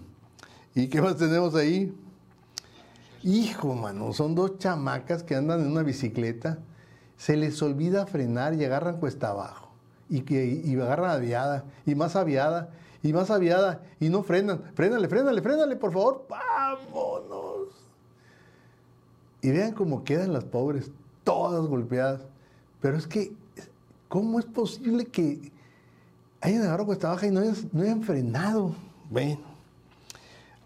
¿Y 0.76 0.88
qué 0.88 1.02
más 1.02 1.18
tenemos 1.18 1.56
ahí? 1.56 1.92
Hijo, 3.24 3.74
mano, 3.74 4.14
son 4.14 4.36
dos 4.36 4.60
chamacas 4.60 5.24
que 5.24 5.36
andan 5.36 5.62
en 5.62 5.72
una 5.72 5.82
bicicleta. 5.82 6.60
Se 7.18 7.36
les 7.36 7.60
olvida 7.64 8.06
frenar 8.06 8.54
y 8.54 8.64
agarran 8.64 9.00
cuesta 9.00 9.30
abajo. 9.30 9.72
Y, 10.10 10.22
que, 10.22 10.46
y 10.64 10.76
agarran 10.76 11.10
aviada, 11.10 11.66
y 11.84 11.96
más 11.96 12.16
aviada, 12.16 12.70
y 13.02 13.14
más 13.14 13.32
aviada, 13.32 13.82
y 14.00 14.10
no 14.10 14.22
frenan. 14.22 14.62
Frénale, 14.76 15.08
frénale, 15.08 15.42
frénale, 15.42 15.76
por 15.76 15.92
favor. 15.92 16.28
¡Vámonos! 16.30 17.70
Y 19.42 19.50
vean 19.50 19.72
cómo 19.74 20.04
quedan 20.04 20.34
las 20.34 20.44
pobres, 20.44 20.92
todas 21.24 21.66
golpeadas. 21.66 22.22
Pero 22.80 22.98
es 22.98 23.08
que, 23.08 23.41
¿cómo 24.12 24.40
es 24.40 24.46
posible 24.46 25.06
que 25.06 25.54
hayan 26.42 26.64
agarrado 26.64 26.88
cuesta 26.88 27.08
baja 27.08 27.28
y 27.28 27.32
no 27.32 27.40
hayan, 27.40 27.56
no 27.72 28.04
frenado? 28.04 28.76
Bueno, 29.10 29.40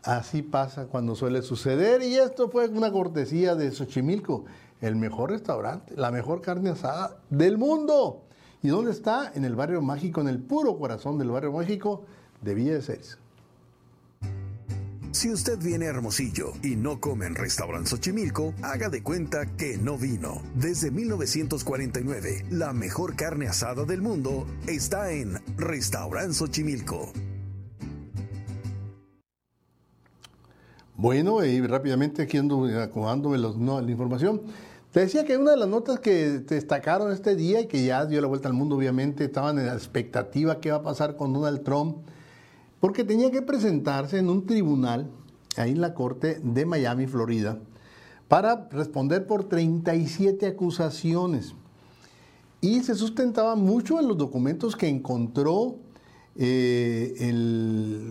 así 0.02 0.41
pasa 0.41 0.88
cuando 0.88 1.14
suele 1.14 1.43
suceder. 1.43 2.02
Y 2.02 2.16
esto 2.16 2.50
fue 2.50 2.68
una 2.68 2.91
cortesía 2.91 3.54
de 3.54 3.72
Xochimilco, 3.72 4.46
el 4.82 4.96
mejor 4.96 5.30
restaurante, 5.30 5.93
la 5.96 6.10
mejor 6.10 6.41
carne 6.41 6.72
asada 6.72 7.18
del 7.30 7.60
mundo. 7.60 8.24
¿Y 8.64 8.70
dónde 8.70 8.89
está? 8.89 9.32
En 9.36 9.46
el 9.46 9.56
barrio 9.56 9.80
mágico, 9.84 10.22
en 10.22 10.28
el 10.28 10.39
puro 10.39 10.80
corazón 10.80 11.20
del 11.20 11.30
barrio 11.30 11.52
mágico 11.52 12.02
de 12.41 12.56
Villa 12.56 12.74
de 12.74 12.82
Ceres. 12.82 13.20
Si 15.16 15.32
usted 15.32 15.57
viene 15.59 15.86
a 15.86 15.91
Hermosillo 15.91 16.51
y 16.61 16.76
no 16.76 16.99
come 16.99 17.26
en 17.26 17.36
Restaurant 17.36 17.88
Xochimilco, 17.88 18.53
haga 18.61 18.89
de 18.89 19.01
cuenta 19.01 19.45
que 19.55 19.78
no 19.78 19.97
vino. 19.97 20.41
Desde 20.55 20.91
1949, 20.91 22.47
la 22.51 22.74
mejor 22.74 23.16
carne 23.16 23.47
asada 23.47 23.86
del 23.86 24.01
mundo 24.01 24.45
está 24.68 25.13
en 25.13 25.39
Restaurant 25.55 26.34
Xochimilco. 26.34 27.13
Bueno, 30.97 31.45
y 31.45 31.66
rápidamente 31.66 32.24
aquí 32.24 32.36
ando 32.38 32.66
acomodándome 32.82 33.38
los- 33.38 33.55
no, 33.57 33.80
la 33.80 33.89
información. 33.89 34.41
Te 34.91 34.99
decía 34.99 35.24
que 35.24 35.38
una 35.38 35.51
de 35.51 35.57
las 35.57 35.70
notas 35.70 36.01
que 36.01 36.39
destacaron 36.39 37.13
este 37.13 37.38
día 37.38 37.61
y 37.61 37.68
que 37.68 37.86
ya 37.86 38.05
dio 38.05 38.20
la 38.20 38.28
vuelta 38.28 38.49
al 38.49 38.53
mundo, 38.53 38.76
obviamente, 38.76 39.24
estaban 39.24 39.59
en 39.59 39.68
la 39.68 39.76
expectativa 39.76 40.59
qué 40.59 40.72
va 40.72 40.78
a 40.80 40.84
pasar 40.84 41.16
con 41.16 41.32
Donald 41.32 41.63
Trump, 41.63 42.05
porque 42.86 43.03
tenía 43.03 43.31
que 43.31 43.41
presentarse 43.41 44.19
en 44.19 44.29
un 44.29 44.45
tribunal, 44.45 45.09
ahí 45.57 45.71
en 45.71 45.81
la 45.81 45.95
corte 45.95 46.39
de 46.43 46.67
Miami, 46.67 47.07
Florida, 47.07 47.57
para 48.27 48.69
responder 48.69 49.25
por 49.25 49.45
37 49.45 50.45
acusaciones. 50.45 51.55
Y 52.61 52.83
se 52.83 52.93
sustentaba 52.93 53.55
mucho 53.55 53.99
en 53.99 54.07
los 54.07 54.19
documentos 54.19 54.75
que 54.75 54.88
encontró 54.88 55.77
eh, 56.36 57.15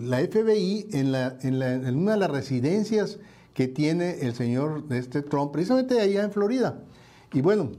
la 0.03 0.17
FBI 0.17 0.89
en, 0.91 1.95
una 1.95 2.11
de 2.11 2.17
las 2.17 2.29
residencias 2.29 3.19
que 3.53 3.69
tiene 3.69 4.19
el 4.23 4.35
señor 4.35 4.83
este 4.89 5.21
Trump, 5.21 5.53
precisamente 5.53 6.01
allá 6.01 6.21
en 6.21 6.33
Florida. 6.33 6.79
Y 7.31 7.39
bueno, 7.39 7.71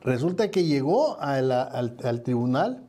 resulta 0.00 0.50
que 0.50 0.64
llegó 0.64 1.20
al 1.20 2.22
tribunal 2.24 2.86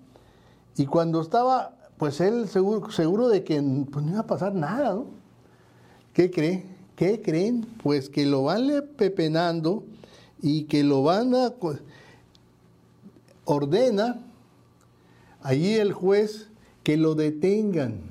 y 0.77 0.85
cuando 0.85 1.19
estaba, 1.19 1.75
pues 1.99 2.21
él 2.21 2.47
seguro, 2.47 2.89
seguro 2.91 3.27
de 3.27 3.43
que 3.43 3.61
pues, 3.91 4.05
no 4.05 4.13
iba 4.13 4.21
a 4.21 4.27
pasar 4.27 4.55
nada, 4.55 4.93
¿no? 4.95 5.05
¿Qué 6.13 6.31
cree? 6.31 6.63
¿Qué 6.95 7.21
creen? 7.21 7.67
Pues 7.83 8.09
que 8.09 8.25
lo 8.25 8.43
van 8.43 8.69
pepenando 8.97 9.83
y 10.41 10.63
que 10.63 10.83
lo 10.83 11.03
van 11.03 11.35
a... 11.35 11.53
Ordena 13.43 14.21
allí 15.41 15.73
el 15.73 15.91
juez 15.91 16.47
que 16.83 16.95
lo 16.95 17.15
detengan. 17.15 18.01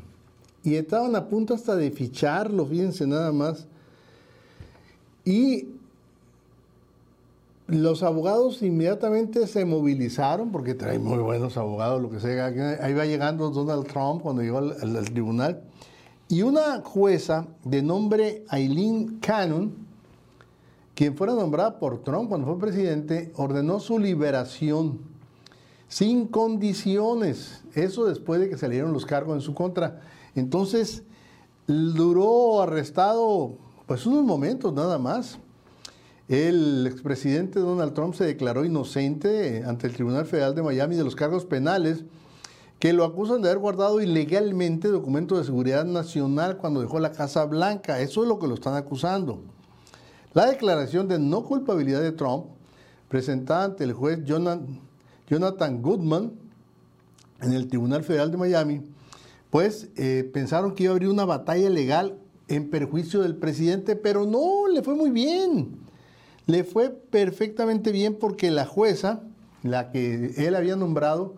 Y 0.64 0.74
estaban 0.74 1.16
a 1.16 1.28
punto 1.28 1.54
hasta 1.54 1.74
de 1.74 1.90
ficharlo, 1.90 2.66
fíjense 2.66 3.06
nada 3.06 3.32
más. 3.32 3.66
Y 5.24 5.77
los 7.68 8.02
abogados 8.02 8.62
inmediatamente 8.62 9.46
se 9.46 9.64
movilizaron, 9.64 10.50
porque 10.50 10.74
trae 10.74 10.98
muy 10.98 11.18
buenos 11.18 11.56
abogados, 11.56 12.00
lo 12.02 12.10
que 12.10 12.18
sea. 12.18 12.46
Ahí 12.82 12.94
va 12.94 13.04
llegando 13.04 13.50
Donald 13.50 13.86
Trump 13.86 14.22
cuando 14.22 14.42
llegó 14.42 14.58
al, 14.58 14.72
al- 14.82 14.96
al 14.96 15.04
tribunal. 15.04 15.62
Y 16.28 16.42
una 16.42 16.80
jueza 16.82 17.46
de 17.64 17.82
nombre 17.82 18.44
Eileen 18.50 19.18
Cannon, 19.20 19.72
quien 20.94 21.14
fuera 21.16 21.34
nombrada 21.34 21.78
por 21.78 22.02
Trump 22.02 22.28
cuando 22.30 22.46
fue 22.46 22.58
presidente, 22.58 23.32
ordenó 23.36 23.80
su 23.80 23.98
liberación 23.98 24.98
sin 25.88 26.26
condiciones. 26.26 27.62
Eso 27.74 28.06
después 28.06 28.40
de 28.40 28.48
que 28.50 28.58
salieron 28.58 28.92
los 28.92 29.06
cargos 29.06 29.34
en 29.36 29.40
su 29.42 29.54
contra. 29.54 30.00
Entonces, 30.34 31.02
duró 31.66 32.62
arrestado 32.62 33.56
pues 33.86 34.06
unos 34.06 34.24
momentos 34.24 34.72
nada 34.72 34.98
más. 34.98 35.38
El 36.28 36.86
expresidente 36.86 37.58
Donald 37.58 37.94
Trump 37.94 38.14
se 38.14 38.24
declaró 38.24 38.66
inocente 38.66 39.64
ante 39.64 39.86
el 39.86 39.94
Tribunal 39.94 40.26
Federal 40.26 40.54
de 40.54 40.62
Miami 40.62 40.94
de 40.94 41.04
los 41.04 41.16
cargos 41.16 41.46
penales 41.46 42.04
que 42.78 42.92
lo 42.92 43.04
acusan 43.04 43.40
de 43.40 43.48
haber 43.48 43.60
guardado 43.60 44.02
ilegalmente 44.02 44.88
documentos 44.88 45.38
de 45.38 45.44
seguridad 45.44 45.86
nacional 45.86 46.58
cuando 46.58 46.82
dejó 46.82 47.00
la 47.00 47.12
Casa 47.12 47.46
Blanca. 47.46 48.00
Eso 48.00 48.22
es 48.22 48.28
lo 48.28 48.38
que 48.38 48.46
lo 48.46 48.54
están 48.54 48.74
acusando. 48.74 49.40
La 50.34 50.44
declaración 50.46 51.08
de 51.08 51.18
no 51.18 51.44
culpabilidad 51.44 52.02
de 52.02 52.12
Trump, 52.12 52.44
presentada 53.08 53.64
ante 53.64 53.84
el 53.84 53.94
juez 53.94 54.22
Jonathan, 54.22 55.82
Goodman 55.82 56.32
en 57.40 57.52
el 57.54 57.68
Tribunal 57.68 58.04
Federal 58.04 58.30
de 58.30 58.36
Miami, 58.36 58.82
pues 59.48 59.88
eh, 59.96 60.30
pensaron 60.30 60.74
que 60.74 60.84
iba 60.84 60.92
a 60.92 60.94
abrir 60.94 61.08
una 61.08 61.24
batalla 61.24 61.70
legal 61.70 62.18
en 62.48 62.68
perjuicio 62.68 63.22
del 63.22 63.36
presidente, 63.36 63.96
pero 63.96 64.26
no, 64.26 64.68
le 64.68 64.82
fue 64.82 64.94
muy 64.94 65.10
bien. 65.10 65.87
Le 66.48 66.64
fue 66.64 66.88
perfectamente 66.88 67.92
bien 67.92 68.16
porque 68.18 68.50
la 68.50 68.64
jueza, 68.64 69.20
la 69.62 69.90
que 69.90 70.32
él 70.38 70.56
había 70.56 70.76
nombrado, 70.76 71.34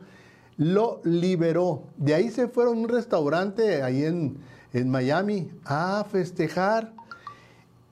lo 0.56 1.00
liberó. 1.02 1.82
De 1.96 2.14
ahí 2.14 2.30
se 2.30 2.46
fueron 2.46 2.78
a 2.78 2.80
un 2.82 2.88
restaurante 2.88 3.82
ahí 3.82 4.04
en, 4.04 4.38
en 4.72 4.88
Miami 4.88 5.50
a 5.64 6.06
festejar. 6.08 6.94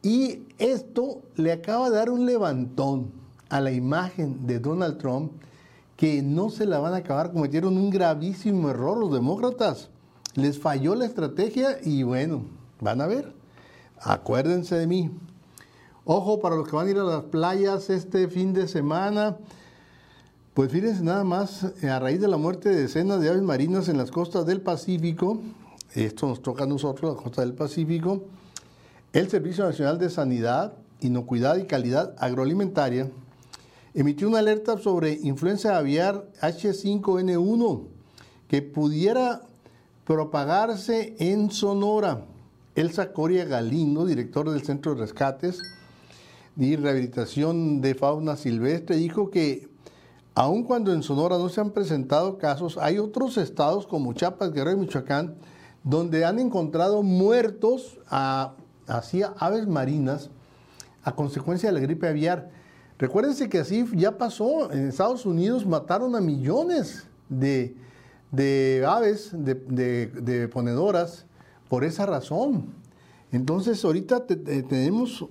Y 0.00 0.44
esto 0.58 1.22
le 1.34 1.50
acaba 1.50 1.90
de 1.90 1.96
dar 1.96 2.08
un 2.08 2.24
levantón 2.24 3.10
a 3.48 3.60
la 3.60 3.72
imagen 3.72 4.46
de 4.46 4.60
Donald 4.60 4.98
Trump 4.98 5.32
que 5.96 6.22
no 6.22 6.50
se 6.50 6.66
la 6.66 6.78
van 6.78 6.94
a 6.94 6.98
acabar. 6.98 7.32
Cometieron 7.32 7.76
un 7.76 7.90
gravísimo 7.90 8.70
error 8.70 8.96
los 8.96 9.12
demócratas. 9.12 9.90
Les 10.36 10.56
falló 10.56 10.94
la 10.94 11.06
estrategia 11.06 11.78
y 11.82 12.04
bueno, 12.04 12.42
van 12.80 13.00
a 13.00 13.08
ver. 13.08 13.34
Acuérdense 14.00 14.76
de 14.76 14.86
mí. 14.86 15.10
Ojo 16.10 16.40
para 16.40 16.56
los 16.56 16.66
que 16.66 16.74
van 16.74 16.86
a 16.86 16.90
ir 16.90 16.96
a 16.96 17.02
las 17.02 17.24
playas 17.24 17.90
este 17.90 18.28
fin 18.28 18.54
de 18.54 18.66
semana. 18.66 19.36
Pues 20.54 20.72
fíjense 20.72 21.04
nada 21.04 21.22
más, 21.22 21.64
a 21.84 21.98
raíz 21.98 22.18
de 22.18 22.28
la 22.28 22.38
muerte 22.38 22.70
de 22.70 22.80
decenas 22.80 23.20
de 23.20 23.28
aves 23.28 23.42
marinas 23.42 23.90
en 23.90 23.98
las 23.98 24.10
costas 24.10 24.46
del 24.46 24.62
Pacífico, 24.62 25.38
esto 25.92 26.26
nos 26.26 26.40
toca 26.40 26.64
a 26.64 26.66
nosotros, 26.66 27.14
la 27.14 27.22
costa 27.22 27.42
del 27.42 27.52
Pacífico, 27.52 28.22
el 29.12 29.28
Servicio 29.28 29.64
Nacional 29.64 29.98
de 29.98 30.08
Sanidad, 30.08 30.72
Inocuidad 31.02 31.58
y 31.58 31.66
Calidad 31.66 32.14
Agroalimentaria 32.18 33.10
emitió 33.92 34.28
una 34.28 34.38
alerta 34.38 34.78
sobre 34.78 35.12
influenza 35.12 35.76
aviar 35.76 36.26
H5N1 36.40 37.82
que 38.48 38.62
pudiera 38.62 39.42
propagarse 40.06 41.16
en 41.18 41.50
Sonora. 41.50 42.24
Elsa 42.76 43.12
Coria 43.12 43.44
Galindo, 43.44 44.06
director 44.06 44.48
del 44.48 44.62
Centro 44.62 44.94
de 44.94 45.02
Rescates 45.02 45.60
y 46.58 46.76
Rehabilitación 46.76 47.80
de 47.80 47.94
Fauna 47.94 48.36
Silvestre, 48.36 48.96
dijo 48.96 49.30
que 49.30 49.68
aun 50.34 50.64
cuando 50.64 50.92
en 50.92 51.02
Sonora 51.02 51.38
no 51.38 51.48
se 51.48 51.60
han 51.60 51.70
presentado 51.70 52.36
casos, 52.36 52.76
hay 52.78 52.98
otros 52.98 53.38
estados 53.38 53.86
como 53.86 54.12
Chiapas, 54.12 54.52
Guerrero 54.52 54.76
y 54.76 54.80
Michoacán 54.80 55.36
donde 55.84 56.24
han 56.24 56.38
encontrado 56.38 57.02
muertos 57.02 57.98
a, 58.10 58.54
aves 59.38 59.66
marinas 59.66 60.30
a 61.02 61.14
consecuencia 61.14 61.70
de 61.70 61.74
la 61.74 61.80
gripe 61.80 62.08
aviar. 62.08 62.50
Recuérdense 62.98 63.48
que 63.48 63.58
así 63.58 63.86
ya 63.94 64.18
pasó. 64.18 64.70
En 64.72 64.88
Estados 64.88 65.24
Unidos 65.24 65.64
mataron 65.64 66.14
a 66.16 66.20
millones 66.20 67.06
de, 67.28 67.74
aves, 68.86 69.30
de, 69.32 70.50
ponedoras, 70.52 71.24
por 71.68 71.84
esa 71.84 72.06
razón. 72.06 72.66
Entonces, 73.30 73.84
ahorita 73.84 74.26
tenemos 74.26 75.26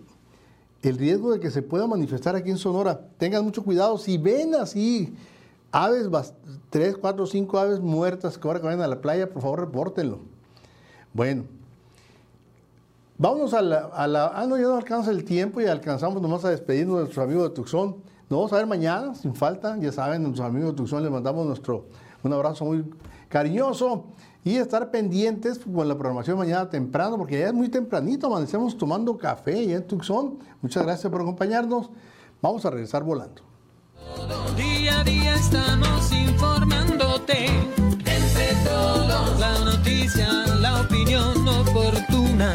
el 0.87 0.97
riesgo 0.97 1.31
de 1.31 1.39
que 1.39 1.51
se 1.51 1.61
pueda 1.61 1.87
manifestar 1.87 2.35
aquí 2.35 2.49
en 2.49 2.57
Sonora. 2.57 2.99
Tengan 3.17 3.43
mucho 3.43 3.63
cuidado. 3.63 3.97
Si 3.97 4.17
ven 4.17 4.55
así 4.55 5.15
aves, 5.71 6.09
tres, 6.69 6.97
cuatro, 6.97 7.25
cinco 7.25 7.57
aves 7.59 7.79
muertas 7.79 8.37
que 8.37 8.47
ahora 8.47 8.59
que 8.59 8.65
vayan 8.65 8.81
a 8.81 8.87
la 8.87 9.01
playa, 9.01 9.29
por 9.29 9.41
favor, 9.41 9.61
repórtenlo. 9.61 10.19
Bueno, 11.13 11.43
Vámonos 13.19 13.51
a 13.55 13.63
la, 13.63 13.89
Ah, 13.95 14.45
no, 14.47 14.57
ya 14.57 14.63
no 14.63 14.77
alcanza 14.77 15.09
el 15.09 15.23
tiempo 15.23 15.59
y 15.59 15.65
alcanzamos 15.65 16.21
nomás 16.21 16.45
a 16.45 16.51
despedirnos 16.51 16.97
de 16.97 17.01
nuestros 17.05 17.25
amigos 17.25 17.49
de 17.49 17.55
Tucson. 17.55 17.95
Nos 18.29 18.37
vamos 18.37 18.53
a 18.53 18.57
ver 18.57 18.67
mañana, 18.67 19.15
sin 19.15 19.33
falta. 19.33 19.75
Ya 19.79 19.91
saben, 19.91 20.21
a 20.21 20.27
nuestros 20.27 20.47
amigos 20.47 20.71
de 20.71 20.77
Tucson 20.77 21.01
les 21.01 21.11
mandamos 21.11 21.47
nuestro, 21.47 21.85
un 22.21 22.33
abrazo 22.33 22.65
muy 22.65 22.85
cariñoso 23.27 24.05
y 24.47 24.55
estar 24.57 24.91
pendientes 24.91 25.59
con 25.59 25.87
la 25.87 25.97
programación 25.97 26.37
mañana 26.37 26.69
temprano, 26.69 27.17
porque 27.17 27.39
ya 27.39 27.47
es 27.47 27.53
muy 27.53 27.67
tempranito, 27.67 28.27
amanecemos 28.27 28.77
tomando 28.77 29.17
café 29.17 29.67
ya 29.67 29.75
en 29.75 29.85
Tucson. 29.85 30.39
Muchas 30.61 30.83
gracias 30.83 31.11
por 31.11 31.21
acompañarnos. 31.21 31.89
Vamos 32.41 32.65
a 32.65 32.69
regresar 32.69 33.03
volando. 33.03 33.41
Día 34.55 35.01
a 35.01 35.03
día 35.03 35.35
estamos 35.35 36.11
informándote. 36.13 37.47
Entre 37.47 38.55
todos. 38.63 39.39
La 39.39 39.59
noticia, 39.65 40.29
la 40.61 40.81
opinión 40.81 41.45
oportuna. 41.45 42.53